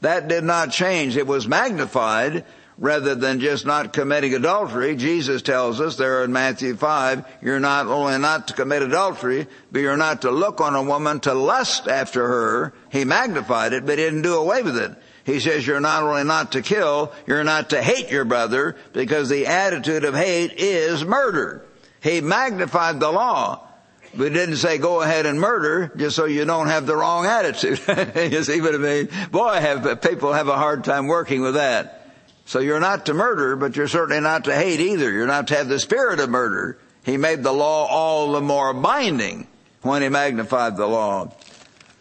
That 0.00 0.28
did 0.28 0.44
not 0.44 0.70
change. 0.70 1.16
It 1.16 1.26
was 1.26 1.48
magnified 1.48 2.44
rather 2.78 3.14
than 3.14 3.40
just 3.40 3.64
not 3.64 3.92
committing 3.92 4.34
adultery. 4.34 4.96
Jesus 4.96 5.40
tells 5.42 5.80
us 5.80 5.96
there 5.96 6.22
in 6.24 6.32
Matthew 6.32 6.76
5, 6.76 7.26
you're 7.42 7.60
not 7.60 7.86
only 7.86 8.18
not 8.18 8.48
to 8.48 8.54
commit 8.54 8.82
adultery, 8.82 9.46
but 9.72 9.80
you're 9.80 9.96
not 9.96 10.22
to 10.22 10.30
look 10.30 10.60
on 10.60 10.74
a 10.74 10.82
woman 10.82 11.20
to 11.20 11.32
lust 11.32 11.88
after 11.88 12.26
her. 12.26 12.74
He 12.90 13.04
magnified 13.04 13.72
it, 13.72 13.86
but 13.86 13.98
he 13.98 14.04
didn't 14.04 14.22
do 14.22 14.36
away 14.36 14.62
with 14.62 14.76
it. 14.76 14.92
He 15.24 15.40
says 15.40 15.66
you're 15.66 15.80
not 15.80 16.02
only 16.02 16.24
not 16.24 16.52
to 16.52 16.62
kill, 16.62 17.12
you're 17.26 17.44
not 17.44 17.70
to 17.70 17.82
hate 17.82 18.10
your 18.10 18.24
brother 18.24 18.76
because 18.92 19.28
the 19.28 19.46
attitude 19.46 20.04
of 20.04 20.14
hate 20.14 20.52
is 20.56 21.04
murder. 21.04 21.64
He 22.00 22.20
magnified 22.20 23.00
the 23.00 23.10
law. 23.10 23.65
But 24.14 24.32
didn't 24.32 24.56
say 24.56 24.78
go 24.78 25.02
ahead 25.02 25.26
and 25.26 25.40
murder 25.40 25.92
just 25.96 26.16
so 26.16 26.24
you 26.24 26.44
don't 26.44 26.68
have 26.68 26.86
the 26.86 26.96
wrong 26.96 27.26
attitude. 27.26 27.80
you 28.32 28.42
see 28.42 28.60
what 28.60 28.74
I 28.74 28.78
mean? 28.78 29.08
Boy, 29.30 29.60
have 29.60 30.00
people 30.00 30.32
have 30.32 30.48
a 30.48 30.56
hard 30.56 30.84
time 30.84 31.06
working 31.06 31.42
with 31.42 31.54
that. 31.54 32.10
So 32.46 32.60
you're 32.60 32.80
not 32.80 33.06
to 33.06 33.14
murder, 33.14 33.56
but 33.56 33.76
you're 33.76 33.88
certainly 33.88 34.20
not 34.20 34.44
to 34.44 34.54
hate 34.54 34.80
either. 34.80 35.10
You're 35.10 35.26
not 35.26 35.48
to 35.48 35.56
have 35.56 35.68
the 35.68 35.80
spirit 35.80 36.20
of 36.20 36.30
murder. 36.30 36.78
He 37.04 37.16
made 37.16 37.42
the 37.42 37.52
law 37.52 37.86
all 37.86 38.32
the 38.32 38.40
more 38.40 38.72
binding 38.72 39.48
when 39.82 40.02
he 40.02 40.08
magnified 40.08 40.76
the 40.76 40.86
law. 40.86 41.32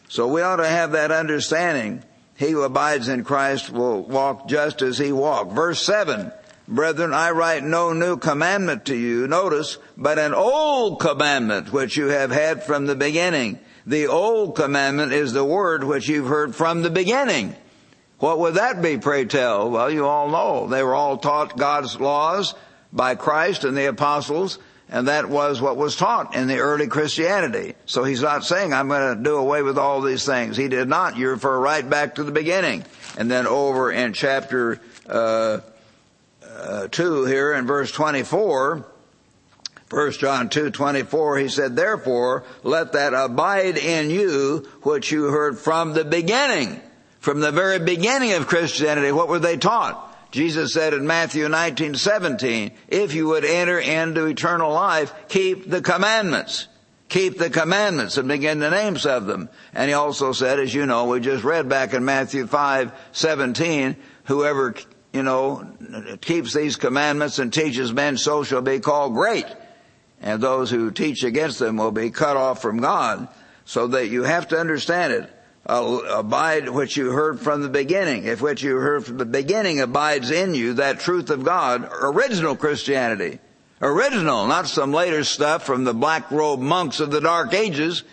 So 0.08 0.28
we 0.28 0.42
ought 0.42 0.58
to 0.58 0.68
have 0.68 0.92
that 0.92 1.12
understanding 1.12 2.04
he 2.36 2.52
who 2.52 2.64
abides 2.64 3.08
in 3.08 3.24
Christ 3.24 3.70
will 3.70 4.04
walk 4.04 4.48
just 4.48 4.82
as 4.82 4.98
he 4.98 5.12
walked. 5.12 5.54
Verse 5.54 5.82
7. 5.84 6.32
Brethren, 6.68 7.14
I 7.14 7.32
write 7.32 7.64
no 7.64 7.94
new 7.94 8.18
commandment 8.18 8.86
to 8.86 8.96
you, 8.96 9.28
notice, 9.28 9.78
but 9.96 10.18
an 10.18 10.34
old 10.34 11.00
commandment 11.00 11.72
which 11.72 11.96
you 11.96 12.08
have 12.08 12.32
had 12.32 12.64
from 12.64 12.88
the 12.88 12.96
beginning. 12.96 13.60
The 13.86 14.08
old 14.08 14.56
commandment 14.56 15.14
is 15.14 15.32
the 15.32 15.46
word 15.46 15.84
which 15.84 16.08
you've 16.08 16.28
heard 16.28 16.56
from 16.56 16.82
the 16.82 16.90
beginning. 16.90 17.56
What 18.18 18.40
would 18.40 18.56
that 18.56 18.82
be, 18.82 18.98
pray 18.98 19.26
tell? 19.26 19.70
Well, 19.70 19.92
you 19.92 20.08
all 20.08 20.30
know. 20.30 20.68
They 20.68 20.82
were 20.82 20.96
all 20.96 21.18
taught 21.18 21.58
God's 21.58 22.00
laws 22.00 22.56
by 22.92 23.14
Christ 23.14 23.64
and 23.64 23.78
the 23.78 23.86
apostles, 23.86 24.58
and 24.90 25.08
that 25.08 25.30
was 25.30 25.62
what 25.62 25.78
was 25.78 25.96
taught 25.96 26.36
in 26.36 26.48
the 26.48 26.58
early 26.60 26.88
Christianity. 26.88 27.76
So 27.86 28.04
he's 28.04 28.24
not 28.24 28.44
saying, 28.44 28.74
I'm 28.74 28.88
going 28.88 29.18
to 29.18 29.24
do 29.24 29.36
away 29.36 29.62
with 29.62 29.78
all 29.78 30.02
these 30.02 30.26
things. 30.26 30.58
He 30.58 30.68
did 30.68 30.88
not. 30.88 31.16
You 31.16 31.30
refer 31.30 31.60
right 31.60 31.88
back 31.88 32.16
to 32.16 32.24
the 32.24 32.32
beginning. 32.32 32.86
And 33.18 33.30
then 33.30 33.46
over 33.46 33.92
in 33.92 34.14
chapter 34.14 34.80
uh, 35.08 35.60
uh, 36.56 36.88
2 36.88 37.26
here 37.26 37.54
in 37.54 37.68
verse 37.68 37.92
24, 37.92 38.86
1 39.90 40.12
John 40.14 40.50
2, 40.50 40.72
24, 40.72 41.38
he 41.38 41.48
said, 41.48 41.76
Therefore, 41.76 42.44
let 42.64 42.94
that 42.94 43.14
abide 43.14 43.78
in 43.78 44.10
you 44.10 44.68
which 44.82 45.12
you 45.12 45.26
heard 45.26 45.60
from 45.60 45.94
the 45.94 46.06
beginning. 46.06 46.82
From 47.20 47.40
the 47.40 47.52
very 47.52 47.80
beginning 47.80 48.34
of 48.34 48.48
Christianity, 48.48 49.12
what 49.12 49.28
were 49.28 49.40
they 49.40 49.58
taught? 49.58 50.02
Jesus 50.32 50.74
said 50.74 50.94
in 50.94 51.08
Matthew 51.08 51.48
19, 51.48 51.96
17, 51.96 52.72
if 52.88 53.14
you 53.14 53.28
would 53.28 53.46
enter 53.46 53.80
into 53.80 54.26
eternal 54.26 54.74
life, 54.74 55.14
keep 55.30 55.70
the 55.70 55.82
commandments. 55.82 56.68
Keep 57.08 57.38
the 57.38 57.50
commandments 57.50 58.18
and 58.18 58.28
begin 58.28 58.60
the 58.60 58.70
names 58.70 59.06
of 59.06 59.28
them. 59.28 59.50
And 59.74 59.88
he 59.88 59.94
also 59.94 60.34
said, 60.34 60.60
as 60.60 60.74
you 60.74 60.86
know, 60.86 61.06
we 61.06 61.20
just 61.20 61.44
read 61.44 61.70
back 61.70 61.94
in 61.94 62.04
Matthew 62.04 62.48
5, 62.48 62.92
17, 63.12 63.96
whoever, 64.26 64.76
you 65.16 65.24
know, 65.24 65.66
keeps 66.20 66.54
these 66.54 66.76
commandments 66.76 67.40
and 67.40 67.52
teaches 67.52 67.94
men 67.94 68.18
so 68.18 68.44
shall 68.44 68.62
be 68.62 68.80
called 68.80 69.14
great. 69.14 69.46
And 70.22 70.42
those 70.42 70.70
who 70.70 70.92
teach 70.92 71.24
against 71.24 71.58
them 71.58 71.78
will 71.78 71.92
be 71.92 72.10
cut 72.10 72.36
off 72.36 72.62
from 72.62 72.82
God. 72.82 73.30
So 73.64 73.88
that 73.88 74.10
you 74.10 74.24
have 74.24 74.50
to 74.50 74.60
understand 74.60 75.14
it. 75.14 75.30
abide 75.68 76.70
which 76.70 76.98
you 76.98 77.12
heard 77.12 77.40
from 77.40 77.62
the 77.62 77.70
beginning. 77.70 78.26
If 78.26 78.42
what 78.42 78.62
you 78.62 78.76
heard 78.76 79.06
from 79.06 79.18
the 79.18 79.26
beginning 79.26 79.80
abides 79.80 80.32
in 80.32 80.54
you, 80.54 80.74
that 80.74 81.00
truth 81.00 81.30
of 81.30 81.44
God, 81.44 81.90
original 82.02 82.56
Christianity. 82.56 83.40
Original, 83.82 84.48
not 84.48 84.68
some 84.68 84.94
later 84.94 85.24
stuff 85.24 85.64
from 85.64 85.84
the 85.84 85.94
black 85.94 86.30
robe 86.32 86.60
monks 86.60 87.00
of 87.00 87.12
the 87.12 87.22
dark 87.22 87.54
ages. 87.54 88.04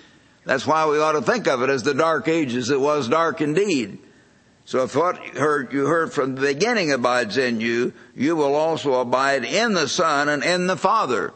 That's 0.45 0.67
why 0.67 0.87
we 0.87 0.99
ought 0.99 1.13
to 1.13 1.23
think 1.23 1.47
of 1.47 1.63
it 1.63 1.71
as 1.71 1.83
the 1.83 1.95
dark 1.95 2.27
ages. 2.29 2.71
It 2.71 2.81
was 2.81 3.09
dark 3.09 3.41
indeed. 3.41 3.99
So 4.65 4.85
if 4.85 4.95
what 4.95 5.35
you 5.73 5.87
heard, 5.87 6.13
from 6.13 6.35
the 6.35 6.41
beginning 6.41 6.93
abides 6.93 7.37
in 7.37 7.61
you, 7.61 7.93
you 8.15 8.37
will 8.37 8.55
also 8.55 9.01
abide 9.01 9.45
in 9.45 9.75
the 9.75 9.89
Son 9.89 10.29
and 10.29 10.43
in 10.43 10.67
the 10.67 10.77
Father. 10.77 11.33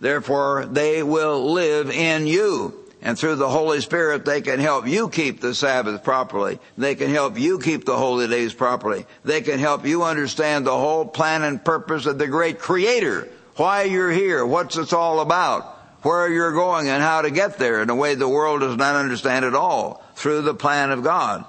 Therefore, 0.00 0.66
they 0.66 1.02
will 1.02 1.52
live 1.52 1.90
in 1.90 2.26
you. 2.26 2.74
And 3.02 3.16
through 3.16 3.36
the 3.36 3.48
Holy 3.48 3.80
Spirit, 3.80 4.24
they 4.24 4.40
can 4.40 4.58
help 4.58 4.88
you 4.88 5.08
keep 5.08 5.40
the 5.40 5.54
Sabbath 5.54 6.02
properly. 6.02 6.58
They 6.76 6.96
can 6.96 7.10
help 7.10 7.38
you 7.38 7.60
keep 7.60 7.84
the 7.84 7.96
holy 7.96 8.26
days 8.26 8.52
properly. 8.52 9.06
They 9.24 9.42
can 9.42 9.60
help 9.60 9.86
you 9.86 10.02
understand 10.02 10.66
the 10.66 10.76
whole 10.76 11.06
plan 11.06 11.42
and 11.42 11.64
purpose 11.64 12.06
of 12.06 12.18
the 12.18 12.26
great 12.26 12.58
Creator. 12.58 13.28
Why 13.56 13.84
you're 13.84 14.10
here, 14.10 14.44
what's 14.44 14.76
it's 14.76 14.92
all 14.92 15.20
about, 15.20 15.64
where 16.02 16.28
you're 16.28 16.52
going 16.52 16.88
and 16.88 17.02
how 17.02 17.22
to 17.22 17.30
get 17.30 17.58
there 17.58 17.80
in 17.80 17.90
a 17.90 17.94
way 17.94 18.14
the 18.14 18.28
world 18.28 18.60
does 18.60 18.76
not 18.76 18.96
understand 18.96 19.44
at 19.44 19.54
all 19.54 20.02
through 20.14 20.42
the 20.42 20.54
plan 20.54 20.90
of 20.90 21.04
God. 21.04 21.44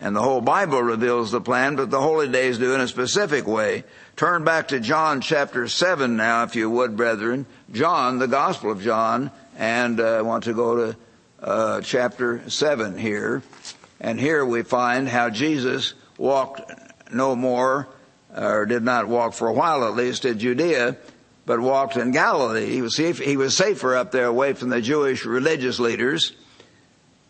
And 0.00 0.14
the 0.14 0.22
whole 0.22 0.40
Bible 0.40 0.80
reveals 0.80 1.32
the 1.32 1.40
plan, 1.40 1.74
but 1.74 1.90
the 1.90 2.00
holy 2.00 2.28
days 2.28 2.58
do 2.58 2.72
in 2.72 2.80
a 2.80 2.86
specific 2.86 3.46
way. 3.48 3.82
Turn 4.14 4.44
back 4.44 4.68
to 4.68 4.78
John 4.78 5.20
chapter 5.20 5.66
7 5.66 6.16
now, 6.16 6.44
if 6.44 6.54
you 6.54 6.70
would, 6.70 6.96
brethren. 6.96 7.46
John, 7.72 8.18
the 8.18 8.28
Gospel 8.28 8.70
of 8.70 8.80
John, 8.80 9.32
and 9.56 9.98
uh, 9.98 10.18
I 10.18 10.22
want 10.22 10.44
to 10.44 10.54
go 10.54 10.76
to 10.76 10.96
uh, 11.42 11.80
chapter 11.80 12.48
7 12.48 12.96
here. 12.96 13.42
And 14.00 14.20
here 14.20 14.44
we 14.44 14.62
find 14.62 15.08
how 15.08 15.30
Jesus 15.30 15.94
walked 16.16 16.60
no 17.12 17.34
more, 17.34 17.88
or 18.36 18.66
did 18.66 18.84
not 18.84 19.08
walk 19.08 19.34
for 19.34 19.48
a 19.48 19.52
while 19.52 19.84
at 19.84 19.94
least, 19.94 20.24
in 20.24 20.38
Judea, 20.38 20.96
but 21.44 21.58
walked 21.58 21.96
in 21.96 22.12
Galilee. 22.12 22.66
He 22.66 22.82
was, 22.82 22.94
safe, 22.94 23.18
he 23.18 23.36
was 23.36 23.56
safer 23.56 23.96
up 23.96 24.12
there 24.12 24.26
away 24.26 24.52
from 24.52 24.68
the 24.68 24.80
Jewish 24.80 25.24
religious 25.24 25.80
leaders 25.80 26.34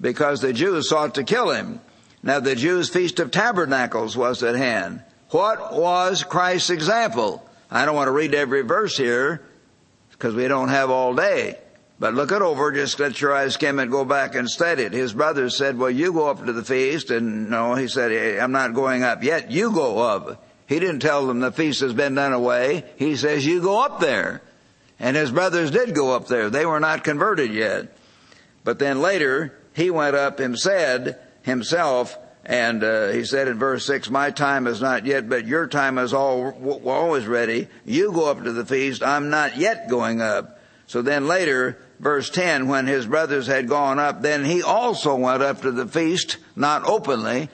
because 0.01 0.43
the 0.43 0.53
Jews 0.53 0.91
sought 0.91 1.15
to 1.15 1.25
kill 1.25 1.51
him. 1.51 1.81
Now 2.29 2.41
the 2.41 2.55
Jews' 2.55 2.91
Feast 2.91 3.21
of 3.21 3.31
Tabernacles 3.31 4.15
was 4.15 4.43
at 4.43 4.55
hand. 4.55 5.03
What 5.31 5.73
was 5.73 6.25
Christ's 6.25 6.69
example? 6.69 7.43
I 7.71 7.87
don't 7.87 7.97
want 7.97 8.09
to 8.09 8.13
read 8.13 8.35
every 8.35 8.61
verse 8.61 8.99
here 8.99 9.41
because 10.11 10.35
we 10.35 10.47
don't 10.47 10.69
have 10.69 10.91
all 10.91 11.15
day. 11.15 11.57
But 11.99 12.13
look 12.13 12.31
it 12.31 12.43
over, 12.43 12.71
just 12.71 13.01
let 13.01 13.19
your 13.19 13.35
eyes 13.35 13.55
skim 13.55 13.79
it, 13.79 13.91
go 13.91 14.05
back 14.05 14.35
and 14.35 14.47
study 14.47 14.83
it. 14.83 14.93
His 14.93 15.15
brothers 15.15 15.57
said, 15.57 15.79
well, 15.79 15.91
you 15.91 16.13
go 16.13 16.29
up 16.29 16.45
to 16.45 16.53
the 16.53 16.63
feast. 16.63 17.11
And 17.11 17.49
no, 17.49 17.75
he 17.77 17.89
said, 17.89 18.39
I'm 18.39 18.53
not 18.53 18.75
going 18.75 19.03
up 19.03 19.23
yet. 19.23 19.51
You 19.51 19.73
go 19.73 19.97
up. 20.01 20.47
He 20.67 20.79
didn't 20.79 21.01
tell 21.01 21.27
them 21.27 21.41
the 21.41 21.51
feast 21.51 21.81
has 21.81 21.95
been 21.95 22.15
done 22.15 22.35
away. 22.35 22.85
He 22.97 23.17
says, 23.17 23.47
you 23.47 23.63
go 23.63 23.83
up 23.83 24.01
there. 24.01 24.43
And 25.01 25.17
his 25.17 25.31
brothers 25.31 25.71
did 25.71 25.95
go 25.95 26.15
up 26.15 26.27
there. 26.27 26.51
They 26.51 26.67
were 26.67 26.79
not 26.79 27.05
converted 27.05 27.55
yet. 27.55 27.97
But 28.65 28.79
then 28.79 29.01
later, 29.01 29.59
he 29.73 29.91
went 29.91 30.15
up 30.15 30.41
and 30.41 30.59
said, 30.59 31.19
himself, 31.49 32.17
and 32.45 32.83
uh, 32.83 33.09
he 33.09 33.25
said 33.25 33.49
in 33.49 33.59
verse 33.59 33.85
6, 33.85 34.09
My 34.11 34.31
time 34.31 34.67
is 34.67 34.81
not 34.81 35.05
yet, 35.05 35.29
but 35.29 35.47
your 35.47 35.67
time 35.67 35.99
is 35.99 36.15
all, 36.15 36.51
always 36.85 37.27
ready. 37.27 37.69
You 37.85 38.13
go 38.13 38.31
up 38.31 38.45
to 38.45 38.53
the 38.53 38.65
feast. 38.65 39.03
I'm 39.03 39.29
not 39.29 39.57
yet 39.57 39.89
going 39.91 40.21
up. 40.23 40.61
So 40.87 41.03
then 41.03 41.27
later, 41.27 41.79
verse 42.01 42.31
10, 42.31 42.69
when 42.69 42.87
his 42.87 43.07
brothers 43.07 43.47
had 43.47 43.69
gone 43.69 43.99
up, 43.99 44.23
then 44.23 44.45
he 44.45 44.63
also 44.63 45.17
went 45.17 45.43
up 45.43 45.63
to 45.63 45.73
the 45.73 45.87
feast, 45.87 46.39
not 46.57 46.89
openly. 46.89 47.51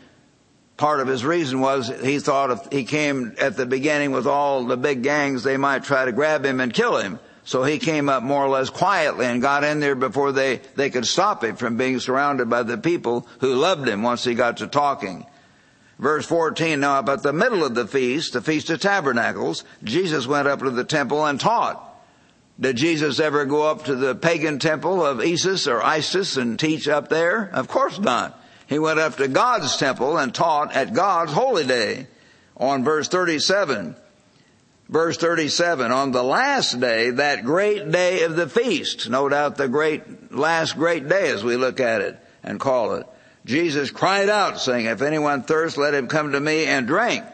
Part 0.77 1.01
of 1.01 1.09
his 1.09 1.25
reason 1.25 1.61
was 1.61 1.89
he 2.03 2.19
thought 2.19 2.51
if 2.51 2.73
he 2.73 2.85
came 2.85 3.35
at 3.41 3.57
the 3.57 3.67
beginning 3.67 4.13
with 4.13 4.27
all 4.27 4.65
the 4.65 4.77
big 4.77 5.03
gangs, 5.03 5.43
they 5.43 5.57
might 5.57 5.85
try 5.85 6.05
to 6.05 6.13
grab 6.13 6.45
him 6.45 6.61
and 6.61 6.73
kill 6.73 6.99
him. 6.99 7.19
So 7.45 7.63
he 7.63 7.79
came 7.79 8.09
up 8.09 8.23
more 8.23 8.45
or 8.45 8.49
less 8.49 8.71
quietly 8.71 9.27
and 9.27 9.43
got 9.43 9.65
in 9.65 9.81
there 9.81 9.95
before 9.95 10.33
they, 10.33 10.63
they 10.77 10.89
could 10.89 11.07
stop 11.07 11.45
him 11.45 11.57
from 11.57 11.77
being 11.77 12.01
surrounded 12.01 12.49
by 12.49 12.63
the 12.63 12.79
people 12.79 13.29
who 13.41 13.55
loved 13.55 13.87
him 13.87 14.03
once 14.03 14.25
he 14.25 14.35
got 14.35 14.57
to 14.59 14.67
talking. 14.67 15.27
Verse 15.99 16.27
14, 16.27 16.81
now 16.81 16.99
about 16.99 17.23
the 17.23 17.33
middle 17.33 17.63
of 17.63 17.75
the 17.75 17.87
feast, 17.87 18.33
the 18.33 18.41
Feast 18.41 18.71
of 18.71 18.81
Tabernacles, 18.81 19.63
Jesus 19.85 20.27
went 20.27 20.49
up 20.49 20.61
to 20.61 20.71
the 20.71 20.85
temple 20.85 21.25
and 21.25 21.39
taught. 21.39 21.91
Did 22.59 22.77
Jesus 22.77 23.21
ever 23.21 23.45
go 23.45 23.69
up 23.69 23.85
to 23.85 23.95
the 23.95 24.15
pagan 24.15 24.59
temple 24.59 25.05
of 25.05 25.21
Isis 25.21 25.67
or 25.67 25.83
Isis 25.83 26.37
and 26.37 26.59
teach 26.59 26.89
up 26.89 27.09
there? 27.09 27.51
Of 27.53 27.69
course 27.69 27.99
not. 27.99 28.41
He 28.67 28.79
went 28.79 28.99
up 28.99 29.17
to 29.17 29.29
God's 29.29 29.77
temple 29.77 30.17
and 30.17 30.35
taught 30.35 30.75
at 30.75 30.95
God's 30.95 31.33
holy 31.33 31.67
day. 31.67 32.07
On 32.57 32.85
verse 32.85 33.09
37, 33.09 33.97
Verse 34.89 35.17
37, 35.17 35.91
on 35.91 36.13
the 36.13 36.23
last 36.23 36.79
day, 36.79 37.11
that 37.11 37.45
great 37.45 37.91
day 37.91 38.23
of 38.23 38.37
the 38.37 38.49
feast, 38.49 39.09
no 39.09 39.29
doubt 39.29 39.57
the 39.57 39.69
great, 39.69 40.33
last 40.33 40.77
great 40.77 41.09
day 41.09 41.31
as 41.31 41.43
we 41.43 41.57
look 41.57 41.81
at 41.81 42.03
it 42.03 42.19
and 42.43 42.61
call 42.61 42.95
it, 42.95 43.07
Jesus 43.47 43.91
cried 43.91 44.29
out 44.29 44.61
saying, 44.61 44.87
if 44.87 45.01
anyone 45.01 45.43
thirsts, 45.43 45.79
let 45.79 45.95
him 45.95 46.07
come 46.07 46.33
to 46.33 46.41
me 46.41 46.67
and 46.67 46.87
drink. 46.87 47.25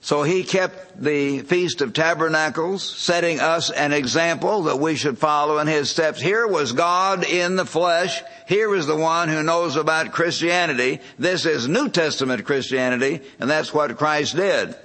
So 0.00 0.22
he 0.22 0.44
kept 0.44 1.02
the 1.02 1.40
Feast 1.40 1.80
of 1.80 1.92
Tabernacles, 1.92 2.82
setting 2.96 3.40
us 3.40 3.70
an 3.70 3.92
example 3.92 4.64
that 4.64 4.78
we 4.78 4.94
should 4.94 5.18
follow 5.18 5.58
in 5.58 5.66
his 5.66 5.90
steps. 5.90 6.20
Here 6.20 6.46
was 6.46 6.72
God 6.72 7.24
in 7.24 7.56
the 7.56 7.66
flesh. 7.66 8.22
Here 8.46 8.68
was 8.68 8.86
the 8.86 8.96
one 8.96 9.28
who 9.28 9.42
knows 9.42 9.76
about 9.76 10.12
Christianity. 10.12 11.00
This 11.18 11.46
is 11.46 11.68
New 11.68 11.88
Testament 11.88 12.44
Christianity, 12.44 13.20
and 13.40 13.50
that's 13.50 13.74
what 13.74 13.96
Christ 13.98 14.36
did. 14.36 14.76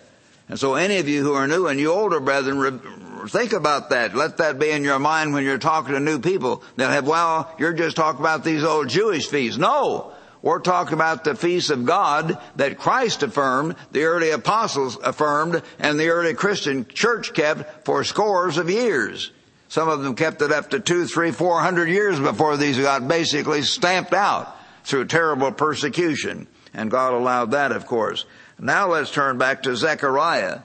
And 0.49 0.59
so 0.59 0.75
any 0.75 0.97
of 0.97 1.07
you 1.07 1.23
who 1.23 1.33
are 1.33 1.47
new 1.47 1.67
and 1.67 1.79
you 1.79 1.91
older 1.91 2.19
brethren, 2.19 2.81
think 3.29 3.53
about 3.53 3.89
that. 3.91 4.15
Let 4.15 4.37
that 4.37 4.59
be 4.59 4.71
in 4.71 4.83
your 4.83 4.99
mind 4.99 5.33
when 5.33 5.43
you're 5.45 5.57
talking 5.57 5.93
to 5.93 5.99
new 5.99 6.19
people. 6.19 6.63
They'll 6.75 6.89
have, 6.89 7.07
well, 7.07 7.53
you're 7.57 7.73
just 7.73 7.95
talking 7.95 8.19
about 8.19 8.43
these 8.43 8.63
old 8.63 8.89
Jewish 8.89 9.27
feasts. 9.27 9.57
No! 9.57 10.13
We're 10.41 10.59
talking 10.59 10.95
about 10.95 11.23
the 11.23 11.35
feasts 11.35 11.69
of 11.69 11.85
God 11.85 12.37
that 12.57 12.77
Christ 12.77 13.23
affirmed, 13.23 13.77
the 13.93 14.03
early 14.03 14.31
apostles 14.31 14.97
affirmed, 15.01 15.63
and 15.79 15.97
the 15.97 16.09
early 16.09 16.33
Christian 16.33 16.85
church 16.85 17.33
kept 17.33 17.85
for 17.85 18.03
scores 18.03 18.57
of 18.57 18.69
years. 18.69 19.31
Some 19.69 19.87
of 19.87 20.03
them 20.03 20.15
kept 20.15 20.41
it 20.41 20.51
up 20.51 20.71
to 20.71 20.81
two, 20.81 21.05
three, 21.07 21.31
four 21.31 21.61
hundred 21.61 21.87
years 21.87 22.19
before 22.19 22.57
these 22.57 22.77
got 22.77 23.07
basically 23.07 23.61
stamped 23.61 24.13
out 24.13 24.53
through 24.83 25.05
terrible 25.05 25.53
persecution. 25.53 26.47
And 26.73 26.91
God 26.91 27.13
allowed 27.13 27.51
that, 27.51 27.71
of 27.71 27.85
course. 27.85 28.25
Now 28.59 28.87
let's 28.87 29.11
turn 29.11 29.37
back 29.37 29.63
to 29.63 29.75
Zechariah. 29.75 30.59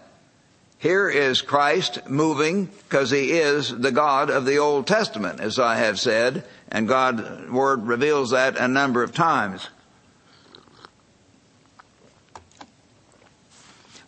Here 0.78 1.08
is 1.08 1.42
Christ 1.42 2.08
moving 2.08 2.66
because 2.66 3.10
he 3.10 3.32
is 3.32 3.76
the 3.76 3.90
God 3.90 4.30
of 4.30 4.44
the 4.44 4.58
Old 4.58 4.86
Testament, 4.86 5.40
as 5.40 5.58
I 5.58 5.76
have 5.76 5.98
said, 5.98 6.44
and 6.70 6.86
God's 6.86 7.50
word 7.50 7.86
reveals 7.86 8.30
that 8.30 8.56
a 8.56 8.68
number 8.68 9.02
of 9.02 9.12
times. 9.12 9.68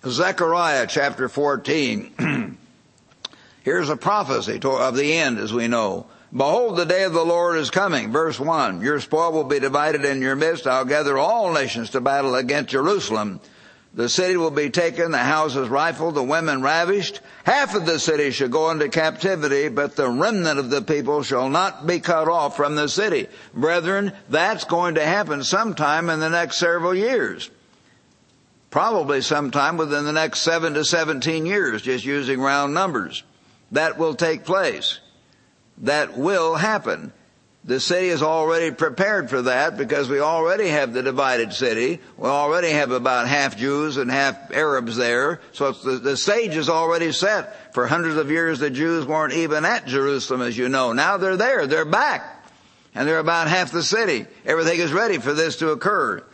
Zechariah 0.06 0.86
chapter 0.88 1.28
14. 1.28 2.58
Here's 3.62 3.88
a 3.90 3.96
prophecy 3.96 4.60
of 4.62 4.96
the 4.96 5.12
end, 5.14 5.38
as 5.38 5.52
we 5.52 5.68
know. 5.68 6.06
Behold, 6.32 6.76
the 6.76 6.86
day 6.86 7.02
of 7.02 7.12
the 7.12 7.24
Lord 7.24 7.58
is 7.58 7.70
coming. 7.70 8.12
Verse 8.12 8.38
1. 8.38 8.80
Your 8.80 9.00
spoil 9.00 9.32
will 9.32 9.44
be 9.44 9.58
divided 9.58 10.04
in 10.04 10.22
your 10.22 10.36
midst. 10.36 10.66
I'll 10.66 10.84
gather 10.84 11.18
all 11.18 11.52
nations 11.52 11.90
to 11.90 12.00
battle 12.00 12.36
against 12.36 12.70
Jerusalem. 12.70 13.40
The 13.92 14.08
city 14.08 14.36
will 14.36 14.52
be 14.52 14.70
taken, 14.70 15.10
the 15.10 15.18
houses 15.18 15.68
rifled, 15.68 16.14
the 16.14 16.22
women 16.22 16.62
ravished. 16.62 17.20
Half 17.44 17.74
of 17.74 17.86
the 17.86 17.98
city 17.98 18.30
shall 18.30 18.48
go 18.48 18.70
into 18.70 18.88
captivity, 18.88 19.68
but 19.68 19.96
the 19.96 20.08
remnant 20.08 20.60
of 20.60 20.70
the 20.70 20.82
people 20.82 21.24
shall 21.24 21.48
not 21.48 21.88
be 21.88 21.98
cut 21.98 22.28
off 22.28 22.56
from 22.56 22.76
the 22.76 22.88
city. 22.88 23.26
Brethren, 23.52 24.12
that's 24.28 24.62
going 24.64 24.94
to 24.94 25.04
happen 25.04 25.42
sometime 25.42 26.08
in 26.08 26.20
the 26.20 26.30
next 26.30 26.58
several 26.58 26.94
years. 26.94 27.50
Probably 28.70 29.20
sometime 29.22 29.76
within 29.76 30.04
the 30.04 30.12
next 30.12 30.42
seven 30.42 30.74
to 30.74 30.84
17 30.84 31.44
years, 31.44 31.82
just 31.82 32.04
using 32.04 32.40
round 32.40 32.72
numbers. 32.72 33.24
That 33.72 33.98
will 33.98 34.14
take 34.14 34.44
place. 34.44 35.00
That 35.78 36.16
will 36.16 36.54
happen. 36.54 37.12
The 37.62 37.78
city 37.78 38.08
is 38.08 38.22
already 38.22 38.70
prepared 38.70 39.28
for 39.28 39.42
that 39.42 39.76
because 39.76 40.08
we 40.08 40.20
already 40.20 40.68
have 40.68 40.94
the 40.94 41.02
divided 41.02 41.52
city. 41.52 42.00
We 42.16 42.26
already 42.26 42.70
have 42.70 42.90
about 42.90 43.28
half 43.28 43.58
Jews 43.58 43.98
and 43.98 44.10
half 44.10 44.50
Arabs 44.50 44.96
there. 44.96 45.40
So 45.52 45.72
the, 45.72 45.98
the 45.98 46.16
stage 46.16 46.56
is 46.56 46.70
already 46.70 47.12
set. 47.12 47.74
For 47.74 47.86
hundreds 47.86 48.16
of 48.16 48.30
years 48.30 48.60
the 48.60 48.70
Jews 48.70 49.04
weren't 49.04 49.34
even 49.34 49.66
at 49.66 49.86
Jerusalem 49.86 50.40
as 50.40 50.56
you 50.56 50.70
know. 50.70 50.94
Now 50.94 51.18
they're 51.18 51.36
there. 51.36 51.66
They're 51.66 51.84
back. 51.84 52.48
And 52.94 53.06
they're 53.06 53.18
about 53.18 53.48
half 53.48 53.72
the 53.72 53.82
city. 53.82 54.26
Everything 54.46 54.80
is 54.80 54.92
ready 54.92 55.18
for 55.18 55.34
this 55.34 55.56
to 55.56 55.70
occur. 55.70 56.24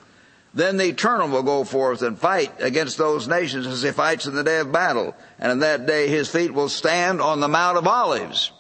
Then 0.55 0.77
the 0.77 0.87
Eternal 0.87 1.29
will 1.29 1.43
go 1.43 1.64
forth 1.64 2.03
and 2.03 2.18
fight 2.18 2.53
against 2.61 2.99
those 2.99 3.27
nations 3.29 3.66
as 3.66 3.83
he 3.83 3.91
fights 3.91 4.27
in 4.27 4.35
the 4.35 4.45
day 4.45 4.61
of 4.61 4.72
battle. 4.72 5.14
And 5.41 5.51
in 5.51 5.59
that 5.59 5.87
day 5.87 6.07
his 6.07 6.31
feet 6.31 6.55
will 6.55 6.68
stand 6.68 7.20
on 7.20 7.41
the 7.41 7.49
Mount 7.49 7.77
of 7.77 7.87
Olives. 7.87 8.53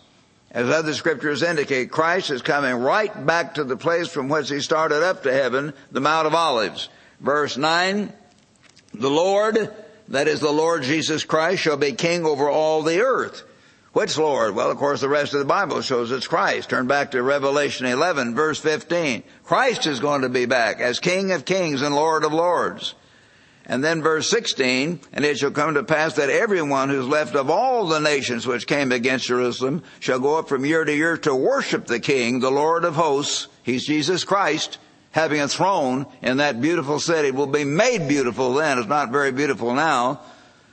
As 0.56 0.70
other 0.70 0.94
scriptures 0.94 1.42
indicate, 1.42 1.90
Christ 1.90 2.30
is 2.30 2.40
coming 2.40 2.76
right 2.76 3.26
back 3.26 3.56
to 3.56 3.64
the 3.64 3.76
place 3.76 4.08
from 4.08 4.30
which 4.30 4.48
he 4.48 4.60
started 4.60 5.02
up 5.02 5.22
to 5.24 5.32
heaven, 5.32 5.74
the 5.92 6.00
Mount 6.00 6.26
of 6.26 6.34
Olives. 6.34 6.88
Verse 7.20 7.58
9, 7.58 8.10
the 8.94 9.10
Lord, 9.10 9.70
that 10.08 10.28
is 10.28 10.40
the 10.40 10.50
Lord 10.50 10.82
Jesus 10.82 11.24
Christ, 11.24 11.60
shall 11.60 11.76
be 11.76 11.92
king 11.92 12.24
over 12.24 12.48
all 12.48 12.82
the 12.82 13.02
earth. 13.02 13.42
Which 13.92 14.16
Lord? 14.16 14.54
Well, 14.54 14.70
of 14.70 14.78
course, 14.78 15.02
the 15.02 15.10
rest 15.10 15.34
of 15.34 15.40
the 15.40 15.44
Bible 15.44 15.82
shows 15.82 16.10
it's 16.10 16.26
Christ. 16.26 16.70
Turn 16.70 16.86
back 16.86 17.10
to 17.10 17.22
Revelation 17.22 17.84
11, 17.84 18.34
verse 18.34 18.58
15. 18.58 19.24
Christ 19.44 19.86
is 19.86 20.00
going 20.00 20.22
to 20.22 20.30
be 20.30 20.46
back 20.46 20.80
as 20.80 21.00
King 21.00 21.32
of 21.32 21.44
kings 21.44 21.82
and 21.82 21.94
Lord 21.94 22.24
of 22.24 22.32
lords. 22.32 22.94
And 23.68 23.82
then 23.82 24.00
verse 24.00 24.30
16, 24.30 25.00
and 25.12 25.24
it 25.24 25.38
shall 25.38 25.50
come 25.50 25.74
to 25.74 25.82
pass 25.82 26.14
that 26.14 26.30
everyone 26.30 26.88
who's 26.88 27.08
left 27.08 27.34
of 27.34 27.50
all 27.50 27.88
the 27.88 27.98
nations 27.98 28.46
which 28.46 28.68
came 28.68 28.92
against 28.92 29.26
Jerusalem 29.26 29.82
shall 29.98 30.20
go 30.20 30.38
up 30.38 30.48
from 30.48 30.64
year 30.64 30.84
to 30.84 30.94
year 30.94 31.16
to 31.18 31.34
worship 31.34 31.86
the 31.86 31.98
King, 31.98 32.38
the 32.38 32.50
Lord 32.50 32.84
of 32.84 32.94
hosts. 32.94 33.48
He's 33.64 33.84
Jesus 33.84 34.22
Christ, 34.22 34.78
having 35.10 35.40
a 35.40 35.48
throne 35.48 36.06
in 36.22 36.36
that 36.36 36.60
beautiful 36.60 37.00
city. 37.00 37.28
It 37.28 37.34
will 37.34 37.48
be 37.48 37.64
made 37.64 38.06
beautiful 38.06 38.54
then. 38.54 38.78
It's 38.78 38.86
not 38.86 39.10
very 39.10 39.32
beautiful 39.32 39.74
now. 39.74 40.20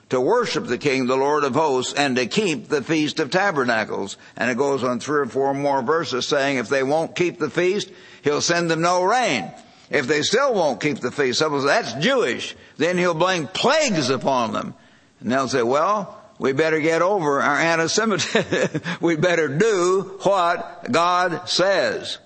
To 0.10 0.22
worship 0.22 0.68
the 0.68 0.78
King, 0.78 1.08
the 1.08 1.18
Lord 1.18 1.44
of 1.44 1.56
hosts, 1.56 1.94
and 1.94 2.16
to 2.18 2.28
keep 2.28 2.68
the 2.68 2.84
Feast 2.84 3.20
of 3.20 3.32
Tabernacles. 3.32 4.18
And 4.38 4.52
it 4.52 4.58
goes 4.58 4.84
on 4.84 5.00
three 5.00 5.22
or 5.22 5.26
four 5.26 5.56
more 5.56 5.82
verses 5.82 6.28
saying 6.28 6.58
if 6.58 6.70
they 6.70 6.84
won't 6.84 7.16
keep 7.16 7.40
the 7.40 7.50
feast, 7.50 7.90
He'll 8.22 8.42
send 8.42 8.70
them 8.70 8.82
no 8.82 9.04
rain. 9.04 9.52
If 9.94 10.08
they 10.08 10.24
still 10.24 10.56
won't 10.56 10.82
keep 10.82 11.00
the 11.00 11.12
feast, 11.12 11.38
suppose 11.38 11.66
that's 11.66 11.94
Jewish, 11.94 12.56
then 12.78 12.98
he'll 12.98 13.14
bring 13.14 13.46
plagues 13.46 14.10
upon 14.10 14.52
them. 14.52 14.74
And 15.20 15.32
they'll 15.32 15.48
say, 15.48 15.62
well, 15.62 16.20
we 16.40 16.52
better 16.52 16.80
get 16.80 17.04
over 17.04 17.40
our 17.40 17.56
anti-Semitism. 17.56 18.82
we 19.02 19.16
better 19.18 19.48
do 19.48 20.18
what 20.24 20.92
God 20.92 21.48
says. 21.48 22.18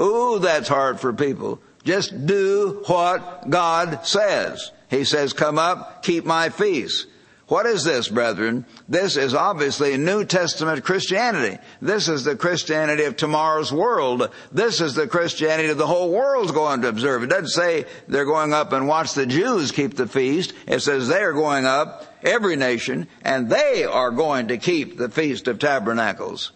Ooh, 0.00 0.38
that's 0.38 0.68
hard 0.68 1.00
for 1.00 1.12
people. 1.12 1.60
Just 1.82 2.26
do 2.26 2.84
what 2.86 3.50
God 3.50 4.06
says. 4.06 4.70
He 4.88 5.02
says, 5.02 5.32
come 5.32 5.58
up, 5.58 6.04
keep 6.04 6.24
my 6.24 6.50
feast. 6.50 7.08
What 7.48 7.66
is 7.66 7.84
this, 7.84 8.08
brethren? 8.08 8.66
This 8.88 9.16
is 9.16 9.32
obviously 9.32 9.96
New 9.96 10.24
Testament 10.24 10.82
Christianity. 10.82 11.58
This 11.80 12.08
is 12.08 12.24
the 12.24 12.34
Christianity 12.34 13.04
of 13.04 13.16
tomorrow's 13.16 13.72
world. 13.72 14.30
This 14.50 14.80
is 14.80 14.94
the 14.94 15.06
Christianity 15.06 15.68
of 15.68 15.78
the 15.78 15.86
whole 15.86 16.10
world's 16.10 16.50
going 16.50 16.82
to 16.82 16.88
observe. 16.88 17.22
It 17.22 17.28
doesn't 17.28 17.48
say 17.48 17.84
they're 18.08 18.24
going 18.24 18.52
up 18.52 18.72
and 18.72 18.88
watch 18.88 19.14
the 19.14 19.26
Jews 19.26 19.70
keep 19.70 19.94
the 19.94 20.08
feast. 20.08 20.54
It 20.66 20.80
says 20.80 21.06
they're 21.06 21.34
going 21.34 21.66
up, 21.66 22.04
every 22.24 22.56
nation, 22.56 23.06
and 23.22 23.48
they 23.48 23.84
are 23.84 24.10
going 24.10 24.48
to 24.48 24.58
keep 24.58 24.96
the 24.96 25.08
Feast 25.08 25.46
of 25.46 25.60
Tabernacles. 25.60 26.50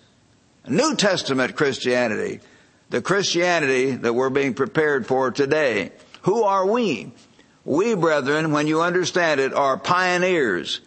New 0.67 0.97
Testament 0.97 1.55
Christianity. 1.55 2.41
The 2.91 3.01
Christianity 3.01 3.93
that 3.93 4.15
we're 4.15 4.31
being 4.31 4.55
prepared 4.55 5.07
for 5.07 5.31
today. 5.31 5.93
Who 6.23 6.43
are 6.43 6.67
we? 6.67 7.13
We, 7.65 7.95
brethren, 7.95 8.53
when 8.53 8.67
you 8.67 8.83
understand 8.83 9.41
it, 9.41 9.53
are 9.53 9.77
pioneers. 9.77 10.81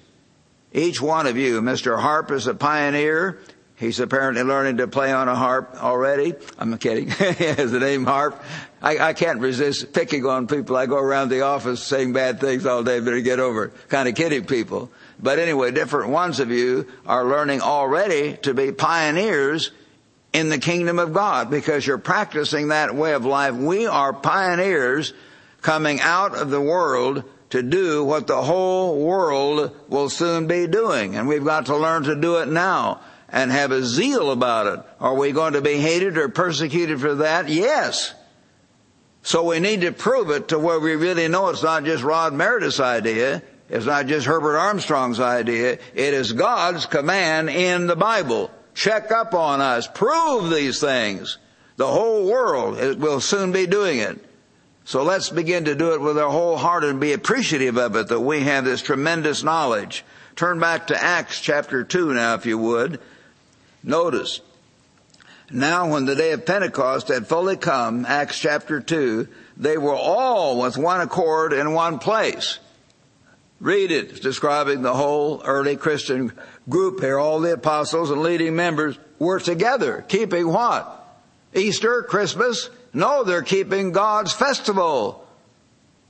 Each 0.72 1.00
one 1.00 1.28
of 1.28 1.38
you, 1.38 1.62
Mr. 1.62 2.00
Harp 2.00 2.32
is 2.32 2.48
a 2.48 2.56
pioneer. 2.56 3.40
He's 3.76 4.00
apparently 4.00 4.44
learning 4.44 4.78
to 4.78 4.88
play 4.88 5.12
on 5.12 5.28
a 5.28 5.36
harp 5.36 5.76
already. 5.76 6.34
I'm 6.58 6.78
kidding. 6.78 7.10
he 7.12 7.44
has 7.44 7.72
the 7.72 7.80
name 7.80 8.06
Harp. 8.06 8.42
I, 8.82 8.98
I, 8.98 9.14
can't 9.14 9.40
resist 9.40 9.94
picking 9.94 10.26
on 10.26 10.48
people. 10.48 10.76
I 10.76 10.86
go 10.86 10.98
around 10.98 11.30
the 11.30 11.42
office 11.42 11.82
saying 11.82 12.14
bad 12.14 12.40
things 12.40 12.66
all 12.66 12.84
day, 12.84 13.00
better 13.00 13.22
get 13.22 13.40
over 13.40 13.66
it. 13.66 13.90
Kind 13.90 14.08
of 14.08 14.16
kidding 14.16 14.46
people. 14.46 14.92
But 15.20 15.40
anyway, 15.40 15.72
different 15.72 16.12
ones 16.12 16.40
of 16.40 16.52
you 16.52 16.88
are 17.06 17.26
learning 17.26 17.62
already 17.62 18.38
to 18.44 18.54
be 18.54 18.72
pioneers 18.72 19.72
in 20.34 20.50
the 20.50 20.60
kingdom 20.60 21.00
of 21.00 21.14
God 21.14 21.50
because 21.50 21.86
you're 21.86 21.98
practicing 21.98 22.70
that 22.70 22.96
way 22.96 23.14
of 23.14 23.26
life. 23.26 23.54
We 23.54 23.88
are 23.88 24.14
pioneers 24.14 25.14
coming 25.64 26.00
out 26.00 26.36
of 26.36 26.52
the 26.52 26.62
world 26.62 27.24
to 27.50 27.64
do 27.64 28.04
what 28.04 28.28
the 28.28 28.42
whole 28.42 29.04
world 29.04 29.76
will 29.88 30.10
soon 30.10 30.48
be 30.48 30.68
doing. 30.68 31.16
And 31.16 31.28
we've 31.28 31.44
got 31.44 31.68
to 31.68 31.78
learn 31.78 32.04
to 32.04 32.16
do 32.16 32.38
it 32.38 32.48
now 32.48 33.02
and 33.30 33.52
have 33.52 33.72
a 33.72 33.84
zeal 33.84 34.32
about 34.32 34.68
it. 34.68 34.86
Are 35.00 35.16
we 35.16 35.32
going 35.32 35.54
to 35.54 35.62
be 35.62 35.78
hated 35.78 36.18
or 36.18 36.30
persecuted 36.30 37.00
for 37.00 37.16
that? 37.16 37.50
Yes. 37.50 38.14
So 39.24 39.44
we 39.44 39.60
need 39.60 39.82
to 39.82 39.92
prove 39.92 40.30
it 40.30 40.50
to 40.50 40.60
where 40.60 40.80
we 40.80 40.96
really 40.96 41.28
know 41.28 41.50
it's 41.50 41.64
not 41.64 41.86
just 41.86 42.04
Rod 42.04 42.34
Meredith's 42.34 42.80
idea. 42.80 43.42
It's 43.70 43.86
not 43.86 44.08
just 44.08 44.28
Herbert 44.28 44.58
Armstrong's 44.58 45.20
idea. 45.20 45.80
It 45.96 46.14
is 46.14 46.34
God's 46.34 46.86
command 46.86 47.50
in 47.50 47.88
the 47.88 47.96
Bible. 47.96 48.52
Check 48.74 49.12
up 49.12 49.34
on 49.34 49.62
us. 49.62 49.88
Prove 49.88 50.50
these 50.50 50.80
things. 50.80 51.38
The 51.78 51.88
whole 51.88 52.30
world 52.30 53.00
will 53.00 53.20
soon 53.22 53.52
be 53.52 53.66
doing 53.66 54.00
it. 54.00 54.24
So 54.86 55.04
let's 55.04 55.30
begin 55.30 55.66
to 55.66 55.76
do 55.76 55.94
it 55.94 56.02
with 56.02 56.18
our 56.18 56.30
whole 56.30 56.58
heart 56.58 56.84
and 56.84 57.00
be 57.00 57.14
appreciative 57.14 57.78
of 57.78 57.96
it 57.96 58.10
that 58.10 58.20
we 58.20 58.42
have 58.42 58.66
this 58.66 58.82
tremendous 58.82 59.44
knowledge. 59.44 60.04
Turn 60.36 60.60
back 60.60 60.88
to 60.88 61.02
Acts 61.02 61.40
chapter 61.40 61.84
2 61.84 62.14
now 62.14 62.36
if 62.36 62.46
you 62.46 62.58
would. 62.58 63.00
Notice. 63.84 64.42
Now 65.50 65.92
when 65.92 66.06
the 66.06 66.16
day 66.16 66.32
of 66.32 66.46
Pentecost 66.46 67.08
had 67.08 67.28
fully 67.28 67.56
come, 67.56 68.06
Acts 68.06 68.40
chapter 68.40 68.82
2, 68.82 69.28
they 69.56 69.78
were 69.78 69.96
all 69.96 70.60
with 70.60 70.78
one 70.78 71.00
accord 71.00 71.54
in 71.54 71.74
one 71.74 72.00
place. 72.00 72.60
Read 73.60 73.92
it. 73.92 74.22
Describing 74.22 74.82
the 74.82 74.94
whole 74.94 75.42
early 75.46 75.78
Christian 75.78 76.34
group 76.68 77.00
here. 77.00 77.18
All 77.18 77.40
the 77.40 77.54
apostles 77.54 78.12
and 78.12 78.22
leading 78.22 78.56
members 78.56 78.98
were 79.20 79.40
together, 79.40 80.04
keeping 80.10 80.48
what? 80.48 81.00
Easter, 81.54 82.04
Christmas, 82.04 82.70
no, 82.94 83.24
they're 83.24 83.42
keeping 83.42 83.92
God's 83.92 84.32
festival, 84.32 85.28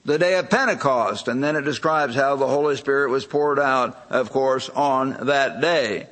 the 0.03 0.19
day 0.19 0.35
of 0.35 0.49
Pentecost. 0.49 1.27
And 1.27 1.43
then 1.43 1.55
it 1.55 1.61
describes 1.61 2.15
how 2.15 2.35
the 2.35 2.47
Holy 2.47 2.75
Spirit 2.75 3.09
was 3.09 3.25
poured 3.25 3.59
out, 3.59 3.97
of 4.09 4.31
course, 4.31 4.69
on 4.69 5.27
that 5.27 5.61
day. 5.61 6.07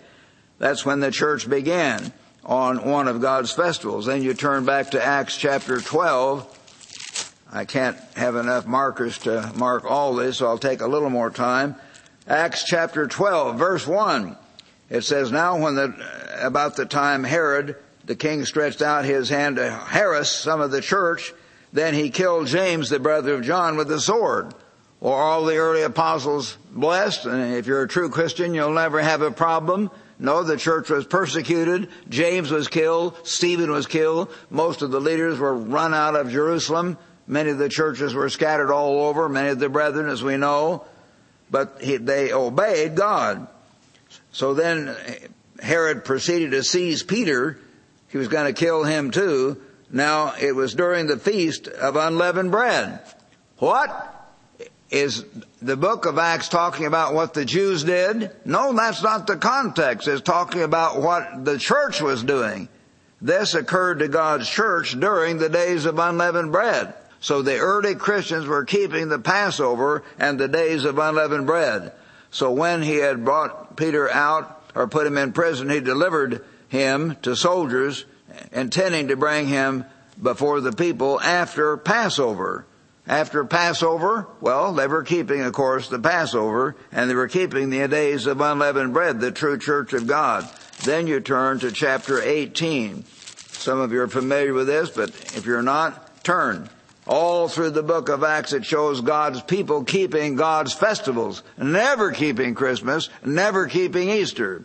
That's 0.60 0.86
when 0.86 1.02
the 1.02 1.12
church 1.12 1.50
began 1.50 2.14
on 2.46 2.86
one 2.90 3.08
of 3.08 3.22
God's 3.22 3.52
festivals. 3.52 4.06
Then 4.06 4.24
you 4.24 4.34
turn 4.34 4.66
back 4.66 4.92
to 4.92 5.04
Acts 5.04 5.38
chapter 5.38 5.82
12. 5.82 6.58
I 7.52 7.66
can't 7.66 7.98
have 8.16 8.36
enough 8.36 8.66
markers 8.66 9.18
to 9.20 9.52
mark 9.56 9.84
all 9.84 10.16
this, 10.16 10.38
so 10.38 10.48
I'll 10.48 10.58
take 10.58 10.82
a 10.82 10.88
little 10.88 11.10
more 11.10 11.30
time. 11.30 11.76
Acts 12.28 12.64
chapter 12.64 13.08
12, 13.08 13.58
verse 13.58 13.86
1. 13.86 14.38
It 14.90 15.02
says, 15.02 15.32
Now 15.32 15.58
when 15.58 15.76
the, 15.76 15.94
about 16.40 16.76
the 16.76 16.86
time 16.86 17.24
Herod 17.24 17.76
the 18.12 18.16
king 18.18 18.44
stretched 18.44 18.82
out 18.82 19.06
his 19.06 19.30
hand 19.30 19.56
to 19.56 19.72
harass 19.72 20.30
some 20.30 20.60
of 20.60 20.70
the 20.70 20.82
church. 20.82 21.34
Then 21.72 21.94
he 21.94 22.10
killed 22.10 22.48
James, 22.48 22.90
the 22.90 23.00
brother 23.00 23.36
of 23.36 23.44
John, 23.44 23.78
with 23.78 23.88
the 23.88 24.02
sword. 24.02 24.54
Or 25.00 25.16
all 25.16 25.46
the 25.46 25.56
early 25.56 25.84
apostles 25.84 26.58
blessed, 26.72 27.26
and 27.26 27.56
if 27.56 27.68
you're 27.68 27.84
a 27.84 27.88
true 27.88 28.10
Christian, 28.10 28.54
you'll 28.54 28.74
never 28.74 29.02
have 29.02 29.22
a 29.22 29.32
problem. 29.32 29.90
No, 30.20 30.44
the 30.44 30.58
church 30.58 30.90
was 30.90 31.06
persecuted. 31.06 31.88
James 32.10 32.52
was 32.52 32.68
killed. 32.68 33.16
Stephen 33.26 33.72
was 33.72 33.88
killed. 33.88 34.30
Most 34.50 34.82
of 34.82 34.92
the 34.92 35.00
leaders 35.00 35.40
were 35.40 35.56
run 35.56 35.94
out 35.94 36.18
of 36.18 36.32
Jerusalem. 36.32 36.98
Many 37.28 37.52
of 37.52 37.60
the 37.60 37.70
churches 37.70 38.14
were 38.14 38.28
scattered 38.28 38.74
all 38.74 39.04
over. 39.04 39.30
Many 39.30 39.52
of 39.52 39.60
the 39.60 39.70
brethren, 39.70 40.10
as 40.10 40.22
we 40.22 40.36
know. 40.36 40.84
But 41.50 41.78
he, 41.82 41.96
they 41.96 42.34
obeyed 42.34 42.98
God. 42.98 43.48
So 44.34 44.54
then 44.54 44.98
Herod 45.62 46.04
proceeded 46.04 46.52
to 46.52 46.62
seize 46.62 47.04
Peter 47.04 47.58
he 48.12 48.18
was 48.18 48.28
going 48.28 48.54
to 48.54 48.60
kill 48.60 48.84
him 48.84 49.12
too. 49.12 49.62
Now, 49.90 50.34
it 50.40 50.56
was 50.56 50.74
during 50.74 51.08
the 51.08 51.18
feast 51.18 51.68
of 51.68 51.96
unleavened 51.96 52.52
bread. 52.52 53.02
What? 53.58 54.08
Is 54.90 55.24
the 55.62 55.78
book 55.78 56.06
of 56.06 56.18
Acts 56.18 56.50
talking 56.50 56.86
about 56.86 57.14
what 57.14 57.34
the 57.34 57.46
Jews 57.46 57.84
did? 57.84 58.32
No, 58.44 58.74
that's 58.74 59.02
not 59.02 59.28
the 59.28 59.38
context. 59.38 60.08
It's 60.08 60.22
talking 60.22 60.64
about 60.64 61.02
what 61.02 61.46
the 61.46 61.58
church 61.58 62.02
was 62.02 62.24
doing. 62.24 62.68
This 63.22 63.54
occurred 63.54 64.00
to 64.00 64.10
God's 64.10 64.50
church 64.50 65.00
during 65.00 65.38
the 65.38 65.48
days 65.48 65.86
of 65.86 66.00
unleavened 66.00 66.52
bread. 66.52 66.94
So 67.22 67.42
the 67.42 67.60
early 67.60 67.96
Christians 67.96 68.48
were 68.48 68.66
keeping 68.66 69.08
the 69.08 69.20
Passover 69.20 70.04
and 70.18 70.40
the 70.40 70.48
days 70.48 70.84
of 70.84 70.98
unleavened 70.98 71.46
bread. 71.46 71.94
So 72.32 72.52
when 72.52 72.82
he 72.82 72.96
had 72.96 73.24
brought 73.24 73.78
Peter 73.78 74.10
out 74.10 74.64
or 74.74 74.88
put 74.88 75.06
him 75.06 75.18
in 75.18 75.32
prison, 75.32 75.70
he 75.70 75.80
delivered 75.80 76.44
him 76.72 77.18
to 77.22 77.36
soldiers 77.36 78.06
intending 78.54 79.10
to 79.10 79.18
bring 79.18 79.46
him 79.46 79.84
before 80.22 80.62
the 80.62 80.72
people 80.72 81.20
after 81.20 81.76
Passover. 81.76 82.66
After 83.06 83.44
Passover, 83.44 84.28
well, 84.40 84.74
they 84.74 84.88
were 84.88 85.04
keeping, 85.04 85.42
of 85.42 85.52
course, 85.52 85.90
the 85.90 86.00
Passover, 86.00 86.78
and 86.94 87.10
they 87.10 87.16
were 87.16 87.28
keeping 87.28 87.70
the 87.70 87.86
days 87.90 88.26
of 88.26 88.40
unleavened 88.40 88.94
bread, 88.94 89.20
the 89.20 89.34
true 89.34 89.58
church 89.58 89.92
of 89.92 90.08
God. 90.08 90.50
Then 90.86 91.08
you 91.08 91.20
turn 91.20 91.60
to 91.60 91.74
chapter 91.74 92.22
18. 92.22 93.04
Some 93.52 93.82
of 93.82 93.92
you 93.92 94.02
are 94.02 94.08
familiar 94.08 94.54
with 94.54 94.68
this, 94.68 94.92
but 94.92 95.10
if 95.36 95.46
you're 95.46 95.62
not, 95.62 96.24
turn. 96.24 96.70
All 97.06 97.50
through 97.50 97.72
the 97.72 97.84
book 97.84 98.08
of 98.08 98.24
Acts, 98.24 98.54
it 98.54 98.64
shows 98.64 99.02
God's 99.02 99.42
people 99.42 99.84
keeping 99.84 100.36
God's 100.36 100.72
festivals, 100.72 101.44
never 101.58 102.12
keeping 102.12 102.56
Christmas, 102.56 103.10
never 103.26 103.68
keeping 103.68 104.10
Easter. 104.10 104.64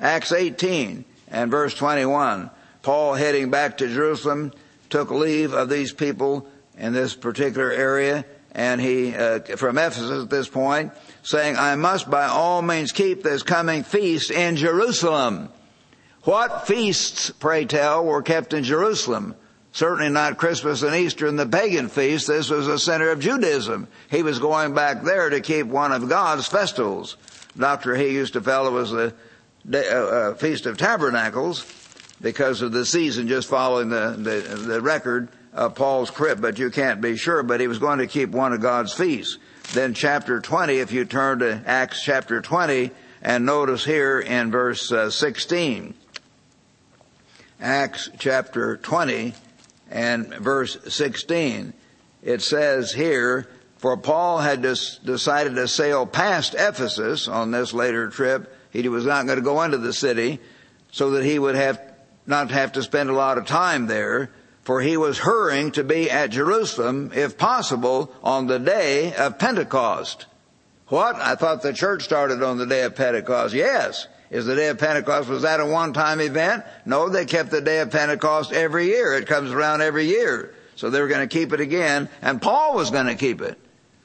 Acts 0.00 0.32
18 0.32 1.04
and 1.30 1.50
verse 1.50 1.74
21. 1.74 2.50
Paul 2.82 3.14
heading 3.14 3.50
back 3.50 3.78
to 3.78 3.88
Jerusalem 3.88 4.52
took 4.88 5.10
leave 5.10 5.52
of 5.52 5.68
these 5.68 5.92
people 5.92 6.46
in 6.76 6.92
this 6.92 7.14
particular 7.14 7.70
area 7.70 8.24
and 8.52 8.80
he, 8.80 9.14
uh, 9.14 9.40
from 9.56 9.78
Ephesus 9.78 10.24
at 10.24 10.30
this 10.30 10.48
point, 10.48 10.92
saying, 11.22 11.56
I 11.56 11.76
must 11.76 12.10
by 12.10 12.26
all 12.26 12.62
means 12.62 12.92
keep 12.92 13.22
this 13.22 13.42
coming 13.42 13.84
feast 13.84 14.30
in 14.30 14.56
Jerusalem. 14.56 15.50
What 16.24 16.66
feasts, 16.66 17.30
pray 17.30 17.64
tell, 17.64 18.04
were 18.04 18.22
kept 18.22 18.52
in 18.52 18.64
Jerusalem? 18.64 19.34
Certainly 19.72 20.10
not 20.10 20.36
Christmas 20.36 20.82
and 20.82 20.96
Easter 20.96 21.28
and 21.28 21.38
the 21.38 21.46
pagan 21.46 21.88
feast. 21.88 22.26
This 22.26 22.50
was 22.50 22.66
a 22.66 22.78
center 22.78 23.10
of 23.10 23.20
Judaism. 23.20 23.86
Hoeh 24.10 24.24
was 24.24 24.40
going 24.40 24.74
back 24.74 25.04
there 25.04 25.30
to 25.30 25.40
keep 25.40 25.66
one 25.66 25.92
of 25.92 26.08
God's 26.08 26.48
festivals. 26.48 27.16
Dr. 27.56 27.94
He 27.94 28.10
used 28.10 28.32
to 28.32 28.40
feel 28.40 28.66
it 28.66 28.72
was 28.72 28.90
the 28.90 29.14
uh, 29.72 29.76
uh, 29.76 30.34
Feast 30.34 30.66
of 30.66 30.76
Tabernacles 30.76 31.64
because 32.20 32.62
of 32.62 32.72
the 32.72 32.84
season 32.84 33.28
just 33.28 33.48
following 33.48 33.88
the, 33.88 34.14
the, 34.18 34.56
the 34.56 34.80
record 34.80 35.28
of 35.52 35.74
Paul's 35.74 36.10
crib, 36.10 36.40
but 36.40 36.58
you 36.58 36.70
can't 36.70 37.00
be 37.00 37.16
sure. 37.16 37.42
But 37.42 37.60
he 37.60 37.66
was 37.66 37.78
going 37.78 37.98
to 37.98 38.06
keep 38.06 38.30
one 38.30 38.52
of 38.52 38.60
God's 38.60 38.92
feasts. 38.92 39.38
Then 39.72 39.94
chapter 39.94 40.40
20, 40.40 40.78
if 40.78 40.92
you 40.92 41.04
turn 41.04 41.40
to 41.40 41.62
Acts 41.66 42.02
chapter 42.02 42.40
20 42.40 42.90
and 43.22 43.46
notice 43.46 43.84
here 43.84 44.20
in 44.20 44.50
verse 44.50 44.90
uh, 44.90 45.10
16. 45.10 45.94
Acts 47.60 48.10
chapter 48.18 48.76
20 48.78 49.34
and 49.90 50.34
verse 50.34 50.78
16. 50.92 51.74
It 52.22 52.42
says 52.42 52.92
here, 52.92 53.48
for 53.78 53.96
Paul 53.96 54.38
had 54.38 54.62
decided 54.62 55.54
to 55.54 55.68
sail 55.68 56.06
past 56.06 56.54
Ephesus 56.54 57.28
on 57.28 57.50
this 57.50 57.72
later 57.72 58.08
trip. 58.08 58.54
He 58.70 58.88
was 58.88 59.04
not 59.04 59.26
going 59.26 59.38
to 59.38 59.44
go 59.44 59.62
into 59.62 59.78
the 59.78 59.92
city 59.92 60.40
so 60.90 61.10
that 61.10 61.24
he 61.24 61.38
would 61.38 61.54
have 61.54 61.80
not 62.26 62.50
have 62.50 62.72
to 62.72 62.82
spend 62.82 63.10
a 63.10 63.14
lot 63.14 63.38
of 63.38 63.46
time 63.46 63.86
there, 63.86 64.30
for 64.62 64.80
he 64.80 64.96
was 64.96 65.18
hurrying 65.18 65.72
to 65.72 65.82
be 65.82 66.10
at 66.10 66.30
Jerusalem, 66.30 67.10
if 67.14 67.36
possible, 67.36 68.12
on 68.22 68.46
the 68.46 68.58
day 68.58 69.14
of 69.14 69.38
Pentecost. 69.38 70.26
What? 70.88 71.16
I 71.16 71.34
thought 71.34 71.62
the 71.62 71.72
church 71.72 72.02
started 72.02 72.42
on 72.42 72.58
the 72.58 72.66
day 72.66 72.82
of 72.82 72.94
Pentecost. 72.94 73.54
Yes. 73.54 74.06
Is 74.30 74.46
the 74.46 74.54
day 74.54 74.68
of 74.68 74.78
Pentecost, 74.78 75.28
was 75.28 75.42
that 75.42 75.58
a 75.58 75.66
one-time 75.66 76.20
event? 76.20 76.64
No, 76.84 77.08
they 77.08 77.24
kept 77.24 77.50
the 77.50 77.60
day 77.60 77.80
of 77.80 77.90
Pentecost 77.90 78.52
every 78.52 78.86
year. 78.86 79.14
It 79.14 79.26
comes 79.26 79.50
around 79.50 79.80
every 79.80 80.06
year. 80.06 80.54
So 80.76 80.88
they 80.88 81.00
were 81.00 81.08
going 81.08 81.28
to 81.28 81.38
keep 81.38 81.52
it 81.52 81.60
again, 81.60 82.08
and 82.22 82.40
Paul 82.40 82.74
was 82.74 82.90
going 82.90 83.06
to 83.06 83.16
keep 83.16 83.40
it. 83.40 83.58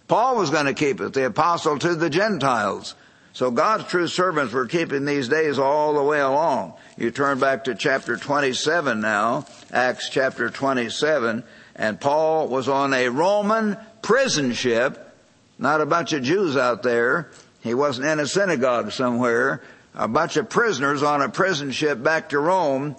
Paul 0.07 0.35
was 0.35 0.49
going 0.49 0.65
to 0.65 0.73
keep 0.73 0.99
it, 0.99 1.13
the 1.13 1.27
apostle 1.27 1.77
to 1.79 1.95
the 1.95 2.09
Gentiles. 2.09 2.95
So 3.35 3.51
God's 3.51 3.83
true 3.83 4.07
servants 4.07 4.53
were 4.53 4.65
keeping 4.65 5.03
these 5.03 5.27
days 5.27 5.59
all 5.59 5.93
the 5.93 6.01
way 6.01 6.21
along. 6.21 6.73
You 6.97 7.11
turn 7.11 7.37
back 7.37 7.65
to 7.65 7.75
chapter 7.75 8.15
27 8.15 9.01
now, 9.01 9.45
Acts 9.73 10.07
chapter 10.07 10.49
27, 10.49 11.43
and 11.75 11.99
Paul 11.99 12.47
was 12.47 12.69
on 12.69 12.93
a 12.93 13.09
Roman 13.09 13.75
prison 14.01 14.53
ship, 14.53 15.13
not 15.59 15.81
a 15.81 15.85
bunch 15.85 16.13
of 16.13 16.23
Jews 16.23 16.55
out 16.55 16.81
there. 16.81 17.29
He 17.59 17.73
wasn't 17.73 18.07
in 18.07 18.21
a 18.21 18.25
synagogue 18.25 18.93
somewhere 18.93 19.61
a 19.95 20.07
bunch 20.07 20.37
of 20.37 20.49
prisoners 20.49 21.03
on 21.03 21.21
a 21.21 21.29
prison 21.29 21.71
ship 21.71 22.01
back 22.01 22.29
to 22.29 22.39
Rome. 22.39 22.95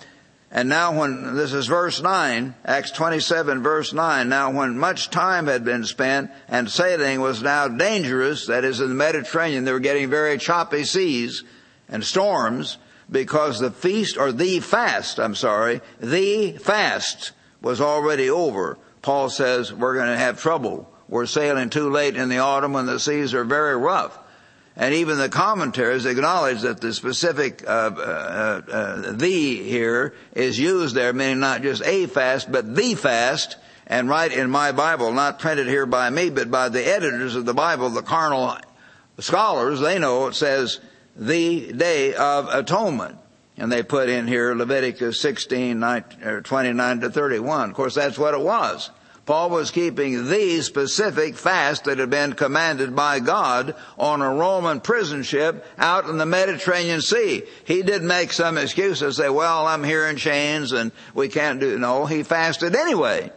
And 0.51 0.69
now 0.69 0.97
when, 0.99 1.35
this 1.35 1.53
is 1.53 1.67
verse 1.67 2.01
9, 2.01 2.55
Acts 2.65 2.93
27 2.93 3.63
verse 3.63 3.93
9, 3.93 4.29
now 4.29 4.53
when 4.53 4.79
much 4.79 5.11
time 5.11 5.49
had 5.49 5.65
been 5.65 5.85
spent 5.85 6.31
and 6.49 6.71
sailing 6.71 7.21
was 7.21 7.43
now 7.43 7.67
dangerous, 7.69 8.47
that 8.47 8.65
is 8.65 8.81
in 8.81 8.89
the 8.89 8.95
Mediterranean, 8.95 9.65
they 9.65 9.73
were 9.73 9.81
getting 9.81 10.09
very 10.09 10.39
choppy 10.39 10.85
seas 10.85 11.43
and 11.89 12.05
storms 12.05 12.79
because 13.11 13.59
the 13.59 13.71
feast 13.71 14.17
or 14.17 14.33
the 14.33 14.61
fast, 14.61 15.19
I'm 15.19 15.35
sorry, 15.35 15.81
the 16.01 16.53
fast 16.53 17.33
was 17.61 17.81
already 17.81 18.31
over. 18.31 18.79
Paul 19.03 19.31
says 19.31 19.73
we're 19.73 19.95
going 19.95 20.13
to 20.13 20.19
have 20.19 20.41
trouble. 20.41 20.93
We're 21.09 21.27
sailing 21.27 21.71
too 21.71 21.91
late 21.91 22.17
in 22.17 22.29
the 22.29 22.39
autumn 22.39 22.73
when 22.73 22.87
the 22.87 22.99
seas 22.99 23.35
are 23.35 23.45
very 23.45 23.77
rough. 23.77 24.19
And 24.77 24.95
even 24.95 25.17
the 25.17 25.31
commentaries 25.31 26.05
acknowledge 26.05 26.61
that 26.61 26.83
the 26.83 26.93
specific 26.93 27.65
uh, 27.67 27.91
uh, 27.97 28.63
uh, 28.71 29.13
"the" 29.13 29.63
here 29.63 30.15
is 30.35 30.59
used 30.59 30.95
there, 30.95 31.15
meaning 31.15 31.41
not 31.41 31.63
just 31.63 31.83
a 31.83 32.07
fast, 32.07 32.53
but 32.53 32.77
the 32.77 32.95
fast. 32.95 33.57
And 33.87 34.09
right 34.09 34.31
in 34.31 34.51
my 34.51 34.73
Bible, 34.73 35.13
not 35.13 35.39
printed 35.39 35.67
here 35.67 35.87
by 35.87 36.11
me, 36.11 36.29
but 36.29 36.51
by 36.51 36.69
the 36.69 36.87
editors 36.87 37.37
of 37.37 37.47
the 37.47 37.55
Bible, 37.55 37.89
the 37.89 38.03
carnal 38.03 38.59
scholars, 39.19 39.81
they 39.81 39.99
know 39.99 40.27
it 40.27 40.35
says 40.35 40.81
the 41.15 41.73
day 41.73 42.15
of 42.15 42.49
atonement. 42.49 43.17
And 43.57 43.73
they 43.73 43.83
put 43.83 44.11
in 44.11 44.27
here 44.27 44.55
Leviticus 44.55 45.19
16, 45.21 45.79
19, 45.79 46.43
29 46.43 47.01
to 47.01 47.11
31. 47.11 47.71
Of 47.71 47.75
course, 47.75 47.95
that's 47.95 48.19
what 48.19 48.35
it 48.35 48.41
was. 48.41 48.91
Paul 49.27 49.51
was 49.51 49.73
keeping 49.73 50.29
the 50.29 50.63
specific 50.63 51.35
fast 51.35 51.85
that 51.85 51.99
had 51.99 52.11
been 52.11 52.35
commanded 52.35 52.95
by 52.95 53.19
God 53.19 53.75
on 53.99 54.23
a 54.23 54.33
Roman 54.33 54.81
prison 54.81 55.25
ship 55.25 55.67
out 55.77 56.09
in 56.09 56.17
the 56.17 56.25
Mediterranean 56.25 57.01
Sea. 57.01 57.43
He 57.65 57.83
didn't 57.83 58.07
make 58.07 58.33
some 58.33 58.57
excuse 58.57 59.03
and 59.03 59.13
say, 59.13 59.29
well, 59.29 59.67
I'm 59.67 59.83
here 59.83 60.07
in 60.07 60.17
chains 60.17 60.71
and 60.71 60.93
we 61.13 61.29
can't 61.29 61.59
do, 61.59 61.77
no, 61.77 62.07
he 62.07 62.23
fasted 62.23 62.77
anyway. 62.77 63.33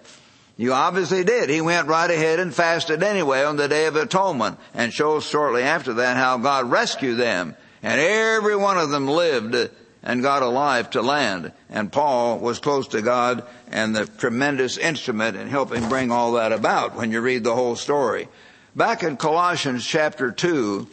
You 0.57 0.73
obviously 0.73 1.23
did. 1.23 1.49
He 1.49 1.61
went 1.61 1.87
right 1.87 2.11
ahead 2.11 2.39
and 2.39 2.53
fasted 2.53 3.01
anyway 3.01 3.43
on 3.43 3.55
the 3.55 3.67
Day 3.67 3.87
of 3.87 3.95
Atonement 3.95 4.59
and 4.75 4.93
shows 4.93 5.25
shortly 5.25 5.63
after 5.63 5.93
that 5.93 6.17
how 6.17 6.37
God 6.37 6.69
rescued 6.69 7.17
them. 7.17 7.55
And 7.81 7.99
every 7.99 8.55
one 8.55 8.77
of 8.77 8.91
them 8.91 9.07
lived 9.07 9.71
and 10.03 10.21
got 10.21 10.43
alive 10.43 10.89
to 10.91 11.01
land. 11.01 11.51
And 11.69 11.91
Paul 11.91 12.39
was 12.39 12.59
close 12.59 12.87
to 12.89 13.01
God 13.01 13.43
and 13.71 13.95
the 13.95 14.05
tremendous 14.05 14.77
instrument 14.77 15.37
in 15.37 15.47
helping 15.47 15.87
bring 15.89 16.11
all 16.11 16.33
that 16.33 16.51
about 16.51 16.95
when 16.95 17.11
you 17.11 17.21
read 17.21 17.43
the 17.43 17.55
whole 17.55 17.75
story. 17.75 18.27
Back 18.75 19.03
in 19.03 19.17
Colossians 19.17 19.85
chapter 19.85 20.31
2, 20.31 20.87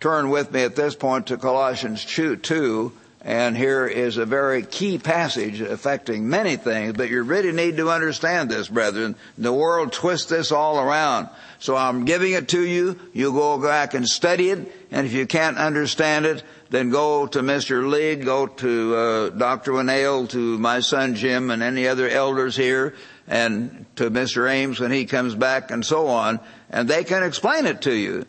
turn 0.00 0.30
with 0.30 0.52
me 0.52 0.62
at 0.62 0.76
this 0.76 0.94
point 0.94 1.28
to 1.28 1.36
Colossians 1.36 2.04
2, 2.04 2.92
and 3.22 3.56
here 3.56 3.86
is 3.86 4.18
a 4.18 4.26
very 4.26 4.62
key 4.62 4.98
passage 4.98 5.62
affecting 5.62 6.28
many 6.28 6.56
things, 6.56 6.92
but 6.92 7.08
you 7.08 7.22
really 7.22 7.52
need 7.52 7.78
to 7.78 7.90
understand 7.90 8.50
this, 8.50 8.68
brethren. 8.68 9.16
The 9.38 9.52
world 9.52 9.92
twists 9.92 10.28
this 10.28 10.52
all 10.52 10.78
around. 10.78 11.30
So 11.58 11.74
I'm 11.74 12.04
giving 12.04 12.32
it 12.32 12.48
to 12.48 12.60
you. 12.60 12.98
You 13.14 13.32
go 13.32 13.56
back 13.56 13.94
and 13.94 14.06
study 14.06 14.50
it, 14.50 14.70
and 14.90 15.06
if 15.06 15.14
you 15.14 15.26
can't 15.26 15.56
understand 15.56 16.26
it, 16.26 16.42
then 16.74 16.90
go 16.90 17.24
to 17.24 17.38
Mr. 17.38 17.88
Lee, 17.88 18.16
go 18.16 18.48
to 18.48 18.96
uh, 18.96 19.28
Dr. 19.30 19.70
Winnail, 19.70 20.28
to 20.30 20.58
my 20.58 20.80
son 20.80 21.14
Jim, 21.14 21.52
and 21.52 21.62
any 21.62 21.86
other 21.86 22.08
elders 22.08 22.56
here, 22.56 22.94
and 23.28 23.86
to 23.94 24.10
Mr. 24.10 24.50
Ames 24.50 24.80
when 24.80 24.90
he 24.90 25.04
comes 25.04 25.36
back, 25.36 25.70
and 25.70 25.86
so 25.86 26.08
on, 26.08 26.40
and 26.70 26.88
they 26.88 27.04
can 27.04 27.22
explain 27.22 27.66
it 27.66 27.82
to 27.82 27.94
you. 27.94 28.26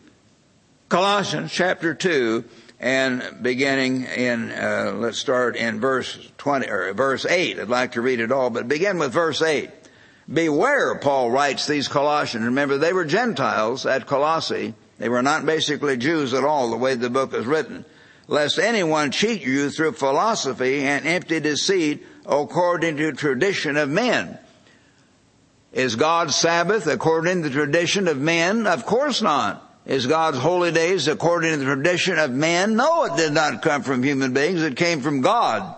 Colossians 0.90 1.52
chapter 1.52 1.96
2, 1.96 2.44
and 2.80 3.38
beginning 3.42 4.04
in, 4.04 4.52
uh, 4.52 4.94
let's 4.96 5.18
start 5.18 5.56
in 5.56 5.80
verse 5.80 6.16
20, 6.38 6.70
or 6.70 6.94
verse 6.94 7.26
8. 7.26 7.60
I'd 7.60 7.68
like 7.68 7.94
to 7.94 8.02
read 8.02 8.20
it 8.20 8.32
all, 8.32 8.52
but 8.52 8.68
begin 8.68 9.00
with 9.00 9.12
verse 9.12 9.42
8. 9.42 9.72
Beware, 10.32 11.00
Paul 11.00 11.32
writes 11.32 11.66
these 11.66 11.88
Colossians. 11.88 12.46
Remember, 12.46 12.78
they 12.78 12.94
were 12.94 13.06
Gentiles 13.06 13.88
at 13.88 14.06
Colossae. 14.06 14.76
They 15.00 15.10
were 15.10 15.24
not 15.24 15.48
basically 15.48 15.98
Jews 15.98 16.36
at 16.36 16.44
all, 16.44 16.70
the 16.70 16.78
way 16.78 16.94
the 16.94 17.10
book 17.10 17.34
is 17.34 17.48
written 17.48 17.86
lest 18.28 18.60
anyone 18.60 19.12
cheat 19.12 19.42
you 19.42 19.70
through 19.70 19.94
philosophy 19.94 20.82
and 20.84 21.06
empty 21.06 21.40
deceit 21.40 22.06
according 22.26 22.98
to 22.98 23.12
tradition 23.14 23.78
of 23.78 23.90
men. 23.90 24.38
Is 25.72 25.96
God's 25.96 26.36
Sabbath 26.36 26.88
according 26.88 27.44
to 27.44 27.50
the 27.50 27.54
tradition 27.54 28.08
of 28.08 28.18
men? 28.18 28.66
Of 28.66 28.86
course 28.86 29.22
not. 29.22 29.62
Is 29.86 30.08
God's 30.08 30.38
holy 30.38 30.72
days 30.72 31.08
according 31.08 31.52
to 31.52 31.58
the 31.58 31.66
tradition 31.66 32.18
of 32.18 32.32
men? 32.32 32.76
No, 32.76 33.04
it 33.04 33.18
did 33.18 33.34
not 33.34 33.62
come 33.62 33.84
from 33.84 34.02
human 34.02 34.34
beings. 34.34 34.64
It 34.64 34.78
came 34.78 35.02
from 35.02 35.22
God. 35.22 35.76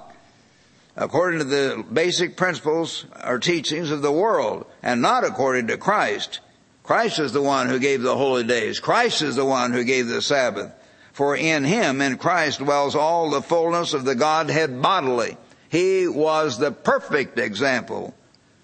According 0.95 1.39
to 1.39 1.45
the 1.45 1.86
basic 1.91 2.38
principles 2.38 3.06
or 3.26 3.39
teachings 3.39 3.91
of 3.91 4.02
the 4.02 4.12
world 4.12 4.66
and 4.82 5.02
not 5.02 5.26
according 5.26 5.68
to 5.68 5.78
Christ. 5.78 6.39
Christ 6.84 7.20
is 7.20 7.34
the 7.34 7.41
one 7.41 7.68
who 7.68 7.80
gave 7.80 8.02
the 8.02 8.16
holy 8.16 8.45
days. 8.45 8.80
Christ 8.80 9.22
is 9.22 9.36
the 9.36 9.45
one 9.45 9.74
who 9.74 9.84
gave 9.84 10.08
the 10.08 10.22
Sabbath. 10.22 10.72
For 11.18 11.36
in 11.36 11.63
him, 11.63 11.99
in 11.99 12.20
Christ, 12.20 12.59
dwells 12.59 12.93
all 12.93 13.32
the 13.32 13.41
fullness 13.41 13.95
of 13.95 14.05
the 14.05 14.13
Godhead 14.13 14.84
bodily. 14.84 15.36
He 15.68 16.07
was 16.07 16.59
the 16.59 16.72
perfect 16.72 17.39
example. 17.39 18.13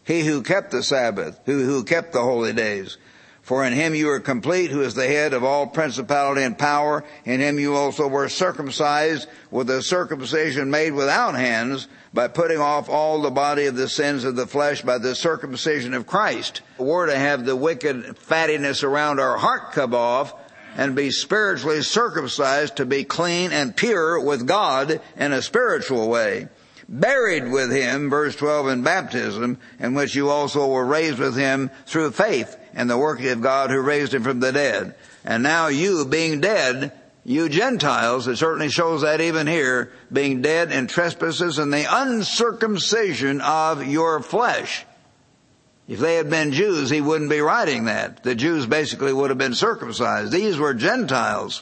He 0.04 0.22
who 0.22 0.44
kept 0.44 0.70
the 0.70 0.84
Sabbath, 0.84 1.40
who, 1.48 1.64
who 1.64 1.84
kept 1.84 2.14
the 2.14 2.22
holy 2.22 2.54
days. 2.54 2.98
For 3.42 3.66
in 3.66 3.74
him 3.74 3.96
you 3.96 4.08
are 4.12 4.20
complete, 4.20 4.70
who 4.70 4.82
is 4.82 4.94
the 4.94 5.08
head 5.08 5.34
of 5.34 5.44
all 5.44 5.66
principality 5.66 6.44
and 6.44 6.56
power. 6.56 7.04
In 7.26 7.40
him 7.40 7.58
you 7.58 7.74
also 7.74 8.08
were 8.08 8.30
circumcised 8.30 9.28
with 9.50 9.68
a 9.72 9.82
circumcision 9.82 10.70
made 10.70 10.94
without 10.94 11.34
hands, 11.34 11.88
by 12.14 12.28
putting 12.28 12.60
off 12.60 12.88
all 12.88 13.24
the 13.24 13.32
body 13.32 13.66
of 13.66 13.76
the 13.76 13.90
sins 13.90 14.26
of 14.26 14.36
the 14.36 14.46
flesh 14.46 14.84
by 14.84 15.00
the 15.00 15.16
circumcision 15.16 15.96
of 15.96 16.06
Christ. 16.06 16.62
We're 16.78 17.08
to 17.08 17.18
have 17.18 17.46
the 17.46 17.56
wicked 17.56 18.16
fattiness 18.16 18.84
around 18.84 19.20
our 19.20 19.38
heart 19.38 19.72
come 19.72 19.96
off 19.96 20.36
and 20.76 20.96
be 20.96 21.12
spiritually 21.12 21.82
circumcised 21.82 22.78
to 22.78 22.86
be 22.86 23.04
clean 23.04 23.52
and 23.52 23.76
pure 23.76 24.20
with 24.20 24.48
God 24.48 25.02
in 25.18 25.34
a 25.34 25.42
spiritual 25.42 26.10
way 26.10 26.48
buried 26.88 27.50
with 27.50 27.72
him, 27.72 28.10
verse 28.10 28.36
12, 28.36 28.68
in 28.68 28.84
baptism, 28.84 29.58
in 29.80 29.94
which 29.94 30.16
you 30.16 30.30
also 30.30 30.68
were 30.68 30.86
raised 30.86 31.20
with 31.20 31.36
him 31.36 31.72
through 31.86 32.12
faith 32.12 32.58
in 32.74 32.88
the 32.88 32.98
working 32.98 33.30
of 33.30 33.42
God 33.42 33.70
who 33.70 33.80
raised 33.80 34.14
him 34.14 34.24
from 34.24 34.40
the 34.40 34.52
dead. 34.52 34.96
And 35.26 35.44
now 35.44 35.68
you, 35.68 36.06
being 36.06 36.42
dead, 36.42 36.92
you 37.24 37.50
Gentiles, 37.50 38.28
it 38.28 38.38
certainly 38.38 38.70
shows 38.70 39.02
that 39.02 39.22
even 39.22 39.48
here, 39.48 39.92
being 40.12 40.42
dead 40.42 40.72
in 40.72 40.88
trespasses 40.88 41.58
and 41.58 41.74
the 41.74 41.88
uncircumcision 41.90 43.42
of 43.42 43.86
your 43.86 44.22
flesh. 44.22 44.86
If 45.88 46.00
they 46.00 46.16
had 46.16 46.30
been 46.30 46.54
Jews, 46.54 46.90
he 46.90 47.02
wouldn't 47.02 47.30
be 47.30 47.42
writing 47.42 47.86
that. 47.86 48.24
The 48.24 48.36
Jews 48.36 48.66
basically 48.66 49.12
would 49.12 49.30
have 49.30 49.38
been 49.38 49.54
circumcised. 49.54 50.32
These 50.32 50.58
were 50.58 50.74
Gentiles. 50.74 51.62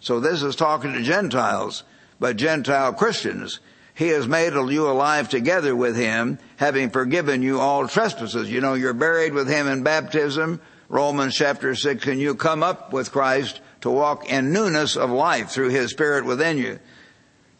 So 0.00 0.18
this 0.18 0.42
is 0.42 0.56
talking 0.56 0.92
to 0.92 1.02
Gentiles, 1.02 1.84
but 2.18 2.36
Gentile 2.36 2.92
Christians. 2.92 3.60
He 3.94 4.08
has 4.08 4.26
made 4.26 4.54
you 4.54 4.88
alive 4.88 5.28
together 5.28 5.76
with 5.76 5.94
Him, 5.94 6.38
having 6.56 6.90
forgiven 6.90 7.42
you 7.42 7.60
all 7.60 7.86
trespasses. 7.86 8.50
You 8.50 8.60
know, 8.60 8.74
you're 8.74 8.94
buried 8.94 9.34
with 9.34 9.46
Him 9.46 9.68
in 9.68 9.82
baptism, 9.82 10.60
Romans 10.88 11.36
chapter 11.36 11.74
6, 11.74 12.06
and 12.06 12.18
you 12.18 12.34
come 12.34 12.62
up 12.62 12.92
with 12.92 13.12
Christ 13.12 13.60
to 13.82 13.90
walk 13.90 14.28
in 14.28 14.52
newness 14.52 14.96
of 14.96 15.10
life 15.10 15.50
through 15.50 15.68
His 15.68 15.90
Spirit 15.90 16.24
within 16.24 16.58
you. 16.58 16.80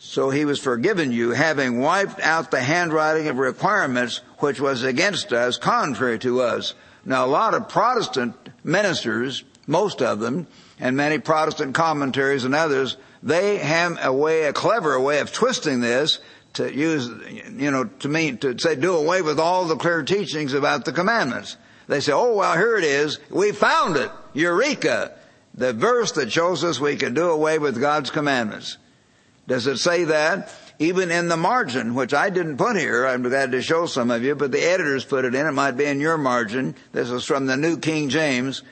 So 0.03 0.31
He 0.31 0.47
was 0.47 0.59
forgiven 0.59 1.13
you, 1.13 1.33
having 1.33 1.79
wiped 1.79 2.21
out 2.21 2.51
the 2.51 2.63
handwriting 2.63 3.29
of 3.29 3.37
requirements 3.37 4.23
which 4.39 4.59
was 4.59 4.83
against 4.83 5.31
us, 5.31 5.59
contrary 5.59 6.19
to 6.21 6.41
us. 6.41 6.73
Now 7.05 7.27
a 7.27 7.29
lot 7.29 7.53
of 7.53 7.69
Protestant 7.69 8.35
ministers, 8.65 9.45
most 9.67 10.01
of 10.01 10.19
them, 10.19 10.47
and 10.79 10.97
many 10.97 11.19
Protestant 11.19 11.75
commentaries 11.75 12.45
and 12.45 12.55
others, 12.55 12.97
they 13.23 13.59
have 13.59 13.99
a 14.01 14.11
way, 14.11 14.45
a 14.45 14.55
clever 14.55 14.99
way 14.99 15.21
of 15.21 15.35
twisting 15.35 15.81
this 15.81 16.19
to 16.55 16.75
use, 16.75 17.07
you 17.55 17.71
know, 17.71 17.85
to 17.85 18.09
mean, 18.09 18.39
to 18.39 18.59
say 18.59 18.77
do 18.77 18.97
away 18.97 19.21
with 19.21 19.39
all 19.39 19.67
the 19.67 19.77
clear 19.77 20.03
teachings 20.03 20.55
about 20.55 20.87
the 20.87 20.93
commandments. 20.93 21.59
They 21.89 22.01
say, 22.01 22.13
oh 22.13 22.37
well, 22.37 22.57
here 22.57 22.79
it 22.79 22.85
is. 22.85 23.19
We 23.29 23.53
found 23.53 23.99
it. 23.99 24.11
Eureka. 24.33 25.13
The 25.53 25.75
verse 25.75 26.13
that 26.13 26.33
shows 26.33 26.65
us 26.65 26.81
we 26.81 26.97
can 26.97 27.13
do 27.13 27.29
away 27.29 27.59
with 27.59 27.79
God's 27.79 28.11
commandments. 28.11 28.79
Does 29.47 29.67
it 29.67 29.79
say 29.79 30.05
that? 30.05 30.53
Even 30.79 31.11
in 31.11 31.29
the 31.29 31.37
margin, 31.37 31.95
which 31.95 32.15
I 32.15 32.31
didn't 32.31 32.57
put 32.57 32.77
here, 32.77 33.07
I'm 33.07 33.23
glad 33.23 33.53
to 33.53 33.61
show 33.61 33.85
some 33.87 34.11
of 34.11 34.25
you, 34.25 34.35
but 34.35 34.51
the 34.51 34.63
editors 34.63 35.05
put 35.05 35.25
it 35.25 35.35
in. 35.35 35.47
It 35.47 35.53
might 35.53 35.73
be 35.73 35.85
in 35.85 36.01
your 36.01 36.17
margin. 36.17 36.75
This 36.93 37.11
is 37.11 37.25
from 37.25 37.47
the 37.47 37.57
New 37.57 37.79
King 37.79 38.09
James. 38.09 38.63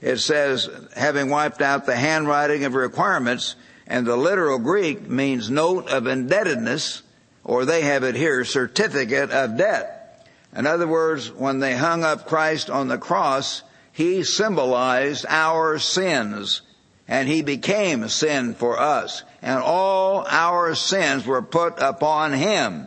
It 0.00 0.18
says, 0.18 0.70
having 0.94 1.30
wiped 1.30 1.60
out 1.60 1.84
the 1.84 1.96
handwriting 1.96 2.64
of 2.64 2.74
requirements, 2.74 3.56
and 3.88 4.06
the 4.06 4.16
literal 4.16 4.58
Greek 4.58 5.08
means 5.08 5.50
note 5.50 5.88
of 5.88 6.06
indebtedness, 6.06 7.02
or 7.42 7.64
they 7.64 7.82
have 7.82 8.04
it 8.04 8.14
here, 8.14 8.44
certificate 8.44 9.30
of 9.30 9.56
debt. 9.56 10.28
In 10.54 10.66
other 10.66 10.86
words, 10.86 11.32
when 11.32 11.58
they 11.58 11.74
hung 11.74 12.04
up 12.04 12.26
Christ 12.26 12.70
on 12.70 12.86
the 12.86 12.98
cross, 12.98 13.62
He 13.92 14.22
symbolized 14.22 15.26
our 15.28 15.78
sins, 15.80 16.62
and 17.08 17.28
He 17.28 17.42
became 17.42 18.08
sin 18.08 18.54
for 18.54 18.78
us, 18.78 19.24
and 19.42 19.60
all 19.60 20.24
our 20.28 20.74
sins 20.74 21.26
were 21.26 21.42
put 21.42 21.74
upon 21.78 22.32
Him. 22.34 22.86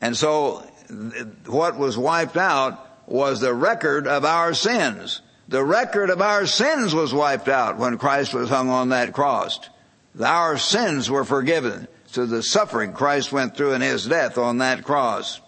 And 0.00 0.16
so, 0.16 0.58
what 1.46 1.78
was 1.78 1.98
wiped 1.98 2.36
out 2.36 3.08
was 3.08 3.40
the 3.40 3.54
record 3.54 4.06
of 4.06 4.24
our 4.24 4.54
sins. 4.54 5.22
The 5.48 5.64
record 5.64 6.10
of 6.10 6.22
our 6.22 6.46
sins 6.46 6.94
was 6.94 7.12
wiped 7.12 7.48
out 7.48 7.78
when 7.78 7.98
Christ 7.98 8.34
was 8.34 8.48
hung 8.48 8.68
on 8.70 8.90
that 8.90 9.12
cross. 9.12 9.60
Our 10.22 10.58
sins 10.58 11.10
were 11.10 11.24
forgiven 11.24 11.88
through 12.14 12.26
the 12.26 12.42
suffering 12.42 12.92
Christ 12.92 13.32
went 13.32 13.56
through 13.56 13.72
in 13.72 13.80
his 13.80 14.06
death 14.06 14.38
on 14.38 14.58
that 14.58 14.84
cross. 14.84 15.40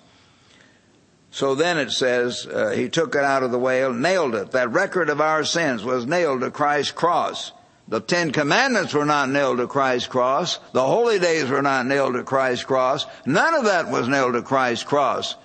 So 1.30 1.54
then 1.54 1.78
it 1.78 1.92
says, 1.92 2.46
uh, 2.46 2.70
he 2.70 2.88
took 2.88 3.14
it 3.14 3.22
out 3.22 3.42
of 3.42 3.52
the 3.52 3.58
way, 3.58 3.86
nailed 3.92 4.34
it. 4.34 4.50
That 4.52 4.72
record 4.72 5.08
of 5.08 5.20
our 5.20 5.44
sins 5.44 5.84
was 5.84 6.06
nailed 6.06 6.40
to 6.40 6.50
Christ's 6.50 6.92
cross. 6.92 7.52
The 7.88 8.00
Ten 8.00 8.32
Commandments 8.32 8.92
were 8.94 9.04
not 9.04 9.28
nailed 9.28 9.58
to 9.58 9.68
Christ's 9.68 10.08
cross. 10.08 10.58
The 10.72 10.84
holy 10.84 11.20
days 11.20 11.48
were 11.48 11.62
not 11.62 11.86
nailed 11.86 12.14
to 12.14 12.24
Christ's 12.24 12.64
cross. 12.64 13.06
None 13.24 13.54
of 13.54 13.64
that 13.64 13.88
was 13.88 14.08
nailed 14.08 14.34
to 14.34 14.42
Christ's 14.42 14.84
cross. 14.84 15.36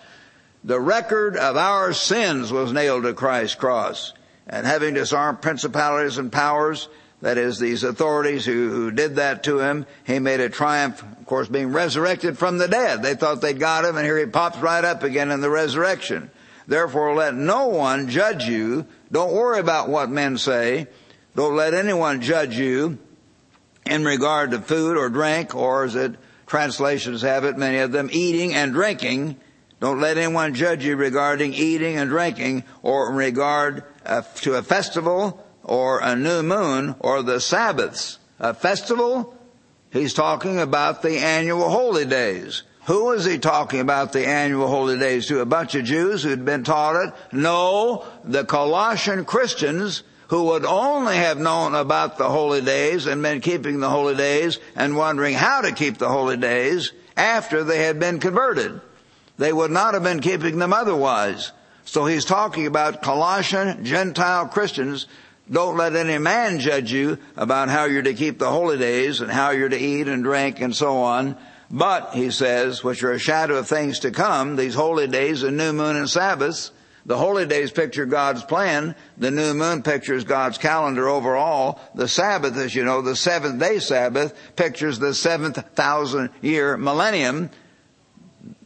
The 0.64 0.80
record 0.80 1.38
of 1.38 1.56
our 1.56 1.94
sins 1.94 2.52
was 2.52 2.72
nailed 2.72 3.04
to 3.04 3.14
Christ's 3.14 3.56
cross. 3.56 4.14
And 4.48 4.66
having 4.66 4.96
disarmed 4.96 5.42
principalities 5.42 6.18
and 6.18 6.32
powers, 6.32 6.90
that 7.22 7.38
is, 7.38 7.60
these 7.60 7.84
authorities 7.84 8.44
who, 8.44 8.70
who 8.70 8.92
did 8.92 9.18
that 9.18 9.44
to 9.44 9.60
him, 9.60 9.86
he 10.04 10.18
made 10.18 10.40
a 10.40 10.50
triumph, 10.50 11.04
of 11.04 11.26
course, 11.28 11.48
being 11.48 11.72
resurrected 11.72 12.40
from 12.40 12.58
the 12.58 12.68
dead. 12.68 13.04
They 13.04 13.14
thought 13.14 13.42
they'd 13.42 13.60
got 13.60 13.86
him, 13.86 13.98
and 13.98 14.06
here 14.06 14.18
he 14.18 14.26
pops 14.26 14.58
right 14.58 14.84
up 14.84 15.04
again 15.04 15.30
in 15.30 15.42
the 15.42 15.50
resurrection. 15.50 16.32
Therefore, 16.68 17.14
let 17.14 17.36
no 17.36 17.68
one 17.68 18.10
judge 18.10 18.46
you. 18.46 18.88
Don't 19.12 19.34
worry 19.34 19.60
about 19.60 19.90
what 19.90 20.10
men 20.10 20.38
say. 20.40 20.88
Don't 21.36 21.56
let 21.56 21.74
anyone 21.74 22.22
judge 22.22 22.58
you 22.58 22.98
in 23.86 24.04
regard 24.04 24.52
to 24.52 24.60
food 24.60 24.98
or 24.98 25.10
drink, 25.10 25.56
or 25.56 25.86
as 25.86 25.96
it 25.96 26.16
translations 26.46 27.22
have 27.22 27.46
it, 27.46 27.58
many 27.58 27.78
of 27.78 27.92
them, 27.92 28.10
eating 28.12 28.54
and 28.54 28.74
drinking. 28.74 29.38
Don't 29.80 30.02
let 30.02 30.18
anyone 30.18 30.54
judge 30.54 30.84
you 30.84 30.96
regarding 30.96 31.54
eating 31.54 31.98
and 31.98 32.10
drinking, 32.10 32.64
or 32.84 33.10
in 33.10 33.16
regard 33.16 33.84
uh, 34.06 34.22
to 34.42 34.56
a 34.56 34.62
festival, 34.62 35.46
or 35.64 36.00
a 36.02 36.16
new 36.16 36.44
moon 36.44 36.96
or 37.00 37.24
the 37.24 37.40
Sabbaths. 37.40 38.18
A 38.40 38.54
festival? 38.54 39.38
He's 39.92 40.14
talking 40.14 40.60
about 40.60 41.02
the 41.02 41.18
annual 41.18 41.70
holy 41.70 42.06
days. 42.06 42.64
Who 42.86 43.12
is 43.12 43.26
he 43.26 43.38
talking 43.38 43.80
about 43.80 44.12
the 44.12 44.28
annual 44.28 44.68
holy 44.68 44.98
days 44.98 45.28
to? 45.28 45.40
A 45.40 45.46
bunch 45.46 45.76
of 45.76 45.86
Jews 45.86 46.24
who'd 46.24 46.44
been 46.44 46.64
taught 46.64 47.08
it? 47.08 47.14
No, 47.32 48.06
the 48.24 48.44
Colossian 48.44 49.24
Christians 49.26 50.04
who 50.32 50.44
would 50.46 50.64
only 50.64 51.18
have 51.18 51.38
known 51.38 51.76
about 51.76 52.18
the 52.18 52.30
holy 52.30 52.62
days 52.62 53.06
and 53.06 53.22
been 53.22 53.42
keeping 53.42 53.82
the 53.82 53.90
holy 53.90 54.16
days 54.16 54.60
and 54.78 54.96
wondering 54.96 55.34
how 55.34 55.60
to 55.60 55.74
keep 55.74 55.98
the 55.98 56.08
holy 56.08 56.38
days 56.38 56.94
after 57.18 57.66
they 57.66 57.84
had 57.84 58.00
been 58.00 58.18
converted. 58.18 58.80
They 59.38 59.52
would 59.52 59.72
not 59.72 59.94
have 59.94 60.04
been 60.04 60.22
keeping 60.22 60.58
them 60.58 60.72
otherwise. 60.72 61.52
So 61.84 62.06
he's 62.06 62.24
talking 62.24 62.66
about 62.66 63.02
Colossian 63.02 63.84
Gentile 63.84 64.48
Christians 64.48 65.06
don't 65.52 65.76
let 65.76 65.98
any 65.98 66.18
man 66.18 66.60
judge 66.60 66.94
you 66.94 67.18
about 67.36 67.68
how 67.68 67.84
you're 67.84 68.02
to 68.02 68.14
keep 68.14 68.40
the 68.40 68.50
holy 68.50 68.78
days 68.78 69.20
and 69.20 69.30
how 69.30 69.52
you're 69.52 69.68
to 69.68 69.78
eat 69.78 70.08
and 70.08 70.24
drink 70.24 70.62
and 70.62 70.74
so 70.74 71.00
on. 71.00 71.36
But, 71.70 72.14
he 72.14 72.32
says, 72.32 72.86
which 72.86 73.04
are 73.04 73.12
a 73.12 73.20
shadow 73.20 73.58
of 73.58 73.68
things 73.68 74.00
to 74.00 74.12
come, 74.12 74.56
these 74.56 74.76
holy 74.76 75.08
days, 75.08 75.44
and 75.44 75.58
new 75.58 75.74
moon 75.74 75.98
and 75.98 76.10
Sabbaths, 76.10 76.72
the 77.06 77.18
holy 77.18 77.46
days 77.46 77.72
picture 77.72 78.06
God's 78.06 78.44
plan. 78.44 78.96
The 79.18 79.32
new 79.32 79.54
moon 79.54 79.84
pictures 79.84 80.24
God's 80.24 80.58
calendar 80.58 81.08
overall. 81.10 81.80
The 81.96 82.08
Sabbath, 82.08 82.58
as 82.58 82.76
you 82.76 82.84
know, 82.84 83.02
the 83.02 83.16
seventh 83.16 83.60
day 83.60 83.80
Sabbath 83.80 84.38
pictures 84.56 85.00
the 85.00 85.14
seventh 85.14 85.58
thousand 85.76 86.30
year 86.42 86.78
millennium. 86.78 87.50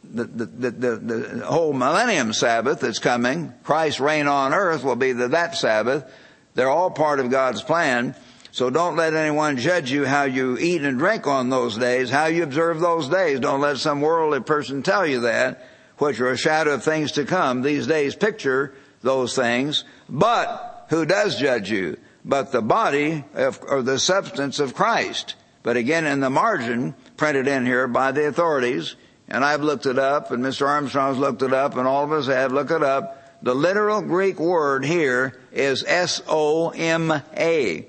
The, 0.04 0.24
the, 0.24 0.46
the, 0.46 0.96
the, 0.96 1.46
whole 1.46 1.74
millennium 1.74 2.32
Sabbath 2.32 2.80
that's 2.80 3.00
coming, 3.00 3.52
Christ's 3.64 4.00
reign 4.00 4.28
on 4.28 4.54
earth 4.54 4.82
will 4.82 4.96
be 4.96 5.12
the, 5.12 5.28
that 5.28 5.56
Sabbath. 5.56 6.10
They're 6.54 6.70
all 6.70 6.90
part 6.90 7.20
of 7.20 7.30
God's 7.30 7.60
plan. 7.60 8.14
So 8.50 8.70
don't 8.70 8.96
let 8.96 9.12
anyone 9.12 9.58
judge 9.58 9.90
you 9.90 10.06
how 10.06 10.22
you 10.22 10.56
eat 10.56 10.80
and 10.80 10.98
drink 10.98 11.26
on 11.26 11.50
those 11.50 11.76
days, 11.76 12.08
how 12.08 12.26
you 12.26 12.42
observe 12.42 12.80
those 12.80 13.06
days. 13.10 13.40
Don't 13.40 13.60
let 13.60 13.76
some 13.76 14.00
worldly 14.00 14.40
person 14.40 14.82
tell 14.82 15.06
you 15.06 15.20
that, 15.20 15.68
which 15.98 16.20
are 16.20 16.30
a 16.30 16.36
shadow 16.36 16.74
of 16.74 16.84
things 16.84 17.12
to 17.12 17.24
come. 17.24 17.62
These 17.62 17.86
days 17.86 18.14
picture 18.14 18.74
those 19.02 19.34
things. 19.34 19.84
But 20.08 20.86
who 20.90 21.06
does 21.06 21.38
judge 21.38 21.70
you? 21.70 21.98
But 22.24 22.52
the 22.52 22.62
body 22.62 23.24
of, 23.34 23.60
or 23.66 23.82
the 23.82 23.98
substance 23.98 24.58
of 24.58 24.74
Christ. 24.74 25.34
But 25.62 25.76
again, 25.76 26.06
in 26.06 26.20
the 26.20 26.30
margin, 26.30 26.94
printed 27.16 27.48
in 27.48 27.66
here 27.66 27.88
by 27.88 28.12
the 28.12 28.26
authorities, 28.26 28.96
and 29.28 29.44
I've 29.44 29.62
looked 29.62 29.86
it 29.86 29.98
up, 29.98 30.30
and 30.30 30.42
Mr. 30.42 30.66
Armstrong's 30.66 31.18
looked 31.18 31.42
it 31.42 31.52
up, 31.52 31.76
and 31.76 31.86
all 31.86 32.04
of 32.04 32.12
us 32.12 32.26
have 32.26 32.52
looked 32.52 32.70
it 32.70 32.82
up. 32.82 33.42
The 33.42 33.54
literal 33.54 34.00
Greek 34.00 34.38
word 34.38 34.84
here 34.84 35.38
is 35.52 35.84
S-O-M-A. 35.84 37.86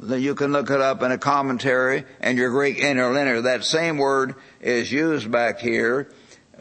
you 0.00 0.34
can 0.34 0.52
look 0.52 0.70
it 0.70 0.80
up 0.80 1.02
in 1.02 1.12
a 1.12 1.18
commentary 1.18 2.04
and 2.20 2.36
your 2.36 2.50
Greek 2.50 2.78
interlinear. 2.78 3.42
That 3.42 3.64
same 3.64 3.98
word 3.98 4.34
is 4.60 4.90
used 4.90 5.30
back 5.30 5.60
here 5.60 6.10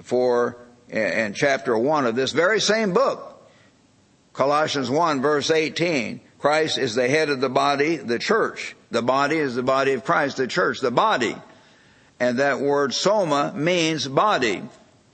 for 0.03 0.57
in 0.91 1.33
chapter 1.33 1.77
1 1.77 2.05
of 2.05 2.15
this 2.15 2.31
very 2.31 2.59
same 2.59 2.93
book. 2.93 3.27
Colossians 4.33 4.89
1 4.89 5.21
verse 5.21 5.49
18. 5.49 6.21
Christ 6.39 6.77
is 6.77 6.95
the 6.95 7.07
head 7.07 7.29
of 7.29 7.39
the 7.39 7.49
body, 7.49 7.97
the 7.97 8.19
church. 8.19 8.75
The 8.89 9.01
body 9.01 9.37
is 9.37 9.55
the 9.55 9.63
body 9.63 9.93
of 9.93 10.03
Christ, 10.03 10.37
the 10.37 10.47
church, 10.47 10.79
the 10.79 10.91
body. 10.91 11.35
And 12.19 12.39
that 12.39 12.59
word 12.59 12.93
soma 12.93 13.53
means 13.55 14.07
body. 14.07 14.63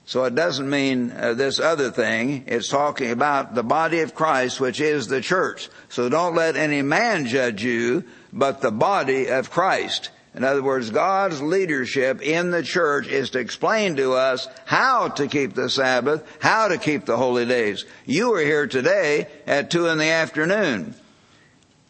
So 0.04 0.24
it 0.24 0.34
doesn't 0.34 0.68
mean 0.68 1.12
uh, 1.12 1.34
this 1.34 1.60
other 1.60 1.90
thing. 1.90 2.44
It's 2.46 2.68
talking 2.68 3.10
about 3.10 3.54
the 3.54 3.62
body 3.62 4.00
of 4.00 4.14
Christ, 4.14 4.58
which 4.58 4.80
is 4.80 5.06
the 5.06 5.20
church. 5.20 5.68
So 5.90 6.08
don't 6.08 6.34
let 6.34 6.56
any 6.56 6.80
man 6.80 7.26
judge 7.26 7.62
you, 7.62 8.04
but 8.32 8.62
the 8.62 8.70
body 8.70 9.28
of 9.28 9.50
Christ. 9.50 10.10
In 10.38 10.44
other 10.44 10.62
words, 10.62 10.90
God's 10.90 11.42
leadership 11.42 12.22
in 12.22 12.52
the 12.52 12.62
church 12.62 13.08
is 13.08 13.30
to 13.30 13.40
explain 13.40 13.96
to 13.96 14.12
us 14.12 14.46
how 14.66 15.08
to 15.08 15.26
keep 15.26 15.54
the 15.54 15.68
Sabbath, 15.68 16.22
how 16.38 16.68
to 16.68 16.78
keep 16.78 17.06
the 17.06 17.16
holy 17.16 17.44
days. 17.44 17.84
You 18.06 18.34
are 18.34 18.40
here 18.40 18.68
today 18.68 19.26
at 19.48 19.72
two 19.72 19.88
in 19.88 19.98
the 19.98 20.10
afternoon. 20.10 20.94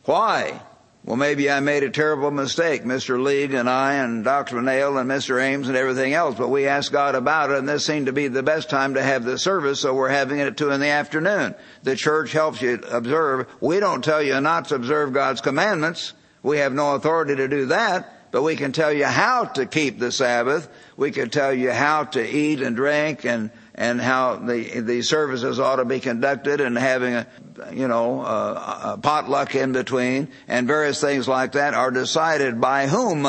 Why? 0.07 0.63
Well, 1.05 1.17
maybe 1.19 1.51
I 1.51 1.61
made 1.61 1.83
a 1.83 1.91
terrible 1.91 2.31
mistake, 2.31 2.85
Mr. 2.85 3.23
League 3.23 3.53
and 3.53 3.69
I 3.69 3.97
and 3.97 4.25
Dr. 4.25 4.57
Winnail 4.57 4.99
and 4.99 5.11
Mr. 5.11 5.43
Ames 5.43 5.69
and 5.69 5.77
everything 5.77 6.15
else, 6.15 6.35
but 6.39 6.49
we 6.49 6.67
asked 6.67 6.91
God 6.91 7.15
about 7.15 7.51
it 7.51 7.59
and 7.59 7.69
this 7.69 7.85
seemed 7.85 8.07
to 8.07 8.15
be 8.15 8.29
the 8.29 8.43
best 8.43 8.71
time 8.71 8.95
to 8.95 9.03
have 9.03 9.25
the 9.25 9.37
service, 9.37 9.81
so 9.81 9.93
we're 9.93 10.09
having 10.09 10.39
it 10.39 10.47
at 10.47 10.57
two 10.57 10.71
in 10.71 10.81
the 10.81 10.89
afternoon. 10.89 11.55
The 11.83 11.97
church 11.97 12.33
helps 12.33 12.63
you 12.63 12.81
observe. 12.91 13.47
We 13.61 13.79
don't 13.79 14.03
tell 14.03 14.23
you 14.23 14.41
not 14.41 14.69
to 14.69 14.75
observe 14.75 15.13
God's 15.13 15.43
commandments. 15.43 16.15
We 16.43 16.59
have 16.59 16.73
no 16.73 16.95
authority 16.95 17.37
to 17.37 17.47
do 17.47 17.67
that, 17.67 18.15
but 18.31 18.43
we 18.43 18.57
can 18.57 18.73
tell 18.73 18.93
you 18.93 19.05
how 19.05 19.45
to 19.45 19.67
keep 19.67 19.99
the 19.99 20.13
Sabbath. 20.13 20.69
We 20.97 21.11
can 21.11 21.31
tell 21.31 21.53
you 21.53 21.71
how 21.71 22.05
to 22.05 22.27
eat 22.27 22.61
and 22.61 22.77
drink 22.77 23.25
and 23.25 23.51
and 23.75 24.01
how 24.01 24.37
the 24.37 24.81
the 24.81 25.03
services 25.03 25.61
ought 25.61 25.77
to 25.77 25.85
be 25.85 26.01
conducted 26.01 26.61
and 26.61 26.77
having 26.77 27.15
a 27.15 27.27
you 27.73 27.89
know 27.89 28.23
a, 28.23 28.93
a 28.93 28.99
potluck 29.01 29.55
in 29.55 29.73
between 29.73 30.29
and 30.47 30.67
various 30.67 31.01
things 31.01 31.29
like 31.29 31.53
that 31.53 31.75
are 31.75 31.91
decided 31.91 32.61
by 32.61 32.87
whom 32.89 33.27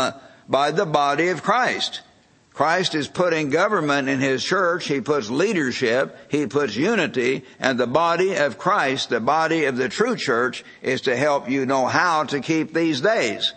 by 0.47 0.71
the 0.71 0.85
body 0.85 1.29
of 1.29 1.43
Christ. 1.43 2.01
Christ 2.51 2.93
is 2.93 3.07
putting 3.07 3.51
government 3.51 4.09
in 4.09 4.19
His 4.19 4.43
church. 4.43 4.85
He 4.85 4.99
puts 4.99 5.29
leadership. 5.29 6.17
He 6.29 6.45
puts 6.45 6.75
unity. 6.75 7.45
And 7.57 7.79
the 7.79 7.87
body 7.87 8.35
of 8.35 8.57
Christ, 8.57 9.09
the 9.09 9.21
body 9.21 9.63
of 9.63 9.77
the 9.77 9.87
true 9.87 10.17
church, 10.17 10.65
is 10.81 11.01
to 11.01 11.15
help 11.15 11.49
you 11.49 11.65
know 11.65 11.85
how 11.85 12.25
to 12.25 12.41
keep 12.41 12.73
these 12.73 12.99
days 12.99 13.53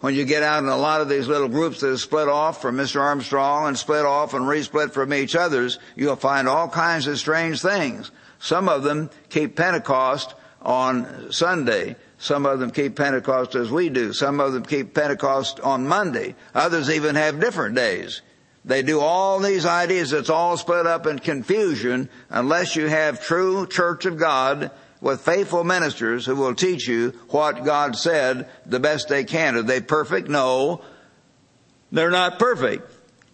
when 0.00 0.14
you 0.14 0.24
get 0.24 0.42
out 0.42 0.62
in 0.62 0.68
a 0.68 0.76
lot 0.76 1.00
of 1.00 1.08
these 1.08 1.26
little 1.26 1.48
groups 1.48 1.80
that 1.80 1.88
have 1.88 2.00
split 2.00 2.28
off 2.28 2.62
from 2.62 2.76
Mr. 2.76 3.00
Armstrong 3.00 3.68
and 3.68 3.78
split 3.78 4.04
off 4.04 4.32
and 4.32 4.44
resplit 4.44 4.92
from 4.92 5.12
each 5.12 5.34
others, 5.34 5.78
you'll 5.96 6.16
find 6.16 6.48
all 6.48 6.68
kinds 6.68 7.06
of 7.06 7.18
strange 7.18 7.60
things. 7.60 8.10
Some 8.38 8.68
of 8.68 8.84
them 8.84 9.10
keep 9.28 9.56
Pentecost 9.56 10.34
on 10.62 11.32
Sunday. 11.32 11.96
Some 12.18 12.46
of 12.46 12.60
them 12.60 12.70
keep 12.70 12.96
Pentecost 12.96 13.56
as 13.56 13.70
we 13.70 13.88
do. 13.88 14.12
Some 14.12 14.38
of 14.38 14.52
them 14.52 14.64
keep 14.64 14.94
Pentecost 14.94 15.58
on 15.60 15.88
Monday. 15.88 16.36
Others 16.54 16.90
even 16.90 17.16
have 17.16 17.40
different 17.40 17.74
days. 17.74 18.22
They 18.64 18.82
do 18.82 19.00
all 19.00 19.40
these 19.40 19.66
ideas. 19.66 20.12
It's 20.12 20.30
all 20.30 20.56
split 20.56 20.86
up 20.86 21.06
in 21.06 21.18
confusion 21.20 22.08
unless 22.28 22.76
you 22.76 22.86
have 22.86 23.24
true 23.24 23.66
church 23.66 24.04
of 24.04 24.18
God 24.18 24.70
with 25.00 25.20
faithful 25.20 25.64
ministers 25.64 26.26
who 26.26 26.36
will 26.36 26.54
teach 26.54 26.88
you 26.88 27.10
what 27.28 27.64
God 27.64 27.96
said 27.96 28.48
the 28.66 28.80
best 28.80 29.08
they 29.08 29.24
can. 29.24 29.56
Are 29.56 29.62
they 29.62 29.80
perfect? 29.80 30.28
No. 30.28 30.82
They're 31.92 32.10
not 32.10 32.38
perfect. 32.38 32.90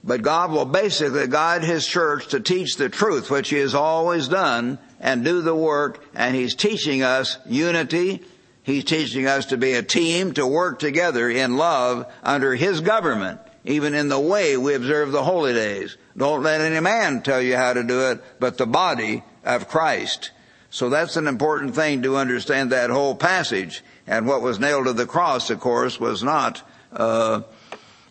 But 0.06 0.22
God 0.22 0.52
will 0.52 0.66
basically 0.66 1.26
guide 1.28 1.64
His 1.64 1.86
church 1.86 2.28
to 2.28 2.40
teach 2.40 2.76
the 2.76 2.90
truth, 2.90 3.30
which 3.30 3.48
He 3.48 3.56
has 3.56 3.74
always 3.74 4.28
done, 4.28 4.78
and 5.00 5.24
do 5.24 5.40
the 5.40 5.54
work, 5.54 6.04
and 6.14 6.36
He's 6.36 6.54
teaching 6.54 7.02
us 7.02 7.38
unity. 7.46 8.22
He's 8.62 8.84
teaching 8.84 9.26
us 9.26 9.46
to 9.46 9.56
be 9.56 9.72
a 9.72 9.82
team, 9.82 10.34
to 10.34 10.46
work 10.46 10.78
together 10.78 11.30
in 11.30 11.56
love 11.56 12.06
under 12.22 12.54
His 12.54 12.82
government, 12.82 13.40
even 13.64 13.94
in 13.94 14.10
the 14.10 14.20
way 14.20 14.58
we 14.58 14.74
observe 14.74 15.10
the 15.10 15.24
holy 15.24 15.54
days. 15.54 15.96
Don't 16.16 16.42
let 16.42 16.60
any 16.60 16.80
man 16.80 17.22
tell 17.22 17.40
you 17.40 17.56
how 17.56 17.72
to 17.72 17.82
do 17.82 18.10
it, 18.10 18.22
but 18.38 18.58
the 18.58 18.66
body 18.66 19.24
of 19.42 19.68
Christ. 19.68 20.32
So 20.74 20.88
that's 20.88 21.14
an 21.14 21.28
important 21.28 21.76
thing 21.76 22.02
to 22.02 22.16
understand 22.16 22.72
that 22.72 22.90
whole 22.90 23.14
passage. 23.14 23.84
And 24.08 24.26
what 24.26 24.42
was 24.42 24.58
nailed 24.58 24.86
to 24.86 24.92
the 24.92 25.06
cross, 25.06 25.48
of 25.50 25.60
course, 25.60 26.00
was 26.00 26.24
not, 26.24 26.68
uh, 26.92 27.42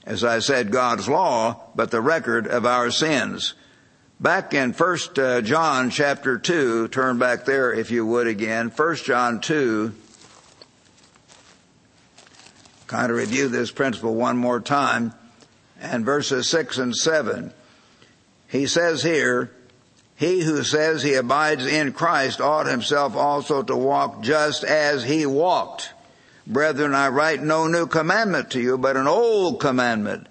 as 0.06 0.24
I 0.24 0.40
said, 0.40 0.72
God's 0.72 1.10
law, 1.10 1.60
but 1.76 1.92
the 1.92 2.00
record 2.00 2.48
of 2.48 2.66
our 2.66 2.90
sins. 2.90 3.54
Back 4.22 4.54
in 4.54 4.72
First 4.72 5.20
uh, 5.20 5.42
John 5.42 5.90
chapter 5.90 6.38
two, 6.38 6.88
turn 6.88 7.20
back 7.20 7.44
there 7.44 7.74
if 7.74 7.92
you 7.92 8.06
would 8.06 8.28
again. 8.28 8.70
First 8.70 9.04
John 9.04 9.42
two. 9.42 9.94
Kind 12.88 13.12
of 13.12 13.18
review 13.18 13.50
this 13.50 13.72
principle 13.72 14.16
one 14.16 14.38
more 14.38 14.62
time, 14.62 15.14
and 15.82 16.06
verses 16.06 16.50
six 16.50 16.78
and 16.78 16.96
seven. 16.96 17.54
He 18.48 18.68
says 18.68 19.04
here, 19.04 19.52
he 20.24 20.40
who 20.40 20.64
says 20.64 21.04
he 21.04 21.16
abides 21.16 21.66
in 21.66 21.92
Christ 21.92 22.40
ought 22.40 22.66
himself 22.66 23.14
also 23.16 23.62
to 23.62 23.76
walk 23.76 24.24
just 24.24 24.64
as 24.64 25.04
he 25.04 25.26
walked. 25.26 25.92
Brethren, 26.48 26.96
I 26.96 27.10
write 27.10 27.44
no 27.44 27.68
new 27.68 27.88
commandment 27.88 28.52
to 28.52 28.62
you, 28.62 28.78
but 28.78 28.96
an 28.96 29.08
old 29.08 29.60
commandment. 29.60 30.28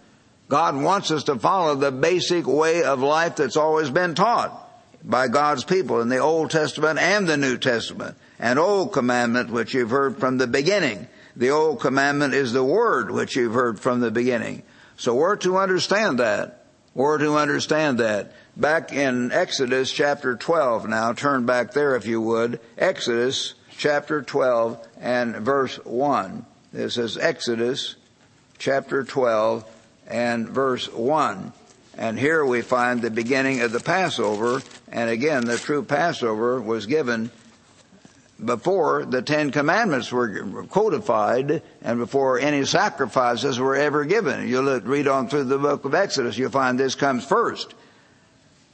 God 0.48 0.76
wants 0.76 1.10
us 1.10 1.24
to 1.24 1.38
follow 1.38 1.74
the 1.74 1.92
basic 1.92 2.46
way 2.46 2.82
of 2.82 3.00
life 3.00 3.36
that's 3.36 3.58
always 3.58 3.90
been 3.90 4.14
taught 4.14 4.58
by 5.04 5.28
God's 5.28 5.64
people 5.64 6.00
in 6.00 6.08
the 6.08 6.18
Old 6.18 6.50
Testament 6.50 6.98
and 6.98 7.28
the 7.28 7.36
New 7.36 7.58
Testament. 7.58 8.16
An 8.38 8.56
old 8.56 8.94
commandment 8.94 9.50
which 9.50 9.74
you've 9.74 9.90
heard 9.90 10.16
from 10.16 10.38
the 10.38 10.46
beginning. 10.46 11.06
The 11.36 11.50
old 11.50 11.80
commandment 11.80 12.32
is 12.32 12.52
the 12.52 12.64
word 12.64 13.10
which 13.10 13.36
you've 13.36 13.54
heard 13.54 13.78
from 13.78 14.00
the 14.00 14.10
beginning. 14.10 14.62
So 14.96 15.14
we're 15.14 15.36
to 15.36 15.58
understand 15.58 16.18
that. 16.18 16.64
We're 16.94 17.18
to 17.18 17.36
understand 17.36 17.98
that 17.98 18.32
back 18.56 18.92
in 18.92 19.32
Exodus 19.32 19.92
chapter 19.92 20.36
12 20.36 20.88
now. 20.88 21.12
Turn 21.12 21.46
back 21.46 21.72
there 21.72 21.96
if 21.96 22.06
you 22.06 22.20
would. 22.20 22.60
Exodus 22.76 23.54
chapter 23.78 24.22
12 24.22 24.86
and 25.00 25.36
verse 25.36 25.76
1. 25.84 26.44
This 26.72 26.98
is 26.98 27.16
Exodus 27.16 27.96
chapter 28.58 29.04
12 29.04 29.64
and 30.06 30.48
verse 30.48 30.90
1. 30.92 31.52
And 31.98 32.18
here 32.18 32.44
we 32.44 32.62
find 32.62 33.02
the 33.02 33.10
beginning 33.10 33.60
of 33.60 33.72
the 33.72 33.80
Passover. 33.80 34.62
And 34.90 35.10
again, 35.10 35.44
the 35.44 35.58
true 35.58 35.82
Passover 35.82 36.60
was 36.60 36.86
given 36.86 37.30
before 38.42 39.04
the 39.04 39.22
Ten 39.22 39.50
Commandments 39.50 40.10
were 40.10 40.66
codified 40.70 41.62
and 41.82 41.98
before 41.98 42.38
any 42.38 42.64
sacrifices 42.64 43.58
were 43.58 43.76
ever 43.76 44.04
given. 44.04 44.48
You'll 44.48 44.80
read 44.80 45.06
on 45.06 45.28
through 45.28 45.44
the 45.44 45.58
book 45.58 45.84
of 45.84 45.94
Exodus, 45.94 46.36
you'll 46.36 46.50
find 46.50 46.78
this 46.78 46.94
comes 46.94 47.24
first. 47.24 47.74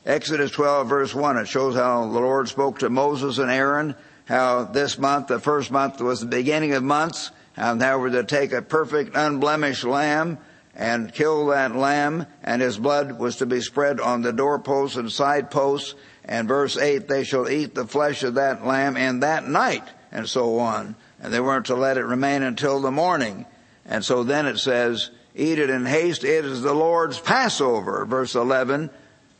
Exodus 0.08 0.50
12 0.52 0.88
verse 0.88 1.14
1, 1.14 1.36
it 1.36 1.48
shows 1.48 1.74
how 1.74 2.00
the 2.00 2.18
Lord 2.18 2.48
spoke 2.48 2.78
to 2.78 2.88
Moses 2.88 3.36
and 3.36 3.50
Aaron, 3.50 3.94
how 4.24 4.64
this 4.64 4.98
month, 4.98 5.26
the 5.26 5.38
first 5.38 5.70
month 5.70 6.00
was 6.00 6.20
the 6.20 6.26
beginning 6.26 6.72
of 6.72 6.82
months, 6.82 7.30
and 7.58 7.78
they 7.78 7.94
were 7.94 8.08
to 8.08 8.24
take 8.24 8.52
a 8.52 8.62
perfect 8.62 9.14
unblemished 9.14 9.84
lamb 9.84 10.38
and 10.74 11.12
kill 11.12 11.48
that 11.48 11.76
lamb, 11.76 12.24
and 12.42 12.62
his 12.62 12.78
blood 12.78 13.18
was 13.18 13.36
to 13.36 13.44
be 13.44 13.60
spread 13.60 14.00
on 14.00 14.22
the 14.22 14.32
doorposts 14.32 14.96
and 14.96 15.12
side 15.12 15.50
posts. 15.50 15.94
And 16.24 16.48
verse 16.48 16.78
8, 16.78 17.06
they 17.06 17.24
shall 17.24 17.46
eat 17.46 17.74
the 17.74 17.86
flesh 17.86 18.22
of 18.22 18.36
that 18.36 18.64
lamb 18.64 18.96
in 18.96 19.20
that 19.20 19.46
night, 19.46 19.84
and 20.10 20.26
so 20.26 20.58
on. 20.58 20.96
And 21.20 21.34
they 21.34 21.40
weren't 21.40 21.66
to 21.66 21.74
let 21.74 21.98
it 21.98 22.04
remain 22.06 22.42
until 22.42 22.80
the 22.80 22.90
morning. 22.90 23.44
And 23.84 24.02
so 24.02 24.24
then 24.24 24.46
it 24.46 24.58
says, 24.58 25.10
eat 25.34 25.58
it 25.58 25.68
in 25.68 25.84
haste, 25.84 26.24
it 26.24 26.46
is 26.46 26.62
the 26.62 26.72
Lord's 26.72 27.20
Passover. 27.20 28.06
Verse 28.06 28.34
11, 28.34 28.88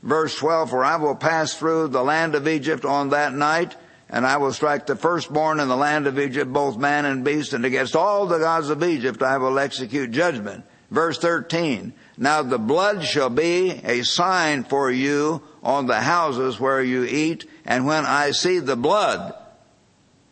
Verse 0.02 0.36
12, 0.36 0.70
for 0.70 0.84
I 0.84 0.96
will 0.96 1.16
pass 1.16 1.54
through 1.54 1.88
the 1.88 2.04
land 2.04 2.34
of 2.34 2.46
Egypt 2.46 2.84
on 2.84 3.10
that 3.10 3.34
night, 3.34 3.74
and 4.08 4.24
I 4.24 4.36
will 4.36 4.52
strike 4.52 4.86
the 4.86 4.96
firstborn 4.96 5.60
in 5.60 5.68
the 5.68 5.76
land 5.76 6.06
of 6.06 6.18
Egypt, 6.18 6.52
both 6.52 6.76
man 6.76 7.04
and 7.04 7.24
beast, 7.24 7.52
and 7.52 7.64
against 7.64 7.96
all 7.96 8.26
the 8.26 8.38
gods 8.38 8.70
of 8.70 8.82
Egypt 8.82 9.22
I 9.22 9.38
will 9.38 9.58
execute 9.58 10.10
judgment. 10.12 10.64
Verse 10.90 11.18
13, 11.18 11.92
now 12.16 12.42
the 12.42 12.58
blood 12.58 13.04
shall 13.04 13.28
be 13.28 13.72
a 13.84 14.02
sign 14.04 14.64
for 14.64 14.90
you 14.90 15.42
on 15.62 15.86
the 15.86 16.00
houses 16.00 16.58
where 16.58 16.82
you 16.82 17.04
eat, 17.04 17.44
and 17.66 17.84
when 17.84 18.06
I 18.06 18.30
see 18.30 18.58
the 18.58 18.76
blood, 18.76 19.34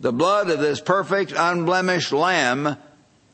the 0.00 0.12
blood 0.12 0.48
of 0.48 0.60
this 0.60 0.80
perfect, 0.80 1.34
unblemished 1.36 2.12
lamb, 2.12 2.76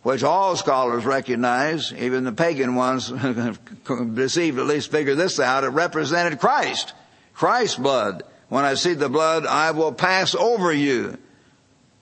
which 0.03 0.25
all 0.25 0.57
scholars 0.57 1.05
recognize, 1.05 1.93
even 1.93 2.25
the 2.25 2.33
pagan 2.33 2.75
ones 2.75 3.09
deceived 4.15 4.59
at 4.59 4.67
least 4.67 4.91
figure 4.91 5.15
this 5.15 5.39
out, 5.39 5.65
it 5.65 5.69
represented 5.69 6.41
Christ. 6.41 6.93
Christ's 7.35 7.79
blood. 7.79 8.25
When 8.49 8.65
I 8.65 8.75
see 8.75 8.95
the 8.95 9.09
blood, 9.09 9.47
I 9.47 9.71
will 9.71 9.93
pass 9.93 10.35
over 10.35 10.73
you. 10.73 11.17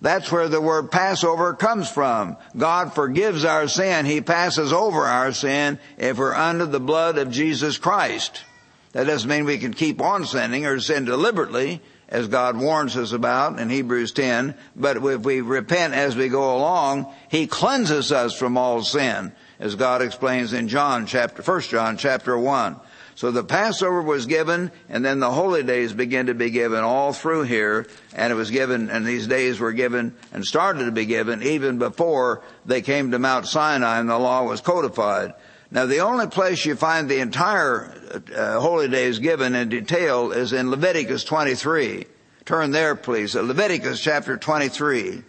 That's 0.01 0.33
where 0.33 0.49
the 0.49 0.61
word 0.61 0.91
Passover 0.91 1.53
comes 1.53 1.91
from. 1.91 2.39
God 2.57 2.95
forgives 2.95 3.45
our 3.45 3.69
sin. 3.69 4.07
He 4.07 4.23
passes 4.23 4.73
over 4.73 5.05
our 5.05 5.33
sin 5.33 5.79
if 5.99 6.17
we're 6.17 6.35
under 6.35 6.65
the 6.65 6.81
blood 6.81 7.19
of 7.19 7.31
Jesus 7.31 7.77
Christ. 7.77 8.45
That 8.93 9.07
doesn't 9.07 9.29
mean 9.29 9.45
we 9.45 9.59
can 9.59 9.75
keep 9.75 10.01
on 10.01 10.25
sinning 10.25 10.65
or 10.65 10.81
sin 10.81 11.05
deliberately, 11.05 11.83
as 12.11 12.29
God 12.29 12.57
warns 12.57 12.97
us 12.97 13.13
about 13.13 13.59
in 13.61 13.71
Hebrews 13.71 14.13
10, 14.13 14.55
but 14.75 14.97
if 14.97 15.23
we 15.23 15.41
repent 15.41 15.95
as 15.95 16.17
we 16.17 16.29
go 16.29 16.57
along, 16.57 17.13
He 17.29 17.47
cleanses 17.47 18.11
us 18.11 18.35
from 18.35 18.57
all 18.57 18.83
sin, 18.83 19.33
as 19.59 19.77
God 19.77 20.03
explains 20.03 20.53
in 20.53 20.69
John 20.69 21.07
chapter, 21.07 21.43
1 21.43 21.61
John 21.63 21.97
chapter 21.97 22.37
1. 22.37 22.77
So 23.21 23.31
the 23.31 23.45
Passover 23.45 24.01
was 24.01 24.25
given, 24.25 24.73
and 24.89 25.05
then 25.05 25.21
the 25.21 25.31
holy 25.31 25.63
days 25.63 25.93
began 25.93 26.27
to 26.27 26.35
be 26.35 26.49
given 26.49 26.83
all 26.83 27.13
through 27.13 27.43
here, 27.43 27.87
and 28.15 28.33
it 28.33 28.37
was 28.37 28.51
given, 28.51 28.89
and 28.89 29.05
these 29.05 29.27
days 29.27 29.61
were 29.61 29.73
given 29.73 30.15
and 30.33 30.43
started 30.43 30.87
to 30.87 30.91
be 30.91 31.05
given 31.05 31.43
even 31.43 31.79
before 31.79 32.43
they 32.65 32.81
came 32.81 33.11
to 33.11 33.19
Mount 33.19 33.47
Sinai 33.47 34.01
and 34.01 34.09
the 34.09 34.19
law 34.19 34.45
was 34.45 34.63
codified. 34.63 35.35
Now 35.71 35.87
the 35.87 36.01
only 36.01 36.27
place 36.27 36.65
you 36.65 36.75
find 36.75 37.09
the 37.09 37.21
entire 37.21 37.93
uh, 38.35 38.61
holy 38.61 38.89
days 38.89 39.19
given 39.19 39.55
in 39.55 39.69
detail 39.69 40.33
is 40.33 40.53
in 40.53 40.71
Leviticus 40.71 41.25
23. 41.25 42.07
Turn 42.45 42.73
there 42.73 42.97
please, 42.97 43.35
Leviticus 43.35 44.01
chapter 44.01 44.37
23. 44.37 45.23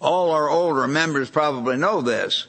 All 0.00 0.30
our 0.30 0.48
older 0.48 0.86
members 0.86 1.28
probably 1.28 1.76
know 1.76 2.00
this. 2.00 2.46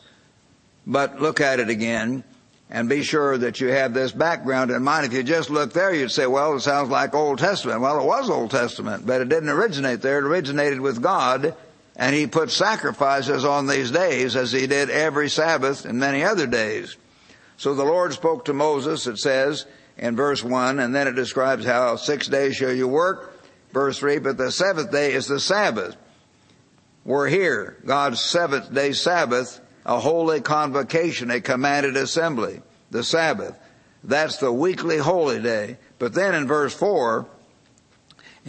But 0.85 1.21
look 1.21 1.41
at 1.41 1.59
it 1.59 1.69
again 1.69 2.23
and 2.69 2.87
be 2.87 3.03
sure 3.03 3.37
that 3.37 3.59
you 3.59 3.67
have 3.67 3.93
this 3.93 4.11
background 4.11 4.71
in 4.71 4.83
mind. 4.83 5.05
If 5.05 5.13
you 5.13 5.23
just 5.23 5.49
look 5.49 5.73
there, 5.73 5.93
you'd 5.93 6.11
say, 6.11 6.27
well, 6.27 6.55
it 6.55 6.61
sounds 6.61 6.89
like 6.89 7.13
Old 7.13 7.39
Testament. 7.39 7.81
Well, 7.81 7.99
it 7.99 8.05
was 8.05 8.29
Old 8.29 8.51
Testament, 8.51 9.05
but 9.05 9.21
it 9.21 9.29
didn't 9.29 9.49
originate 9.49 10.01
there. 10.01 10.19
It 10.19 10.23
originated 10.23 10.79
with 10.79 11.01
God, 11.01 11.55
and 11.99 12.15
He 12.15 12.25
put 12.25 12.49
sacrifices 12.49 13.43
on 13.43 13.67
these 13.67 13.91
days 13.91 14.37
as 14.37 14.53
He 14.53 14.65
did 14.65 14.89
every 14.89 15.29
Sabbath 15.29 15.85
and 15.85 15.99
many 15.99 16.23
other 16.23 16.47
days. 16.47 16.95
So 17.57 17.75
the 17.75 17.83
Lord 17.83 18.13
spoke 18.13 18.45
to 18.45 18.53
Moses, 18.53 19.05
it 19.05 19.17
says 19.17 19.65
in 19.97 20.15
verse 20.15 20.41
1, 20.41 20.79
and 20.79 20.95
then 20.95 21.09
it 21.09 21.15
describes 21.15 21.65
how 21.65 21.97
six 21.97 22.27
days 22.27 22.55
shall 22.55 22.71
you 22.71 22.87
work. 22.87 23.35
Verse 23.73 23.99
3, 23.99 24.19
but 24.19 24.37
the 24.37 24.49
seventh 24.49 24.91
day 24.91 25.11
is 25.11 25.27
the 25.27 25.41
Sabbath. 25.41 25.97
We're 27.03 27.27
here, 27.27 27.77
God's 27.85 28.21
seventh 28.21 28.73
day 28.73 28.93
Sabbath, 28.93 29.59
a 29.85 29.99
holy 29.99 30.39
convocation, 30.39 31.29
a 31.29 31.41
commanded 31.41 31.97
assembly, 31.97 32.61
the 32.91 33.03
Sabbath. 33.03 33.59
That's 34.05 34.37
the 34.37 34.53
weekly 34.53 34.97
holy 34.97 35.41
day. 35.41 35.77
But 35.99 36.13
then 36.13 36.33
in 36.33 36.47
verse 36.47 36.73
4, 36.73 37.27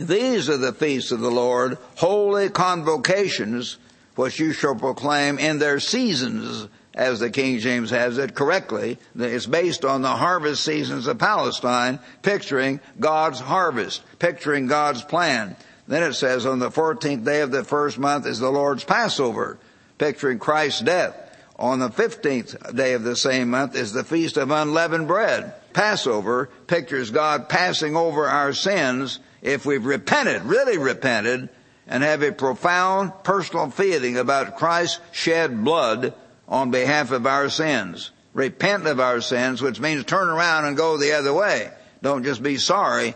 these 0.00 0.48
are 0.48 0.56
the 0.56 0.72
feasts 0.72 1.12
of 1.12 1.20
the 1.20 1.30
Lord, 1.30 1.78
holy 1.96 2.48
convocations, 2.48 3.78
which 4.16 4.38
you 4.38 4.52
shall 4.52 4.74
proclaim 4.74 5.38
in 5.38 5.58
their 5.58 5.80
seasons, 5.80 6.68
as 6.94 7.20
the 7.20 7.30
King 7.30 7.58
James 7.58 7.90
has 7.90 8.18
it 8.18 8.34
correctly. 8.34 8.98
It's 9.16 9.46
based 9.46 9.84
on 9.84 10.02
the 10.02 10.08
harvest 10.08 10.64
seasons 10.64 11.06
of 11.06 11.18
Palestine, 11.18 12.00
picturing 12.22 12.80
God's 12.98 13.40
harvest, 13.40 14.02
picturing 14.18 14.66
God's 14.66 15.02
plan. 15.02 15.56
Then 15.86 16.02
it 16.02 16.14
says 16.14 16.46
on 16.46 16.58
the 16.58 16.70
14th 16.70 17.24
day 17.24 17.40
of 17.40 17.50
the 17.50 17.64
first 17.64 17.98
month 17.98 18.26
is 18.26 18.38
the 18.38 18.50
Lord's 18.50 18.84
Passover, 18.84 19.58
picturing 19.98 20.38
Christ's 20.38 20.80
death 20.80 21.30
on 21.60 21.78
the 21.78 21.90
15th 21.90 22.74
day 22.74 22.94
of 22.94 23.02
the 23.02 23.14
same 23.14 23.50
month 23.50 23.76
is 23.76 23.92
the 23.92 24.02
Feast 24.02 24.38
of 24.38 24.50
Unleavened 24.50 25.06
Bread. 25.06 25.52
Passover 25.74 26.48
pictures 26.66 27.10
God 27.10 27.48
passing 27.48 27.96
over 27.96 28.26
our 28.26 28.54
sins 28.54 29.20
if 29.42 29.64
we've 29.66 29.84
repented, 29.84 30.42
really 30.42 30.78
repented, 30.78 31.48
and 31.86 32.02
have 32.02 32.22
a 32.22 32.32
profound 32.32 33.12
personal 33.24 33.70
feeling 33.70 34.16
about 34.16 34.56
Christ's 34.56 35.00
shed 35.12 35.64
blood 35.64 36.14
on 36.48 36.70
behalf 36.70 37.10
of 37.10 37.26
our 37.26 37.48
sins. 37.48 38.10
Repent 38.32 38.86
of 38.86 39.00
our 39.00 39.20
sins, 39.20 39.60
which 39.60 39.80
means 39.80 40.04
turn 40.04 40.28
around 40.28 40.66
and 40.66 40.76
go 40.76 40.96
the 40.96 41.12
other 41.12 41.34
way. 41.34 41.70
Don't 42.02 42.24
just 42.24 42.42
be 42.42 42.58
sorry, 42.58 43.14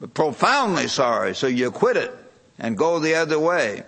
but 0.00 0.12
profoundly 0.12 0.88
sorry, 0.88 1.34
so 1.34 1.46
you 1.46 1.70
quit 1.70 1.96
it 1.96 2.16
and 2.58 2.76
go 2.76 2.98
the 2.98 3.14
other 3.14 3.38
way 3.38 3.84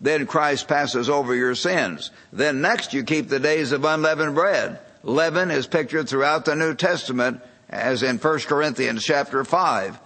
then 0.00 0.26
Christ 0.26 0.68
passes 0.68 1.10
over 1.10 1.34
your 1.34 1.54
sins. 1.54 2.10
Then 2.32 2.60
next 2.60 2.94
you 2.94 3.02
keep 3.02 3.28
the 3.28 3.40
days 3.40 3.72
of 3.72 3.84
unleavened 3.84 4.34
bread. 4.34 4.78
Leaven 5.02 5.50
is 5.50 5.66
pictured 5.66 6.08
throughout 6.08 6.44
the 6.44 6.54
New 6.54 6.74
Testament 6.74 7.40
as 7.68 8.02
in 8.02 8.18
1 8.18 8.38
Corinthians 8.40 9.04
chapter 9.04 9.44
5. 9.44 9.98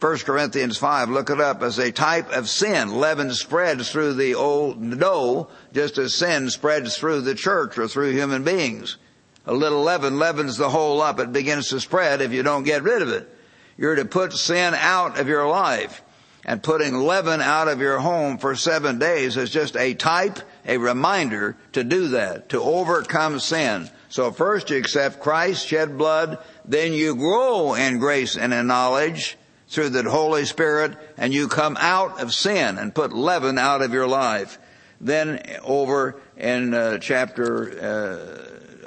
1 0.00 0.18
Corinthians 0.18 0.76
5, 0.76 1.10
look 1.10 1.28
it 1.28 1.40
up, 1.40 1.60
as 1.60 1.78
a 1.78 1.90
type 1.90 2.30
of 2.30 2.48
sin. 2.48 3.00
Leaven 3.00 3.34
spreads 3.34 3.90
through 3.90 4.14
the 4.14 4.36
old 4.36 5.00
dough 5.00 5.48
just 5.72 5.98
as 5.98 6.14
sin 6.14 6.50
spreads 6.50 6.96
through 6.96 7.20
the 7.22 7.34
church 7.34 7.76
or 7.76 7.88
through 7.88 8.12
human 8.12 8.44
beings. 8.44 8.96
A 9.44 9.52
little 9.52 9.82
leaven 9.82 10.18
leavens 10.18 10.56
the 10.56 10.70
whole 10.70 11.00
up. 11.00 11.18
It 11.18 11.32
begins 11.32 11.70
to 11.70 11.80
spread 11.80 12.20
if 12.20 12.32
you 12.32 12.44
don't 12.44 12.62
get 12.62 12.84
rid 12.84 13.02
of 13.02 13.08
it. 13.08 13.28
You're 13.76 13.96
to 13.96 14.04
put 14.04 14.32
sin 14.34 14.74
out 14.74 15.18
of 15.18 15.26
your 15.26 15.48
life 15.48 16.02
and 16.44 16.62
putting 16.62 16.94
leaven 16.94 17.40
out 17.40 17.66
of 17.66 17.80
your 17.80 17.98
home 17.98 18.38
for 18.38 18.54
seven 18.54 19.00
days 19.00 19.36
is 19.36 19.50
just 19.50 19.76
a 19.76 19.94
type, 19.94 20.38
a 20.64 20.78
reminder 20.78 21.56
to 21.72 21.82
do 21.82 22.08
that, 22.08 22.50
to 22.50 22.62
overcome 22.62 23.40
sin. 23.40 23.90
So 24.10 24.30
first 24.30 24.70
you 24.70 24.76
accept 24.76 25.18
Christ, 25.18 25.66
shed 25.66 25.98
blood, 25.98 26.38
then 26.64 26.92
you 26.92 27.16
grow 27.16 27.74
in 27.74 27.98
grace 27.98 28.36
and 28.36 28.54
in 28.54 28.68
knowledge 28.68 29.37
through 29.68 29.90
the 29.90 30.08
Holy 30.08 30.44
Spirit, 30.44 30.96
and 31.16 31.32
you 31.32 31.48
come 31.48 31.76
out 31.78 32.20
of 32.20 32.32
sin 32.32 32.78
and 32.78 32.94
put 32.94 33.12
leaven 33.12 33.58
out 33.58 33.82
of 33.82 33.92
your 33.92 34.08
life. 34.08 34.58
Then 35.00 35.42
over 35.62 36.20
in 36.36 36.74
uh, 36.74 36.98
chapter 36.98 38.44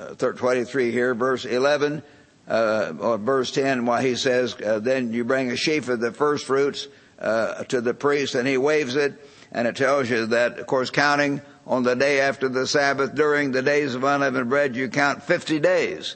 uh, 0.09 0.15
23 0.15 0.91
here, 0.91 1.13
verse 1.13 1.45
11, 1.45 2.03
uh, 2.47 2.93
or 2.99 3.17
verse 3.17 3.51
10, 3.51 3.85
why 3.85 4.01
he 4.01 4.15
says, 4.15 4.55
uh, 4.61 4.79
then 4.79 5.13
you 5.13 5.23
bring 5.23 5.51
a 5.51 5.55
sheaf 5.55 5.87
of 5.87 5.99
the 5.99 6.11
first 6.11 6.45
fruits, 6.45 6.87
uh, 7.19 7.63
to 7.65 7.81
the 7.81 7.93
priest 7.93 8.33
and 8.33 8.47
he 8.47 8.57
waves 8.57 8.95
it 8.95 9.13
and 9.51 9.67
it 9.67 9.75
tells 9.75 10.09
you 10.09 10.27
that, 10.27 10.59
of 10.59 10.65
course, 10.65 10.89
counting 10.89 11.41
on 11.67 11.83
the 11.83 11.95
day 11.95 12.21
after 12.21 12.47
the 12.47 12.65
Sabbath 12.65 13.13
during 13.13 13.51
the 13.51 13.61
days 13.61 13.95
of 13.95 14.03
unleavened 14.03 14.49
bread, 14.49 14.75
you 14.75 14.89
count 14.89 15.23
50 15.23 15.59
days. 15.59 16.15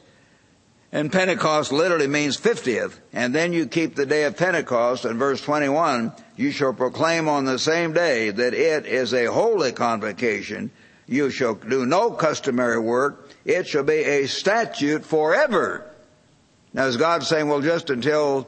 And 0.95 1.11
Pentecost 1.11 1.73
literally 1.73 2.07
means 2.07 2.37
50th. 2.37 2.93
And 3.11 3.35
then 3.35 3.51
you 3.51 3.65
keep 3.65 3.95
the 3.95 4.05
day 4.05 4.23
of 4.23 4.37
Pentecost 4.37 5.03
in 5.03 5.17
verse 5.17 5.41
21. 5.41 6.13
You 6.37 6.51
shall 6.51 6.73
proclaim 6.73 7.27
on 7.27 7.43
the 7.43 7.59
same 7.59 7.91
day 7.91 8.29
that 8.29 8.53
it 8.53 8.85
is 8.85 9.13
a 9.13 9.25
holy 9.25 9.73
convocation. 9.73 10.71
You 11.05 11.31
shall 11.31 11.55
do 11.55 11.85
no 11.85 12.11
customary 12.11 12.79
work. 12.79 13.29
It 13.43 13.67
shall 13.67 13.83
be 13.83 14.05
a 14.05 14.27
statute 14.27 15.05
forever. 15.05 15.85
Now 16.73 16.85
is 16.85 16.95
God 16.95 17.23
saying, 17.23 17.49
well, 17.49 17.59
just 17.59 17.89
until 17.89 18.47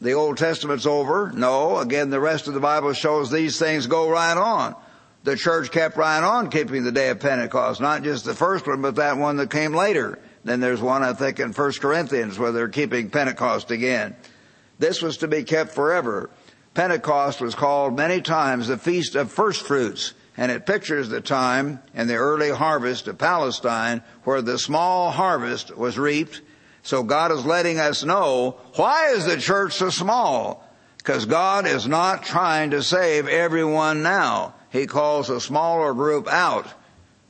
the 0.00 0.12
Old 0.12 0.38
Testament's 0.38 0.86
over. 0.86 1.32
No, 1.34 1.78
again, 1.78 2.10
the 2.10 2.20
rest 2.20 2.46
of 2.46 2.54
the 2.54 2.60
Bible 2.60 2.92
shows 2.92 3.28
these 3.28 3.58
things 3.58 3.88
go 3.88 4.08
right 4.08 4.36
on. 4.36 4.76
The 5.24 5.34
church 5.34 5.72
kept 5.72 5.96
right 5.96 6.22
on 6.22 6.50
keeping 6.50 6.84
the 6.84 6.92
day 6.92 7.08
of 7.08 7.18
Pentecost, 7.18 7.80
not 7.80 8.04
just 8.04 8.24
the 8.24 8.34
first 8.34 8.68
one, 8.68 8.82
but 8.82 8.94
that 8.94 9.18
one 9.18 9.36
that 9.38 9.50
came 9.50 9.74
later. 9.74 10.20
Then 10.48 10.60
there's 10.60 10.80
one, 10.80 11.02
I 11.02 11.12
think, 11.12 11.40
in 11.40 11.52
1 11.52 11.72
Corinthians 11.80 12.38
where 12.38 12.52
they're 12.52 12.68
keeping 12.68 13.10
Pentecost 13.10 13.70
again. 13.70 14.16
This 14.78 15.02
was 15.02 15.18
to 15.18 15.28
be 15.28 15.42
kept 15.44 15.72
forever. 15.72 16.30
Pentecost 16.74 17.40
was 17.40 17.54
called 17.54 17.96
many 17.96 18.20
times 18.20 18.68
the 18.68 18.78
Feast 18.78 19.14
of 19.14 19.32
First 19.32 19.66
Fruits, 19.66 20.14
and 20.36 20.52
it 20.52 20.66
pictures 20.66 21.08
the 21.08 21.20
time 21.20 21.80
in 21.94 22.06
the 22.06 22.16
early 22.16 22.50
harvest 22.50 23.08
of 23.08 23.18
Palestine 23.18 24.02
where 24.24 24.42
the 24.42 24.58
small 24.58 25.10
harvest 25.10 25.76
was 25.76 25.98
reaped 25.98 26.40
so 26.88 27.02
God 27.02 27.32
is 27.32 27.44
letting 27.44 27.78
us 27.78 28.02
know, 28.02 28.56
why 28.76 29.10
is 29.10 29.26
the 29.26 29.36
church 29.36 29.74
so 29.74 29.90
small? 29.90 30.66
Because 30.96 31.26
God 31.26 31.66
is 31.66 31.86
not 31.86 32.22
trying 32.22 32.70
to 32.70 32.82
save 32.82 33.28
everyone 33.28 34.02
now. 34.02 34.54
He 34.70 34.86
calls 34.86 35.28
a 35.28 35.38
smaller 35.38 35.92
group 35.92 36.26
out, 36.28 36.66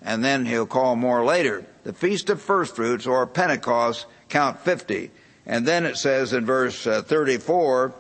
and 0.01 0.25
then 0.25 0.45
he'll 0.45 0.67
call 0.67 0.95
more 0.95 1.25
later. 1.25 1.65
The 1.89 1.95
Feast 1.95 2.29
of 2.29 2.43
First 2.43 2.77
Fruits, 2.77 3.07
or 3.07 3.27
Pentecost, 3.27 4.05
count 4.29 4.61
50. 4.61 5.11
And 5.47 5.65
then 5.65 5.87
it 5.87 5.97
says 5.97 6.35
in 6.35 6.45
verse 6.45 6.87
uh, 6.87 7.01
34, 7.01 7.95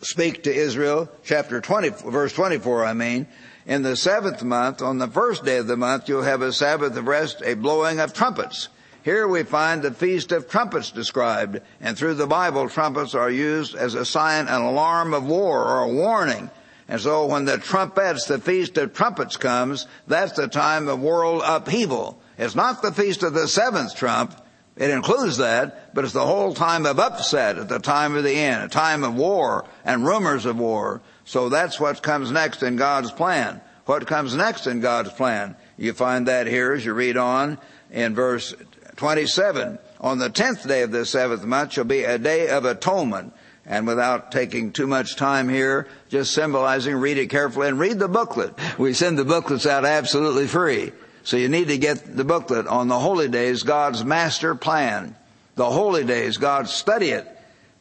speak 0.00 0.42
to 0.42 0.52
Israel, 0.52 1.08
chapter 1.22 1.60
20, 1.60 1.90
verse 2.10 2.32
24, 2.32 2.84
I 2.84 2.94
mean, 2.94 3.28
in 3.64 3.82
the 3.82 3.94
seventh 3.94 4.42
month, 4.42 4.82
on 4.82 4.98
the 4.98 5.06
first 5.06 5.44
day 5.44 5.58
of 5.58 5.68
the 5.68 5.76
month, 5.76 6.08
you'll 6.08 6.24
have 6.24 6.42
a 6.42 6.52
Sabbath 6.52 6.96
of 6.96 7.06
rest, 7.06 7.42
a 7.44 7.54
blowing 7.54 8.00
of 8.00 8.12
trumpets. 8.12 8.66
Here 9.04 9.28
we 9.28 9.44
find 9.44 9.82
the 9.82 9.94
Feast 9.94 10.32
of 10.32 10.50
Trumpets 10.50 10.90
described, 10.90 11.60
and 11.80 11.96
through 11.96 12.14
the 12.14 12.26
Bible, 12.26 12.68
trumpets 12.68 13.14
are 13.14 13.30
used 13.30 13.76
as 13.76 13.94
a 13.94 14.04
sign, 14.04 14.48
an 14.48 14.62
alarm 14.62 15.14
of 15.14 15.24
war 15.24 15.62
or 15.62 15.82
a 15.82 15.94
warning. 15.94 16.50
And 16.88 17.00
so 17.00 17.26
when 17.26 17.44
the 17.44 17.56
trumpets, 17.56 18.26
the 18.26 18.40
Feast 18.40 18.76
of 18.78 18.94
Trumpets 18.94 19.36
comes, 19.36 19.86
that's 20.08 20.32
the 20.32 20.48
time 20.48 20.88
of 20.88 21.00
world 21.00 21.42
upheaval. 21.46 22.20
It's 22.40 22.54
not 22.54 22.80
the 22.80 22.90
Feast 22.90 23.22
of 23.22 23.34
the 23.34 23.46
seventh 23.46 23.94
trump, 23.94 24.34
It 24.74 24.88
includes 24.88 25.36
that, 25.36 25.94
but 25.94 26.04
it's 26.04 26.14
the 26.14 26.24
whole 26.24 26.54
time 26.54 26.86
of 26.86 26.98
upset 26.98 27.58
at 27.58 27.68
the 27.68 27.80
time 27.80 28.16
of 28.16 28.24
the 28.24 28.32
end, 28.32 28.64
a 28.64 28.68
time 28.68 29.04
of 29.04 29.14
war 29.14 29.66
and 29.84 30.06
rumors 30.06 30.46
of 30.46 30.58
war. 30.58 31.02
So 31.26 31.50
that's 31.50 31.78
what 31.78 32.02
comes 32.02 32.30
next 32.30 32.62
in 32.62 32.76
God's 32.76 33.10
plan. 33.12 33.60
What 33.84 34.06
comes 34.06 34.34
next 34.34 34.66
in 34.66 34.80
God's 34.80 35.12
plan? 35.12 35.54
You 35.76 35.92
find 35.92 36.28
that 36.28 36.46
here 36.46 36.72
as 36.72 36.82
you 36.82 36.94
read 36.94 37.18
on 37.18 37.58
in 37.90 38.14
verse 38.14 38.54
27. 38.96 39.78
On 40.00 40.18
the 40.18 40.30
tenth 40.30 40.66
day 40.66 40.80
of 40.80 40.92
the 40.92 41.04
seventh 41.04 41.44
month 41.44 41.72
shall 41.72 41.84
be 41.84 42.04
a 42.04 42.16
day 42.16 42.48
of 42.48 42.64
atonement. 42.64 43.34
And 43.66 43.86
without 43.86 44.32
taking 44.32 44.72
too 44.72 44.86
much 44.86 45.16
time 45.16 45.50
here, 45.50 45.88
just 46.08 46.32
symbolizing, 46.32 46.96
read 46.96 47.18
it 47.18 47.28
carefully 47.28 47.68
and 47.68 47.78
read 47.78 47.98
the 47.98 48.08
booklet. 48.08 48.54
We 48.78 48.94
send 48.94 49.18
the 49.18 49.26
booklets 49.26 49.66
out 49.66 49.84
absolutely 49.84 50.46
free. 50.46 50.92
So 51.30 51.36
you 51.36 51.48
need 51.48 51.68
to 51.68 51.78
get 51.78 52.16
the 52.16 52.24
booklet 52.24 52.66
on 52.66 52.88
the 52.88 52.98
holy 52.98 53.28
days, 53.28 53.62
God's 53.62 54.04
master 54.04 54.56
plan. 54.56 55.14
The 55.54 55.70
holy 55.70 56.02
days, 56.02 56.38
God 56.38 56.68
study 56.68 57.10
it. 57.10 57.24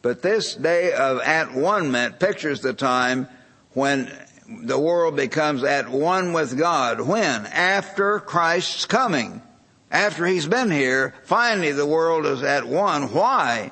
But 0.04 0.22
this 0.22 0.54
day 0.54 0.94
of 0.94 1.20
at 1.22 1.56
one 1.56 1.90
meant 1.90 2.20
pictures 2.20 2.62
the 2.62 2.76
time 2.76 3.28
when 3.74 4.16
the 4.48 4.78
world 4.78 5.16
becomes 5.16 5.64
at 5.64 5.90
one 5.90 6.32
with 6.32 6.60
God. 6.60 7.02
When? 7.02 7.48
After 7.48 8.20
Christ's 8.20 8.86
coming. 8.86 9.42
After 9.90 10.28
He's 10.28 10.46
been 10.46 10.70
here, 10.70 11.16
finally 11.24 11.72
the 11.72 11.88
world 11.88 12.28
is 12.28 12.44
at 12.44 12.68
one. 12.68 13.12
Why? 13.12 13.72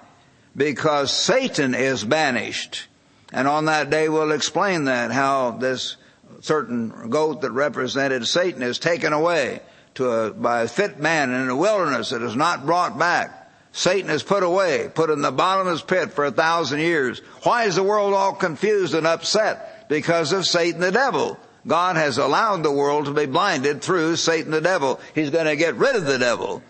Because 0.55 1.11
Satan 1.13 1.75
is 1.75 2.03
banished. 2.03 2.87
And 3.31 3.47
on 3.47 3.65
that 3.65 3.91
day 3.91 4.09
we'll 4.09 4.31
explain 4.31 4.85
that, 4.85 5.11
how 5.11 5.51
this 5.51 5.97
certain 6.41 7.09
goat 7.09 7.41
that 7.41 7.51
represented 7.51 8.27
Satan 8.27 8.61
is 8.61 8.79
taken 8.79 9.13
away 9.13 9.61
to 9.95 10.09
a, 10.09 10.31
by 10.31 10.61
a 10.61 10.67
fit 10.67 10.99
man 10.99 11.31
in 11.31 11.47
the 11.47 11.55
wilderness 11.55 12.09
that 12.11 12.21
is 12.21 12.35
not 12.35 12.65
brought 12.65 12.97
back. 12.97 13.51
Satan 13.71 14.09
is 14.09 14.23
put 14.23 14.43
away, 14.43 14.89
put 14.93 15.09
in 15.09 15.21
the 15.21 15.31
bottomless 15.31 15.81
pit 15.81 16.11
for 16.11 16.25
a 16.25 16.31
thousand 16.31 16.79
years. 16.79 17.19
Why 17.43 17.65
is 17.65 17.75
the 17.75 17.83
world 17.83 18.13
all 18.13 18.33
confused 18.33 18.95
and 18.95 19.05
upset? 19.05 19.87
Because 19.89 20.31
of 20.31 20.45
Satan 20.45 20.81
the 20.81 20.91
devil. 20.91 21.37
God 21.65 21.95
has 21.95 22.17
allowed 22.17 22.63
the 22.63 22.71
world 22.71 23.05
to 23.05 23.13
be 23.13 23.25
blinded 23.25 23.81
through 23.81 24.15
Satan 24.15 24.51
the 24.51 24.61
devil. 24.61 24.99
He's 25.13 25.29
going 25.29 25.45
to 25.45 25.55
get 25.55 25.75
rid 25.75 25.95
of 25.95 26.05
the 26.05 26.17
devil. 26.17 26.63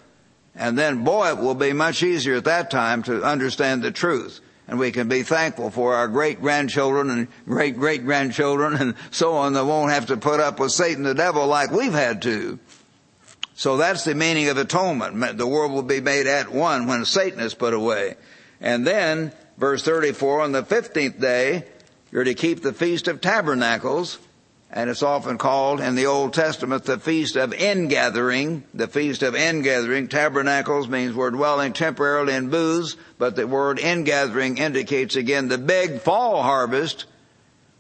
And 0.56 0.78
then 0.78 1.04
boy, 1.04 1.30
it 1.30 1.38
will 1.38 1.56
be 1.56 1.72
much 1.72 2.02
easier 2.02 2.38
at 2.38 2.46
that 2.46 2.72
time 2.72 3.04
to 3.04 3.24
understand 3.24 3.84
the 3.84 3.92
truth. 3.92 4.42
And 4.68 4.80
we 4.80 4.92
can 4.92 5.08
be 5.08 5.24
thankful 5.24 5.70
for 5.70 5.96
our 5.96 6.08
great 6.08 6.42
grandchildren 6.42 7.10
and 7.10 7.28
great 7.46 7.78
great 7.78 8.04
grandchildren 8.04 8.76
and 8.76 8.96
so 9.12 9.34
on 9.36 9.54
that 9.54 9.66
won't 9.66 9.92
have 9.92 10.08
to 10.08 10.18
put 10.18 10.40
up 10.40 10.60
with 10.60 10.72
Satan 10.72 11.04
the 11.04 11.14
devil 11.14 11.48
like 11.48 11.72
we've 11.72 11.94
had 11.94 12.22
to. 12.24 12.60
So 13.56 13.78
that's 13.78 14.04
the 14.04 14.14
meaning 14.14 14.50
of 14.50 14.58
atonement. 14.58 15.38
The 15.38 15.48
world 15.48 15.72
will 15.72 15.82
be 15.82 16.02
made 16.02 16.28
at 16.28 16.52
one 16.52 16.86
when 16.86 17.06
Satan 17.06 17.40
is 17.40 17.56
put 17.56 17.74
away. 17.74 18.16
And 18.62 18.86
then, 18.86 19.32
verse 19.58 19.84
34, 19.84 20.42
on 20.42 20.52
the 20.52 20.64
15th 20.64 21.20
day, 21.20 21.64
you're 22.12 22.24
to 22.24 22.36
keep 22.36 22.62
the 22.62 22.74
Feast 22.74 23.08
of 23.08 23.20
Tabernacles, 23.20 24.20
and 24.70 24.90
it's 24.90 25.04
often 25.04 25.38
called 25.38 25.80
in 25.80 25.96
the 25.96 26.08
Old 26.08 26.34
Testament 26.34 26.84
the 26.84 27.00
Feast 27.00 27.36
of 27.38 27.54
Ingathering. 27.54 28.64
The 28.74 28.88
Feast 28.88 29.24
of 29.24 29.36
Ingathering. 29.36 30.10
Tabernacles 30.10 30.90
means 30.90 31.16
we're 31.16 31.32
dwelling 31.32 31.74
temporarily 31.74 32.34
in 32.34 32.50
booths, 32.50 32.98
but 33.18 33.36
the 33.36 33.48
word 33.48 33.80
ingathering 33.80 34.58
indicates 34.58 35.16
again 35.16 35.48
the 35.48 35.58
big 35.58 36.02
fall 36.02 36.44
harvest 36.44 37.06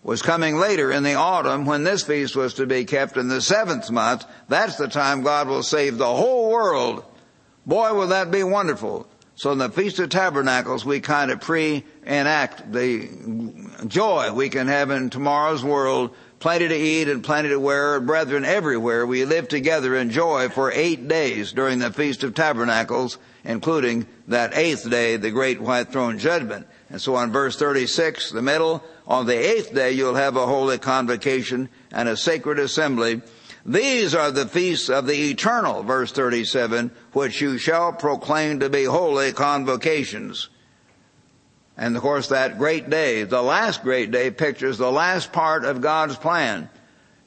was 0.01 0.21
coming 0.21 0.55
later 0.55 0.89
in 0.89 1.03
the 1.03 1.15
autumn 1.15 1.65
when 1.65 1.83
this 1.83 2.03
feast 2.03 2.35
was 2.35 2.53
to 2.53 2.65
be 2.65 2.85
kept 2.85 3.17
in 3.17 3.27
the 3.27 3.41
seventh 3.41 3.91
month. 3.91 4.23
That's 4.47 4.77
the 4.77 4.87
time 4.87 5.23
God 5.23 5.49
will 5.49 5.63
save 5.63 5.97
the 5.97 6.05
whole 6.05 6.49
world. 6.49 7.03
Boy, 7.65 7.93
will 7.93 8.07
that 8.07 8.31
be 8.31 8.43
wonderful. 8.43 9.09
So 9.35 9.51
in 9.51 9.59
the 9.59 9.69
Feast 9.69 9.99
of 9.99 10.09
Tabernacles, 10.09 10.83
we 10.83 10.99
kind 10.99 11.29
of 11.29 11.41
pre-enact 11.41 12.71
the 12.71 13.07
joy 13.85 14.31
we 14.33 14.49
can 14.49 14.67
have 14.67 14.89
in 14.89 15.11
tomorrow's 15.11 15.63
world. 15.63 16.15
Plenty 16.39 16.67
to 16.67 16.75
eat 16.75 17.07
and 17.07 17.23
plenty 17.23 17.49
to 17.49 17.59
wear. 17.59 17.99
Brethren, 17.99 18.45
everywhere 18.45 19.07
we 19.07 19.25
live 19.25 19.47
together 19.47 19.95
in 19.95 20.11
joy 20.11 20.49
for 20.49 20.71
eight 20.71 21.07
days 21.07 21.51
during 21.51 21.79
the 21.79 21.91
Feast 21.91 22.23
of 22.23 22.35
Tabernacles, 22.35 23.17
including 23.43 24.05
that 24.27 24.55
eighth 24.55 24.87
day, 24.87 25.17
the 25.17 25.31
great 25.31 25.59
white 25.59 25.91
throne 25.91 26.19
judgment. 26.19 26.67
And 26.91 27.01
so 27.01 27.15
on 27.15 27.31
verse 27.31 27.57
36, 27.57 28.29
the 28.31 28.43
middle, 28.43 28.83
on 29.07 29.25
the 29.25 29.35
eighth 29.35 29.73
day 29.73 29.93
you'll 29.93 30.13
have 30.13 30.35
a 30.35 30.45
holy 30.45 30.77
convocation 30.77 31.69
and 31.91 32.07
a 32.07 32.15
sacred 32.15 32.59
assembly. 32.59 33.21
These 33.65 34.13
are 34.13 34.29
the 34.29 34.47
feasts 34.47 34.89
of 34.89 35.07
the 35.07 35.31
eternal, 35.31 35.81
verse 35.81 36.11
37, 36.11 36.91
which 37.13 37.41
you 37.41 37.57
shall 37.57 37.93
proclaim 37.93 38.59
to 38.59 38.69
be 38.69 38.83
holy 38.83 39.33
convocations. 39.33 40.49
And 41.77 41.95
of 41.95 42.01
course 42.01 42.29
that 42.29 42.57
great 42.57 42.89
day, 42.89 43.23
the 43.23 43.41
last 43.41 43.83
great 43.83 44.09
day 44.09 44.31
pictures 44.31 44.77
the 44.77 44.91
last 44.91 45.31
part 45.31 45.63
of 45.63 45.81
God's 45.81 46.15
plan. 46.15 46.69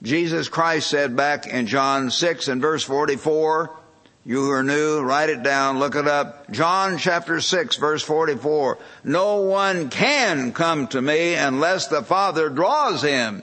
Jesus 0.02 0.48
Christ 0.48 0.88
said 0.88 1.14
back 1.14 1.46
in 1.46 1.66
John 1.66 2.10
6 2.10 2.48
and 2.48 2.60
verse 2.60 2.82
44, 2.82 3.76
you 4.24 4.42
who 4.42 4.50
are 4.50 4.62
new, 4.62 5.00
write 5.00 5.30
it 5.30 5.42
down, 5.42 5.78
look 5.78 5.94
it 5.94 6.06
up. 6.06 6.50
John 6.50 6.98
chapter 6.98 7.40
6 7.40 7.76
verse 7.76 8.02
44. 8.02 8.78
No 9.04 9.42
one 9.42 9.88
can 9.88 10.52
come 10.52 10.88
to 10.88 11.00
me 11.00 11.34
unless 11.34 11.86
the 11.86 12.02
Father 12.02 12.48
draws 12.48 13.02
him. 13.02 13.42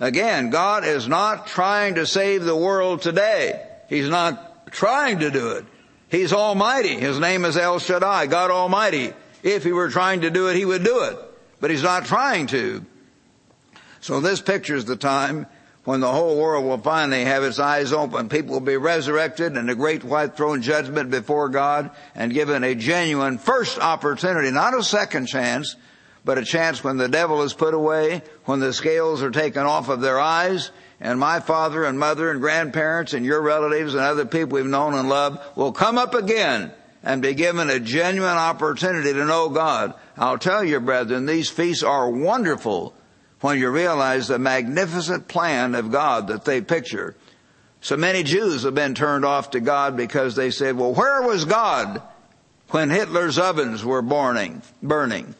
Again, 0.00 0.50
God 0.50 0.84
is 0.84 1.06
not 1.06 1.46
trying 1.46 1.94
to 1.94 2.06
save 2.06 2.44
the 2.44 2.56
world 2.56 3.02
today. 3.02 3.64
He's 3.88 4.08
not 4.08 4.72
trying 4.72 5.20
to 5.20 5.30
do 5.30 5.52
it. 5.52 5.64
He's 6.08 6.32
Almighty. 6.32 6.96
His 6.98 7.18
name 7.18 7.44
is 7.44 7.56
El 7.56 7.78
Shaddai, 7.78 8.26
God 8.26 8.50
Almighty. 8.50 9.12
If 9.42 9.64
He 9.64 9.72
were 9.72 9.90
trying 9.90 10.22
to 10.22 10.30
do 10.30 10.48
it, 10.48 10.56
He 10.56 10.64
would 10.64 10.84
do 10.84 11.04
it. 11.04 11.18
But 11.60 11.70
He's 11.70 11.82
not 11.82 12.06
trying 12.06 12.46
to. 12.48 12.84
So 14.00 14.20
this 14.20 14.40
pictures 14.40 14.84
the 14.84 14.96
time 14.96 15.46
when 15.84 16.00
the 16.00 16.10
whole 16.10 16.38
world 16.38 16.64
will 16.64 16.78
finally 16.78 17.24
have 17.24 17.42
its 17.42 17.58
eyes 17.58 17.92
open. 17.92 18.28
People 18.28 18.54
will 18.54 18.60
be 18.60 18.76
resurrected 18.76 19.56
in 19.56 19.68
a 19.68 19.74
great 19.74 20.04
white 20.04 20.36
throne 20.36 20.62
judgment 20.62 21.10
before 21.10 21.48
God 21.48 21.90
and 22.14 22.32
given 22.32 22.62
a 22.62 22.74
genuine 22.74 23.38
first 23.38 23.78
opportunity, 23.78 24.50
not 24.50 24.78
a 24.78 24.82
second 24.82 25.26
chance, 25.26 25.76
but 26.24 26.38
a 26.38 26.44
chance 26.44 26.84
when 26.84 26.98
the 26.98 27.08
devil 27.08 27.42
is 27.42 27.52
put 27.52 27.74
away, 27.74 28.22
when 28.44 28.60
the 28.60 28.72
scales 28.72 29.22
are 29.22 29.30
taken 29.30 29.62
off 29.62 29.88
of 29.88 30.00
their 30.00 30.20
eyes, 30.20 30.70
and 31.00 31.18
my 31.18 31.40
father 31.40 31.84
and 31.84 31.98
mother 31.98 32.30
and 32.30 32.40
grandparents 32.40 33.12
and 33.12 33.26
your 33.26 33.40
relatives 33.40 33.94
and 33.94 34.02
other 34.04 34.24
people 34.24 34.54
we've 34.54 34.66
known 34.66 34.94
and 34.94 35.08
loved 35.08 35.40
will 35.56 35.72
come 35.72 35.98
up 35.98 36.14
again 36.14 36.72
and 37.02 37.22
be 37.22 37.34
given 37.34 37.68
a 37.68 37.80
genuine 37.80 38.30
opportunity 38.30 39.12
to 39.12 39.24
know 39.24 39.48
God. 39.48 39.94
I'll 40.16 40.38
tell 40.38 40.62
you, 40.62 40.80
brethren, 40.80 41.26
these 41.26 41.50
feasts 41.50 41.82
are 41.82 42.08
wonderful 42.08 42.94
when 43.40 43.58
you 43.58 43.70
realize 43.70 44.28
the 44.28 44.38
magnificent 44.38 45.26
plan 45.26 45.74
of 45.74 45.90
God 45.90 46.28
that 46.28 46.44
they 46.44 46.60
picture. 46.60 47.16
So 47.80 47.96
many 47.96 48.22
Jews 48.22 48.62
have 48.62 48.76
been 48.76 48.94
turned 48.94 49.24
off 49.24 49.50
to 49.50 49.60
God 49.60 49.96
because 49.96 50.36
they 50.36 50.52
said, 50.52 50.76
well, 50.76 50.94
where 50.94 51.22
was 51.22 51.44
God 51.44 52.00
when 52.68 52.90
Hitler's 52.90 53.38
ovens 53.38 53.84
were 53.84 54.02
burning? 54.02 54.62
burning? 54.80 55.34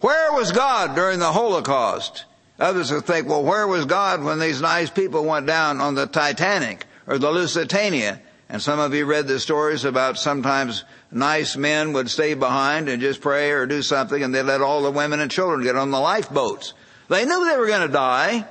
Where 0.00 0.32
was 0.32 0.50
God 0.50 0.96
during 0.96 1.20
the 1.20 1.32
Holocaust? 1.32 2.24
Others 2.58 2.90
will 2.90 3.00
think, 3.00 3.28
well, 3.28 3.44
where 3.44 3.68
was 3.68 3.84
God 3.84 4.24
when 4.24 4.40
these 4.40 4.60
nice 4.60 4.90
people 4.90 5.24
went 5.24 5.46
down 5.46 5.80
on 5.80 5.94
the 5.94 6.06
Titanic 6.06 6.86
or 7.06 7.18
the 7.18 7.30
Lusitania? 7.30 8.20
And 8.48 8.62
some 8.62 8.78
of 8.78 8.94
you 8.94 9.04
read 9.04 9.26
the 9.26 9.38
stories 9.38 9.84
about 9.84 10.18
sometimes 10.18 10.84
nice 11.10 11.56
men 11.56 11.92
would 11.92 12.08
stay 12.08 12.34
behind 12.34 12.88
and 12.88 13.02
just 13.02 13.20
pray 13.20 13.50
or 13.50 13.66
do 13.66 13.82
something 13.82 14.22
and 14.22 14.34
they 14.34 14.42
let 14.42 14.62
all 14.62 14.82
the 14.82 14.90
women 14.90 15.20
and 15.20 15.30
children 15.30 15.62
get 15.62 15.76
on 15.76 15.90
the 15.90 16.00
lifeboats. 16.00 16.72
They 17.08 17.24
knew 17.24 17.50
they 17.50 17.58
were 17.58 17.66
going 17.66 17.86
to 17.86 17.92
die. 17.92 18.46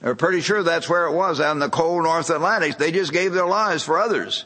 They're 0.00 0.14
pretty 0.14 0.40
sure 0.40 0.62
that's 0.62 0.88
where 0.88 1.06
it 1.06 1.12
was 1.12 1.40
out 1.40 1.52
in 1.52 1.58
the 1.58 1.68
cold 1.68 2.04
North 2.04 2.30
Atlantic. 2.30 2.78
They 2.78 2.92
just 2.92 3.12
gave 3.12 3.32
their 3.32 3.46
lives 3.46 3.82
for 3.82 3.98
others. 3.98 4.44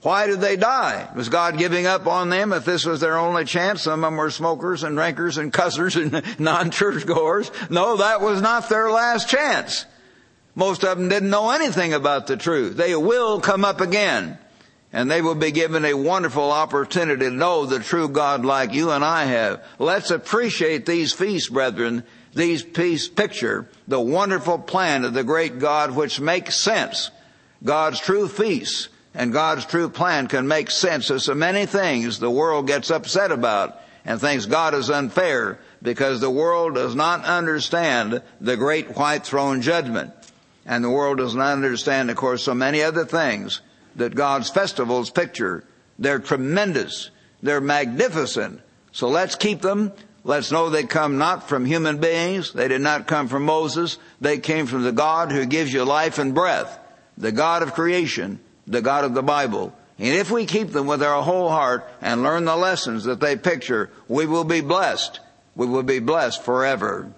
Why 0.00 0.26
did 0.26 0.40
they 0.40 0.56
die? 0.56 1.08
Was 1.14 1.28
God 1.28 1.58
giving 1.58 1.86
up 1.86 2.06
on 2.06 2.30
them 2.30 2.52
if 2.52 2.64
this 2.64 2.86
was 2.86 3.00
their 3.00 3.18
only 3.18 3.44
chance? 3.44 3.82
Some 3.82 4.04
of 4.04 4.10
them 4.10 4.16
were 4.16 4.30
smokers 4.30 4.82
and 4.82 4.96
drinkers 4.96 5.36
and 5.36 5.52
cussers 5.52 5.96
and 5.96 6.22
non-churchgoers. 6.38 7.50
No, 7.70 7.96
that 7.96 8.20
was 8.20 8.40
not 8.40 8.68
their 8.68 8.90
last 8.90 9.28
chance. 9.28 9.84
Most 10.56 10.84
of 10.84 10.98
them 10.98 11.10
didn't 11.10 11.30
know 11.30 11.50
anything 11.50 11.92
about 11.92 12.26
the 12.26 12.36
truth. 12.36 12.76
They 12.76 12.96
will 12.96 13.40
come 13.40 13.64
up 13.64 13.80
again. 13.80 14.38
And 14.92 15.10
they 15.10 15.20
will 15.20 15.34
be 15.34 15.50
given 15.50 15.84
a 15.84 15.92
wonderful 15.92 16.50
opportunity 16.50 17.26
to 17.26 17.30
know 17.30 17.66
the 17.66 17.80
true 17.80 18.08
God 18.08 18.46
like 18.46 18.72
you 18.72 18.90
and 18.90 19.04
I 19.04 19.26
have. 19.26 19.62
Let's 19.78 20.10
appreciate 20.10 20.86
these 20.86 21.12
feasts, 21.12 21.50
brethren. 21.50 22.04
These 22.34 22.62
feasts 22.62 23.06
picture 23.06 23.68
the 23.86 24.00
wonderful 24.00 24.58
plan 24.58 25.04
of 25.04 25.12
the 25.12 25.24
great 25.24 25.58
God 25.58 25.90
which 25.90 26.20
makes 26.20 26.56
sense. 26.56 27.10
God's 27.62 28.00
true 28.00 28.26
feasts 28.26 28.88
and 29.14 29.32
God's 29.32 29.66
true 29.66 29.90
plan 29.90 30.26
can 30.28 30.48
make 30.48 30.70
sense 30.70 31.10
of 31.10 31.22
so 31.22 31.34
many 31.34 31.66
things 31.66 32.18
the 32.18 32.30
world 32.30 32.66
gets 32.66 32.90
upset 32.90 33.30
about 33.30 33.78
and 34.06 34.20
thinks 34.20 34.46
God 34.46 34.72
is 34.72 34.88
unfair 34.88 35.58
because 35.82 36.20
the 36.20 36.30
world 36.30 36.74
does 36.74 36.94
not 36.94 37.24
understand 37.24 38.22
the 38.40 38.56
great 38.56 38.96
white 38.96 39.24
throne 39.24 39.60
judgment. 39.60 40.12
And 40.66 40.84
the 40.84 40.90
world 40.90 41.18
does 41.18 41.34
not 41.34 41.52
understand, 41.52 42.10
of 42.10 42.16
course, 42.16 42.42
so 42.42 42.54
many 42.54 42.82
other 42.82 43.04
things 43.04 43.60
that 43.94 44.14
God's 44.14 44.50
festivals 44.50 45.10
picture. 45.10 45.64
They're 45.98 46.18
tremendous. 46.18 47.10
They're 47.42 47.60
magnificent. 47.60 48.60
So 48.92 49.08
let's 49.08 49.36
keep 49.36 49.62
them. 49.62 49.92
Let's 50.24 50.50
know 50.50 50.68
they 50.68 50.82
come 50.82 51.18
not 51.18 51.48
from 51.48 51.64
human 51.64 51.98
beings. 51.98 52.52
They 52.52 52.66
did 52.66 52.80
not 52.80 53.06
come 53.06 53.28
from 53.28 53.44
Moses. 53.44 53.98
They 54.20 54.38
came 54.38 54.66
from 54.66 54.82
the 54.82 54.92
God 54.92 55.30
who 55.30 55.46
gives 55.46 55.72
you 55.72 55.84
life 55.84 56.18
and 56.18 56.34
breath. 56.34 56.78
The 57.16 57.32
God 57.32 57.62
of 57.62 57.74
creation. 57.74 58.40
The 58.66 58.82
God 58.82 59.04
of 59.04 59.14
the 59.14 59.22
Bible. 59.22 59.72
And 59.98 60.08
if 60.08 60.30
we 60.30 60.44
keep 60.46 60.72
them 60.72 60.86
with 60.86 61.02
our 61.02 61.22
whole 61.22 61.48
heart 61.48 61.88
and 62.02 62.22
learn 62.22 62.44
the 62.44 62.56
lessons 62.56 63.04
that 63.04 63.20
they 63.20 63.36
picture, 63.36 63.90
we 64.08 64.26
will 64.26 64.44
be 64.44 64.60
blessed. 64.60 65.20
We 65.54 65.66
will 65.66 65.84
be 65.84 66.00
blessed 66.00 66.42
forever. 66.42 67.12